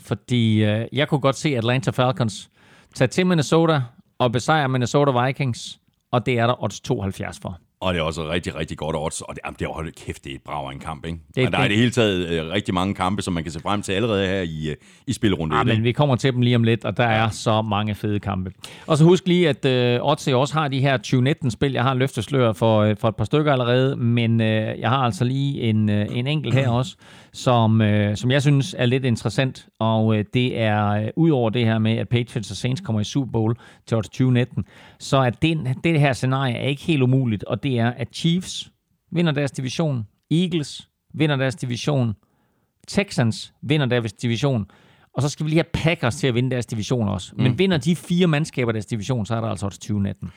[0.00, 2.50] fordi øh, jeg kunne godt se Atlanta Falcons
[2.94, 3.82] tage til Minnesota
[4.18, 5.78] og besejre Minnesota Vikings,
[6.12, 7.58] og det er der odds 72 for.
[7.82, 9.20] Og det er også rigtig, rigtig godt odds.
[9.20, 11.18] Og det, jamen, det er jo kæft, det er et brav en kamp, ikke?
[11.36, 13.52] Det- og der er i det- hele taget øh, rigtig mange kampe, som man kan
[13.52, 14.76] se frem til allerede her i, øh,
[15.06, 15.54] i spilrunde.
[15.54, 15.82] Ja, et, men ikke?
[15.82, 18.52] vi kommer til dem lige om lidt, og der er så mange fede kampe.
[18.86, 21.72] Og så husk lige, at øh, Oddsee også har de her 2019-spil.
[21.72, 25.24] Jeg har løfteslør for, øh, for et par stykker allerede, men øh, jeg har altså
[25.24, 26.96] lige en, øh, en enkelt her også,
[27.32, 29.68] som, øh, som jeg synes er lidt interessant.
[29.78, 33.00] Og øh, det er, øh, ud over det her med, at Patriots og Saints kommer
[33.00, 33.56] i Super Bowl
[33.86, 34.64] til odds 2019,
[34.98, 38.72] så er det, det her scenarie er ikke helt umuligt, og det er, at Chiefs
[39.12, 42.14] vinder deres division, Eagles vinder deres division,
[42.88, 44.66] Texans vinder deres division,
[45.14, 47.32] og så skal vi lige have Packers til at vinde deres division også.
[47.36, 50.30] Men vinder de fire mandskaber deres division, så er der altså også 2019.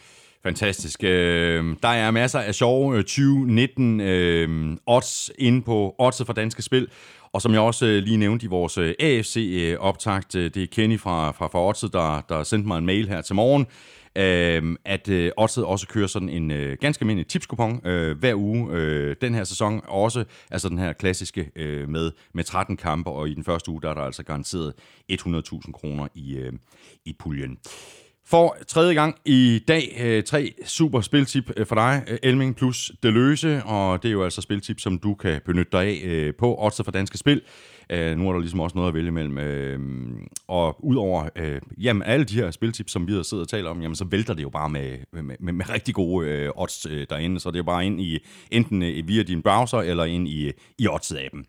[0.43, 1.03] Fantastisk.
[1.03, 6.61] Øh, der er masser af sjove 2019 øh, øhm, odds inde på Oddset for Danske
[6.61, 6.87] Spil.
[7.33, 10.99] Og som jeg også øh, lige nævnte i vores øh, AFC-optagt, øh, det er Kenny
[10.99, 13.67] fra, fra, fra Oddset, der, der sendte mig en mail her til morgen,
[14.15, 18.71] øh, at øh, Oddset også kører sådan en øh, ganske almindelig tipskupon øh, hver uge
[18.71, 19.81] øh, den her sæson.
[19.87, 23.81] Også altså den her klassiske øh, med, med 13 kampe, og i den første uge
[23.81, 24.73] der er der altså garanteret
[25.11, 26.53] 100.000 kroner i, øh,
[27.05, 27.57] i puljen.
[28.25, 32.91] For tredje gang i dag øh, tre super spiltip øh, for dig, øh, Elming plus
[33.03, 36.55] Deløse, og det er jo altså spiltip, som du kan benytte dig af øh, på
[36.59, 37.41] Odds for Danske Spil.
[37.93, 39.37] Øh, nu er der ligesom også noget at vælge mellem.
[39.37, 39.79] Øh,
[40.47, 43.81] og udover øh, jamen, alle de her spiltips, som vi har siddet og talt om,
[43.81, 47.07] jamen, så vælter det jo bare med, med, med, med rigtig gode øh, odds øh,
[47.09, 47.39] derinde.
[47.39, 48.19] Så det er bare ind i
[48.51, 51.43] enten øh, via din browser eller ind i, i odds-appen.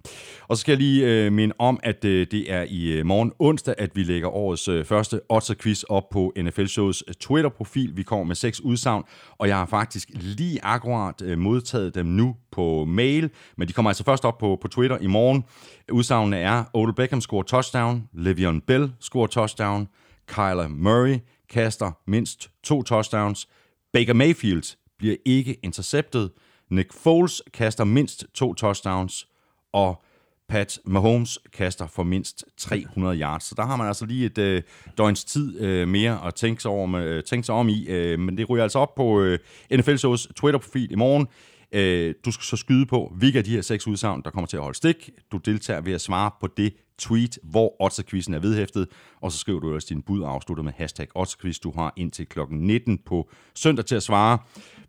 [0.48, 3.32] Og så skal jeg lige øh, minde om, at øh, det er i øh, morgen
[3.38, 7.96] onsdag, at vi lægger årets øh, første odds-quiz op på NFL Shows øh, Twitter-profil.
[7.96, 9.04] Vi kommer med seks udsagn,
[9.38, 13.90] og jeg har faktisk lige akkurat øh, modtaget dem nu på mail, men de kommer
[13.90, 15.44] altså først op på, på Twitter i morgen.
[15.92, 19.88] Udsagnene er, Odell Beckham scorer touchdown, Le'Veon Bell scorer touchdown,
[20.26, 21.18] Kyler Murray
[21.48, 23.48] kaster mindst to touchdowns,
[23.92, 26.30] Baker Mayfield bliver ikke interceptet,
[26.70, 29.28] Nick Foles kaster mindst to touchdowns,
[29.72, 30.02] og
[30.48, 33.44] Pat Mahomes kaster for mindst 300 yards.
[33.44, 34.62] Så der har man altså lige et øh,
[34.98, 37.86] døgns tid øh, mere at tænke sig, over, med, øh, tænke sig om i.
[37.88, 39.38] Øh, men det ryger altså op på øh,
[39.72, 41.28] NFL Shows Twitter-profil i morgen.
[41.72, 44.56] Øh, du skal så skyde på, hvilke af de her seks udsagn, der kommer til
[44.56, 45.10] at holde stik.
[45.32, 48.88] Du deltager ved at svare på det tweet, hvor Otterquizzen er vedhæftet,
[49.20, 51.58] og så skriver du også din bud afsluttet med hashtag Otterquiz.
[51.58, 54.38] Du har indtil klokken 19 på søndag til at svare.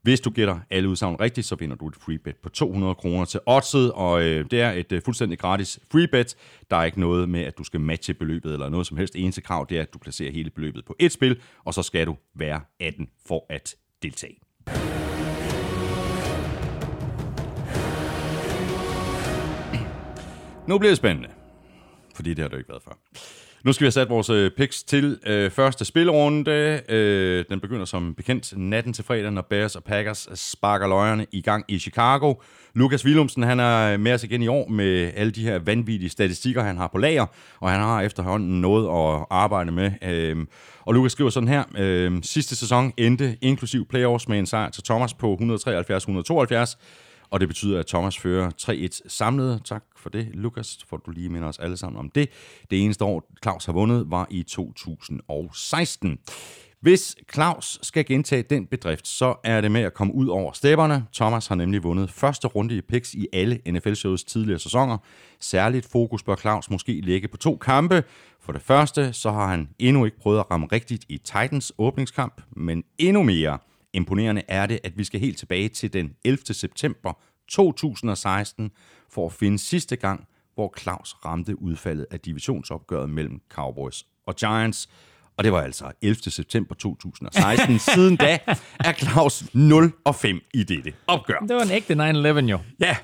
[0.01, 3.25] Hvis du gætter alle udsagn rigtigt, så vinder du et free bet på 200 kroner
[3.25, 6.35] til Oddset, og øh, det er et øh, fuldstændig gratis free bet.
[6.69, 9.15] Der er ikke noget med, at du skal matche beløbet eller noget som helst.
[9.15, 12.07] Eneste krav, det er, at du placerer hele beløbet på et spil, og så skal
[12.07, 14.35] du være 18 for at deltage.
[20.67, 21.29] Nu bliver det spændende,
[22.15, 22.93] fordi det har det jo ikke været før.
[23.63, 26.81] Nu skal vi have sat vores øh, picks til øh, første spilrunde.
[26.89, 31.41] Øh, den begynder som bekendt natten til fredag, når Bears og Packers sparker løjerne i
[31.41, 32.33] gang i Chicago.
[32.73, 36.63] Lukas Willumsen han er med os igen i år med alle de her vanvittige statistikker,
[36.63, 37.25] han har på lager,
[37.59, 39.91] og han har efterhånden noget at arbejde med.
[40.01, 40.45] Øh,
[40.79, 44.83] og Lukas skriver sådan her, øh, sidste sæson endte inklusiv playoffs med en sejr til
[44.83, 46.77] Thomas på 173-172,
[47.29, 49.61] og det betyder, at Thomas fører 3-1 samlet.
[49.65, 52.29] Tak for det, Lukas, for du lige minder os alle sammen om det.
[52.71, 56.19] Det eneste år, Claus har vundet, var i 2016.
[56.81, 61.05] Hvis Claus skal gentage den bedrift, så er det med at komme ud over stepperne.
[61.13, 64.97] Thomas har nemlig vundet første runde i picks i alle NFL-shows tidligere sæsoner.
[65.39, 68.03] Særligt fokus bør Claus måske lægge på to kampe.
[68.41, 72.41] For det første, så har han endnu ikke prøvet at ramme rigtigt i Titans åbningskamp,
[72.55, 73.57] men endnu mere
[73.93, 76.53] imponerende er det, at vi skal helt tilbage til den 11.
[76.53, 77.13] september
[77.49, 78.71] 2016
[79.09, 84.89] for at finde sidste gang, hvor Claus ramte udfaldet af divisionsopgøret mellem Cowboys og Giants.
[85.37, 86.15] Og det var altså 11.
[86.15, 87.79] september 2016.
[87.95, 88.39] Siden da
[88.79, 91.39] er Claus 0 og 5 i dette opgør.
[91.39, 92.59] Det var en ægte 9-11 jo.
[92.79, 92.97] Ja,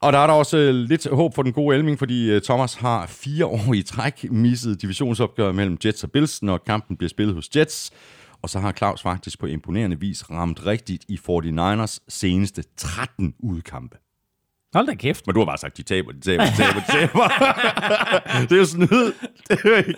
[0.00, 2.74] og der er der også øh, lidt håb for den gode Elming, fordi øh, Thomas
[2.74, 7.34] har fire år i træk misset divisionsopgøret mellem Jets og Bills, når kampen bliver spillet
[7.34, 7.92] hos Jets.
[8.42, 13.96] Og så har Claus faktisk på imponerende vis ramt rigtigt i 49ers seneste 13 udkampe.
[14.74, 15.26] Hold da kæft.
[15.26, 17.28] Men du har bare sagt, de taber, de taber, de taber, de taber.
[18.48, 19.12] det er jo snyd.
[19.48, 19.94] Det.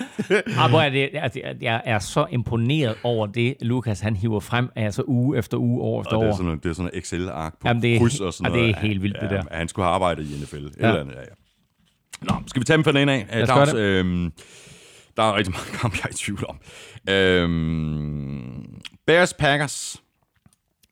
[0.59, 5.39] Ah, det, altså, jeg er så imponeret over det, Lukas han hiver frem, altså uge
[5.39, 7.69] efter uge, år efter Og det er sådan noget, det er sådan noget Excel-ark på
[7.69, 8.87] Jamen, det er- kryds og sådan ja, det er noget.
[8.89, 9.43] helt vildt, det ja, der.
[9.51, 10.57] Han skulle have arbejdet i NFL.
[10.57, 10.89] Ja.
[10.89, 11.27] Eller andet, ja, ja.
[12.23, 13.27] Nå, skal vi tage dem fra den af?
[13.43, 14.33] os Claus, gøre øhm,
[15.17, 16.61] der er rigtig mange kampe, jeg er i tvivl om.
[17.09, 20.03] Øhm, Bears Packers.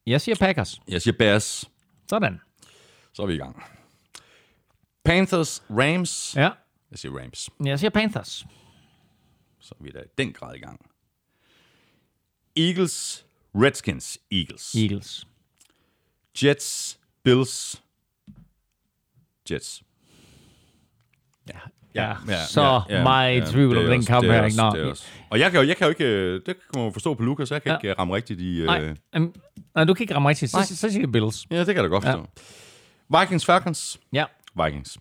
[0.07, 0.81] Jeg siger Packers.
[0.89, 1.71] Jeg siger Bears.
[2.09, 2.41] Sådan.
[3.13, 3.63] Så er vi i gang.
[5.05, 6.37] Panthers Rams.
[6.37, 6.51] Ja.
[6.91, 7.51] Jeg siger Rams.
[7.65, 8.47] Jeg siger Panthers.
[9.59, 10.91] Så er vi da i den grad i gang.
[12.57, 14.19] Eagles Redskins.
[14.31, 14.75] Eagles.
[14.75, 15.27] Eagles.
[16.43, 17.83] Jets, Bills,
[19.51, 19.83] Jets.
[21.49, 21.59] Ja,
[22.49, 24.43] så meget i tvivl om den kamp er her.
[24.43, 27.15] også- Nå, Og jeg kan, jo, jeg kan jo ikke, øh, det kan man forstå
[27.15, 27.77] på Lukas, jeg kan Ja.
[27.77, 28.63] ikke øh, ramme rigtigt i...
[28.67, 29.35] Nej, Øh, um,
[29.75, 30.51] nej, du kan ikke ramme rigtigt.
[30.51, 31.47] Så, så, så siger jeg Bills.
[31.51, 32.27] ja, det kan jeg da godt forstå.
[33.15, 33.21] Ja.
[33.21, 34.25] Vikings, Falcons, Ja.
[34.65, 34.99] Vikings.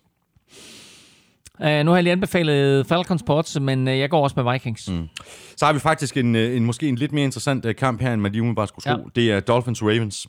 [1.60, 4.88] Uh, nu har jeg lige anbefalet Falcons odds, men uh, jeg går også med Vikings.
[4.90, 5.08] Mm.
[5.56, 8.12] Så har vi faktisk en, øh, en måske en lidt mere interessant øh, kamp her,
[8.12, 8.90] end man lige umiddelbart skulle tro.
[8.90, 9.30] Ja.
[9.30, 9.36] Ja.
[9.38, 10.26] Det er Dolphins-Ravens.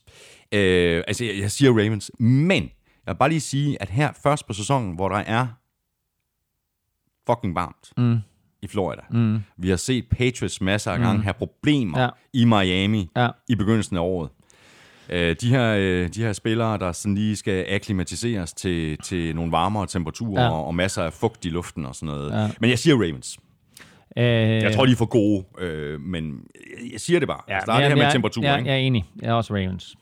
[0.51, 4.47] Øh, altså, jeg, jeg siger Ravens, men jeg vil bare lige sige, at her først
[4.47, 5.47] på sæsonen, hvor der er
[7.27, 8.17] fucking varmt mm.
[8.61, 9.01] i Florida.
[9.11, 9.39] Mm.
[9.57, 11.23] Vi har set Patriots masser af gange mm.
[11.23, 12.09] have problemer Ja.
[12.33, 13.29] i Miami Ja.
[13.49, 14.29] i begyndelsen af året.
[15.09, 19.51] Øh, de, her, øh, de her spillere, der sådan lige skal akklimatiseres til, til nogle
[19.51, 20.51] varmere temperaturer Ja.
[20.51, 22.31] og, og masser af fugt i luften og sådan noget.
[22.41, 22.49] Ja.
[22.59, 23.37] Men jeg siger Ravens.
[24.17, 26.43] Uh, Jeg tror, de er for gode, øh, men
[26.91, 27.41] jeg- siger det bare.
[27.47, 29.05] Ja, altså, der er det her med jeg, temperatur, jeg, jeg er enig.
[29.21, 29.95] Jeg er også Ravens.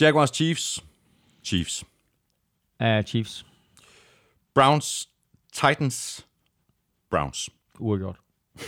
[0.00, 0.84] Jaguars, Chiefs,
[1.44, 1.84] Chiefs.
[2.84, 3.46] Uh, Chiefs.
[4.54, 5.08] Browns,
[5.52, 6.26] Titans,
[7.10, 7.50] Browns.
[7.78, 8.16] Uafgjort.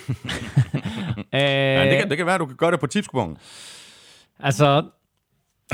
[0.08, 0.14] uh,
[1.32, 3.38] Ja, det, kan, det kan være, du kan gøre det på tipskupongen.
[4.38, 4.86] Altså,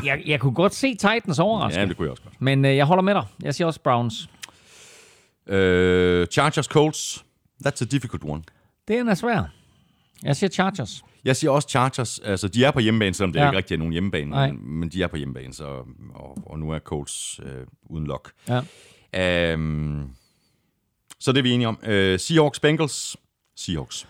[0.04, 2.40] jeg, jeg kunne godt se Titans overraske, Ja, det kunne jeg også godt.
[2.40, 3.24] men uh, jeg holder med dig.
[3.42, 4.30] Jeg siger også Browns.
[5.46, 7.24] Øh, Chargers, Colts.
[7.66, 8.42] That's a difficult one.
[8.88, 9.42] Det er svær.
[10.22, 11.04] Jeg siger Chargers.
[11.24, 12.18] Jeg siger også Chargers.
[12.18, 13.46] Altså, de er på hjemmebane, selvom det Ja.
[13.46, 14.30] ikke rigtig er nogen hjemmebane.
[14.30, 14.50] Nej.
[14.52, 15.64] Men, men de er på hjemmebane, så,
[16.14, 18.32] og, og nu er Colts øh, uden lock.
[19.12, 19.54] Ja.
[19.54, 20.10] Um,
[21.20, 21.78] så det er vi enige om.
[21.82, 23.16] Øh, Seahawks, Bengals.
[23.56, 24.06] Seahawks.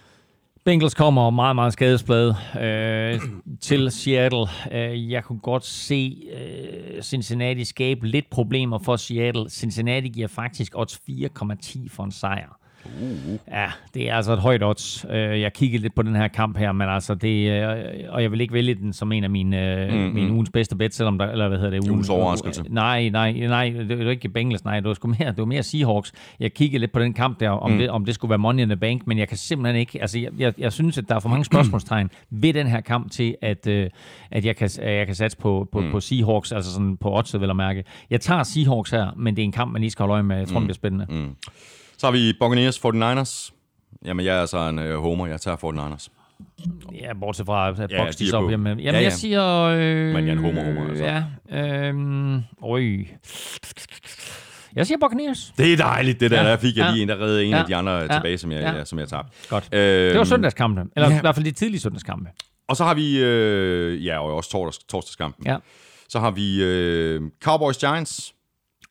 [0.65, 3.21] Bengals kommer meget, meget skadesplade øh,
[3.61, 4.47] til Seattle.
[4.73, 9.51] Øh, jeg kunne godt se øh, Cincinnati skabe lidt problemer for Seattle.
[9.51, 12.60] Cincinnati giver faktisk odds 4,10 for en sejr.
[12.85, 13.39] Uh.
[13.49, 15.07] Ja, det er altså et højt odds.
[15.11, 18.33] Øh, jeg kiggede lidt på den her kamp her, men altså det, øh, og jeg
[18.33, 21.19] vil ikke vælge den som en af mine, øh, mm, mine ugens bedste bet, selvom
[21.19, 21.89] der, eller hvad hedder det?
[21.89, 22.65] Ugens overraskelse.
[22.69, 25.63] Nej, nej, nej, det var ikke Bengals, nej, det var, sgu mere, det var mere
[25.63, 26.13] Seahawks.
[26.41, 27.79] Jeg kiggede lidt på den kamp der, om, mm.
[27.79, 30.19] det, om det skulle være Money in the Bank, men jeg kan simpelthen ikke, altså
[30.19, 33.37] jeg, jeg, jeg synes, at der er for mange spørgsmålstegn ved den her kamp til,
[33.43, 35.91] at, at jeg, kan, at jeg kan satse på, på, mm.
[35.91, 37.85] på Seahawks, altså sådan på oddset, vil at mærke.
[38.11, 40.37] Jeg tager Seahawks her, men det er en kamp, man lige skal holde øje med.
[40.37, 40.63] Jeg tror, mm.
[40.63, 41.07] det bliver spændende.
[41.09, 41.37] Mm.
[42.01, 43.51] Så har vi Buccaneers, 49ers.
[44.05, 45.27] Jamen, jeg er altså en øh, homer.
[45.27, 46.09] Jeg tager 49ers.
[47.01, 48.51] Ja, bortset fra, at Ja, Box de er så på.
[48.51, 49.11] Jamen, Ja, jeg ja.
[49.11, 49.63] siger...
[49.63, 49.79] Øh,
[50.15, 51.05] Men jeg er en homer, homer, altså.
[51.05, 51.23] Ja,
[51.91, 52.83] øh, øj.
[54.77, 55.53] Jeg siger Buccaneers.
[55.59, 56.37] Det er dejligt, det der.
[56.37, 56.91] Ja, Ja, der fik jeg ja.
[56.93, 58.77] lige en, der redde en Ja, af de andre ja, tilbage, som jeg, ja.
[58.77, 58.85] ja.
[58.85, 59.31] som jeg tabte.
[59.49, 59.69] Godt.
[59.73, 60.81] Øhm, Det var søndagskampe.
[60.97, 61.17] Eller ja.
[61.17, 62.31] i hvert fald de tidlige søndagskampe.
[62.69, 65.47] Og så har vi, øh, ja, og også tors, torsdagskampen.
[65.47, 65.57] Ja.
[66.09, 68.35] Så har vi øh, Cowboys Giants.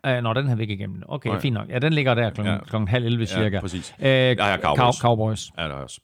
[0.08, 1.04] Uh, nå, den vi ikke igennem.
[1.08, 1.40] Okay, Nej.
[1.40, 1.70] fint nok.
[1.70, 2.42] Ja, den ligger der kl.
[2.42, 2.52] Ja.
[2.52, 2.60] ja.
[2.64, 3.60] klokken halv 11 cirka.
[3.60, 3.94] præcis.
[4.00, 4.96] Uh, ja, Cowboys.
[4.96, 5.52] Cow- Cowboys.
[5.58, 6.00] Ja, der er også.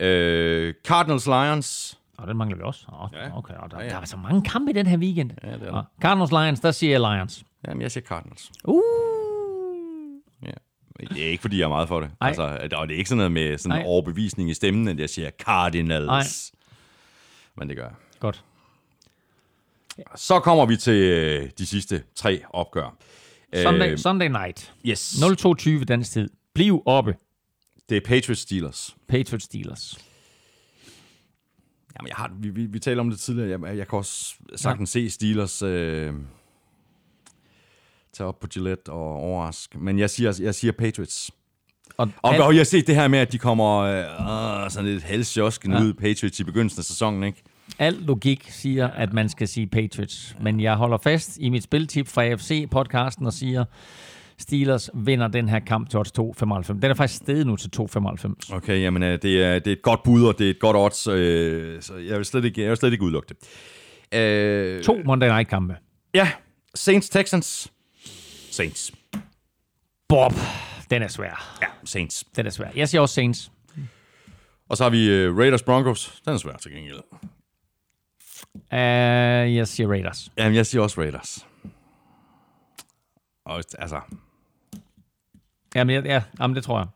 [0.00, 1.98] Øh, Cardinals Lions.
[2.18, 2.84] Og den mangler vi også.
[2.88, 3.36] Oh, Ja.
[3.38, 3.90] Okay, og der, Ja, ja.
[3.90, 5.30] der er så mange kampe i den her weekend.
[5.44, 5.82] Ja, det er der.
[6.02, 7.44] Cardinals Lions, der siger jeg Lions.
[7.68, 8.50] Jamen, jeg siger Cardinals.
[8.64, 8.80] Uh.
[10.42, 10.50] Ja.
[11.14, 12.10] Det er ikke, fordi jeg er meget for det.
[12.20, 12.42] Altså,
[12.76, 15.30] og det er ikke sådan noget med sådan en overbevisning i stemmen, at jeg siger
[15.30, 16.06] Cardinals.
[16.06, 16.22] Nej.
[17.56, 17.94] Men det gør jeg.
[18.20, 18.44] Godt.
[20.16, 22.96] Så kommer vi til øh, de sidste tre opgør.
[23.54, 24.72] Sunday, Øh, Sunday night.
[24.86, 25.22] yes.
[25.22, 26.28] 02.20 dansk tid.
[26.54, 27.14] Bliv oppe.
[27.88, 28.96] Det er Patriots Steelers.
[29.08, 29.98] Patriots Steelers.
[31.98, 33.60] Jamen, jeg har, vi, vi, vi talte om det tidligere.
[33.68, 35.00] Jeg, jeg kan også sagtens ja.
[35.00, 36.12] se Steelers øh,
[38.12, 39.78] tage op på Gillette og overraske.
[39.78, 41.30] Men jeg siger, jeg siger Patriots.
[41.96, 45.02] Og, Og, og jeg har set det her med, at de kommer øh, sådan lidt
[45.02, 45.82] halsjosken ja.
[45.82, 47.42] ud Patriots i begyndelsen af sæsonen, ikke?
[47.78, 50.36] Alt logik siger, at man skal sige Patriots.
[50.40, 53.64] Men jeg holder fast i mit spiltip fra AFC-podcasten og siger,
[54.38, 56.72] Steelers vinder den her kamp til odds 2,95.
[56.72, 58.54] Den er faktisk steget nu til 2,95.
[58.54, 60.76] Okay, jamen øh, det er, det er et godt bud, og det er et godt
[60.76, 64.18] odds, øh, så jeg vil slet ikke, jeg vil slet ikke udelukke det.
[64.18, 65.76] Øh, To Monday Night-kampe.
[66.14, 66.30] Ja,
[66.74, 67.72] Saints Texans.
[68.50, 68.92] Saints.
[70.08, 70.32] Bob,
[70.90, 71.58] den er svær.
[71.62, 72.24] Ja, Saints.
[72.36, 72.68] Den er svær.
[72.76, 73.50] Jeg siger også Saints.
[74.68, 76.22] Og så har vi øh, Raiders Broncos.
[76.24, 76.96] Den er svær til gengæld.
[78.72, 80.30] Uh, jeg siger Raiders.
[80.38, 81.46] Jamen, jeg siger også Raiders.
[83.44, 84.00] Og altså,
[85.74, 86.86] Jamen, ja, ja, jamen, det tror jeg.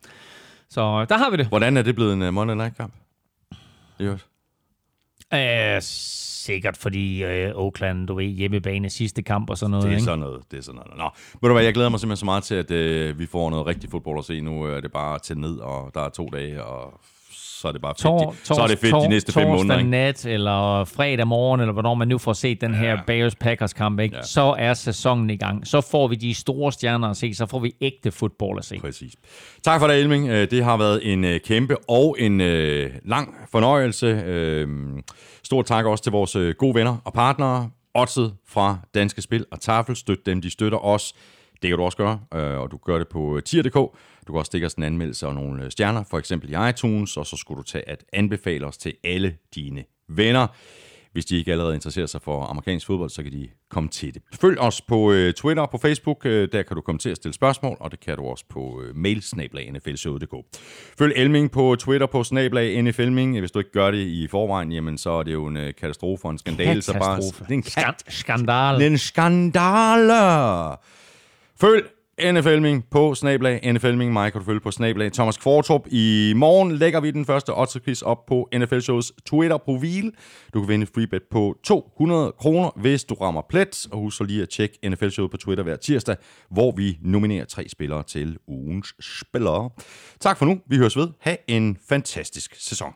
[0.68, 1.46] Så der har vi det.
[1.46, 2.94] hvordan er det blevet en uh, Monday Night kamp?
[3.98, 4.26] Det er godt.
[5.34, 9.84] Uh, sikkert fordi uh, Oakland, du ved, hjemmebane sidste kamp og sådan noget.
[9.84, 10.04] Det er ikke?
[10.04, 10.42] sådan noget.
[10.50, 10.98] Det er sådan noget.
[10.98, 11.10] Nå,
[11.40, 13.66] ved du hvad, jeg glæder mig simpelthen så meget til, at øh, vi får noget
[13.66, 14.40] rigtig fodbold at se.
[14.40, 17.00] Nu er det bare til ned, og der er to dage, og
[17.60, 18.02] så er det bare fedt.
[18.02, 19.62] Tor, så er det fedt tor, de næste fem måneder.
[19.64, 19.90] Torsdag Ikke?
[19.90, 22.96] nat, eller fredag morgen, eller hvornår man nu får set den her Ja.
[23.06, 24.16] Bears-Packers-kamp, ikke?
[24.16, 24.22] Ja.
[24.22, 25.66] så er sæsonen i gang.
[25.66, 28.78] Så får vi de store stjerner at se, så får vi ægte fodbold at se.
[28.80, 29.12] Præcis.
[29.64, 30.28] Tak for det, Elming.
[30.28, 34.06] Øh, Det har været en øh, kæmpe og en øh, lang fornøjelse.
[34.06, 34.68] Øh,
[35.44, 37.70] Stort tak også til vores gode venner og partnere.
[37.94, 39.96] Oddset fra Danske Spil og Tafel.
[39.96, 41.12] Støt dem, de støtter os.
[41.62, 42.18] Det kan du også gøre,
[42.58, 43.76] og du gør det på tier.dk.
[44.30, 47.16] Du kan også stikke os en anmeldelse og nogle øh, stjerner, for eksempel i iTunes,
[47.16, 50.46] og så skulle du tage at anbefale os til alle dine venner.
[51.12, 54.22] Hvis de ikke allerede interesserer sig for amerikansk fodbold, så kan de komme til det.
[54.40, 56.26] Følg os på øh, Twitter og på Facebook.
[56.26, 58.82] Øh, der kan du komme til at stille spørgsmål, og det kan du også på
[58.84, 59.22] øh, mail
[59.72, 60.34] nflshowet.dk.
[60.98, 63.38] Følg Elming på Twitter på snablag nflming.
[63.40, 66.24] Hvis du ikke gør det i forvejen, jamen, så er det jo en øh, katastrofe
[66.24, 66.82] og en skandale.
[66.82, 67.44] Så bare, Katastrofe.
[67.44, 68.74] det er en Skan- skandal.
[68.78, 70.76] det er en skandale.
[71.60, 71.84] Følg
[72.32, 74.12] NFLming på snablag NFLming.
[74.12, 75.86] Mig kan du følge på snablag Thomas Kvartrup.
[75.90, 80.12] I morgen lægger vi den første odds op på NFL Shows Twitter-profil.
[80.54, 83.86] Du kan vinde freebet på 200 kroner, hvis du rammer plet.
[83.92, 86.16] Og husk så lige at tjekke NFL Showet på Twitter hver tirsdag,
[86.50, 89.70] hvor vi nominerer tre spillere til ugens spillere.
[90.20, 90.60] Tak for nu.
[90.66, 91.08] Vi høres ved.
[91.20, 92.92] Ha' en fantastisk sæson.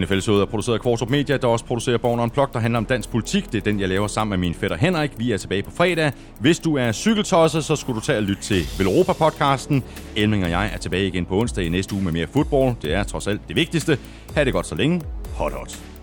[0.00, 3.10] NFL-showet er produceret af Kvartrup Media, der også producerer Born Unplugged, der handler om dansk
[3.10, 3.52] politik.
[3.52, 5.10] Det er den, jeg laver sammen med min fætter Henrik.
[5.18, 6.12] Vi er tilbage på fredag.
[6.40, 9.82] Hvis du er cykeltosset, så skulle du tage og lytte til Velropa-podcasten.
[10.16, 12.74] Elming og jeg er tilbage igen på onsdag i næste uge med mere fodbold.
[12.82, 13.98] Det er trods alt det vigtigste.
[14.34, 15.02] Ha' det godt så længe.
[15.36, 15.93] Hot hot.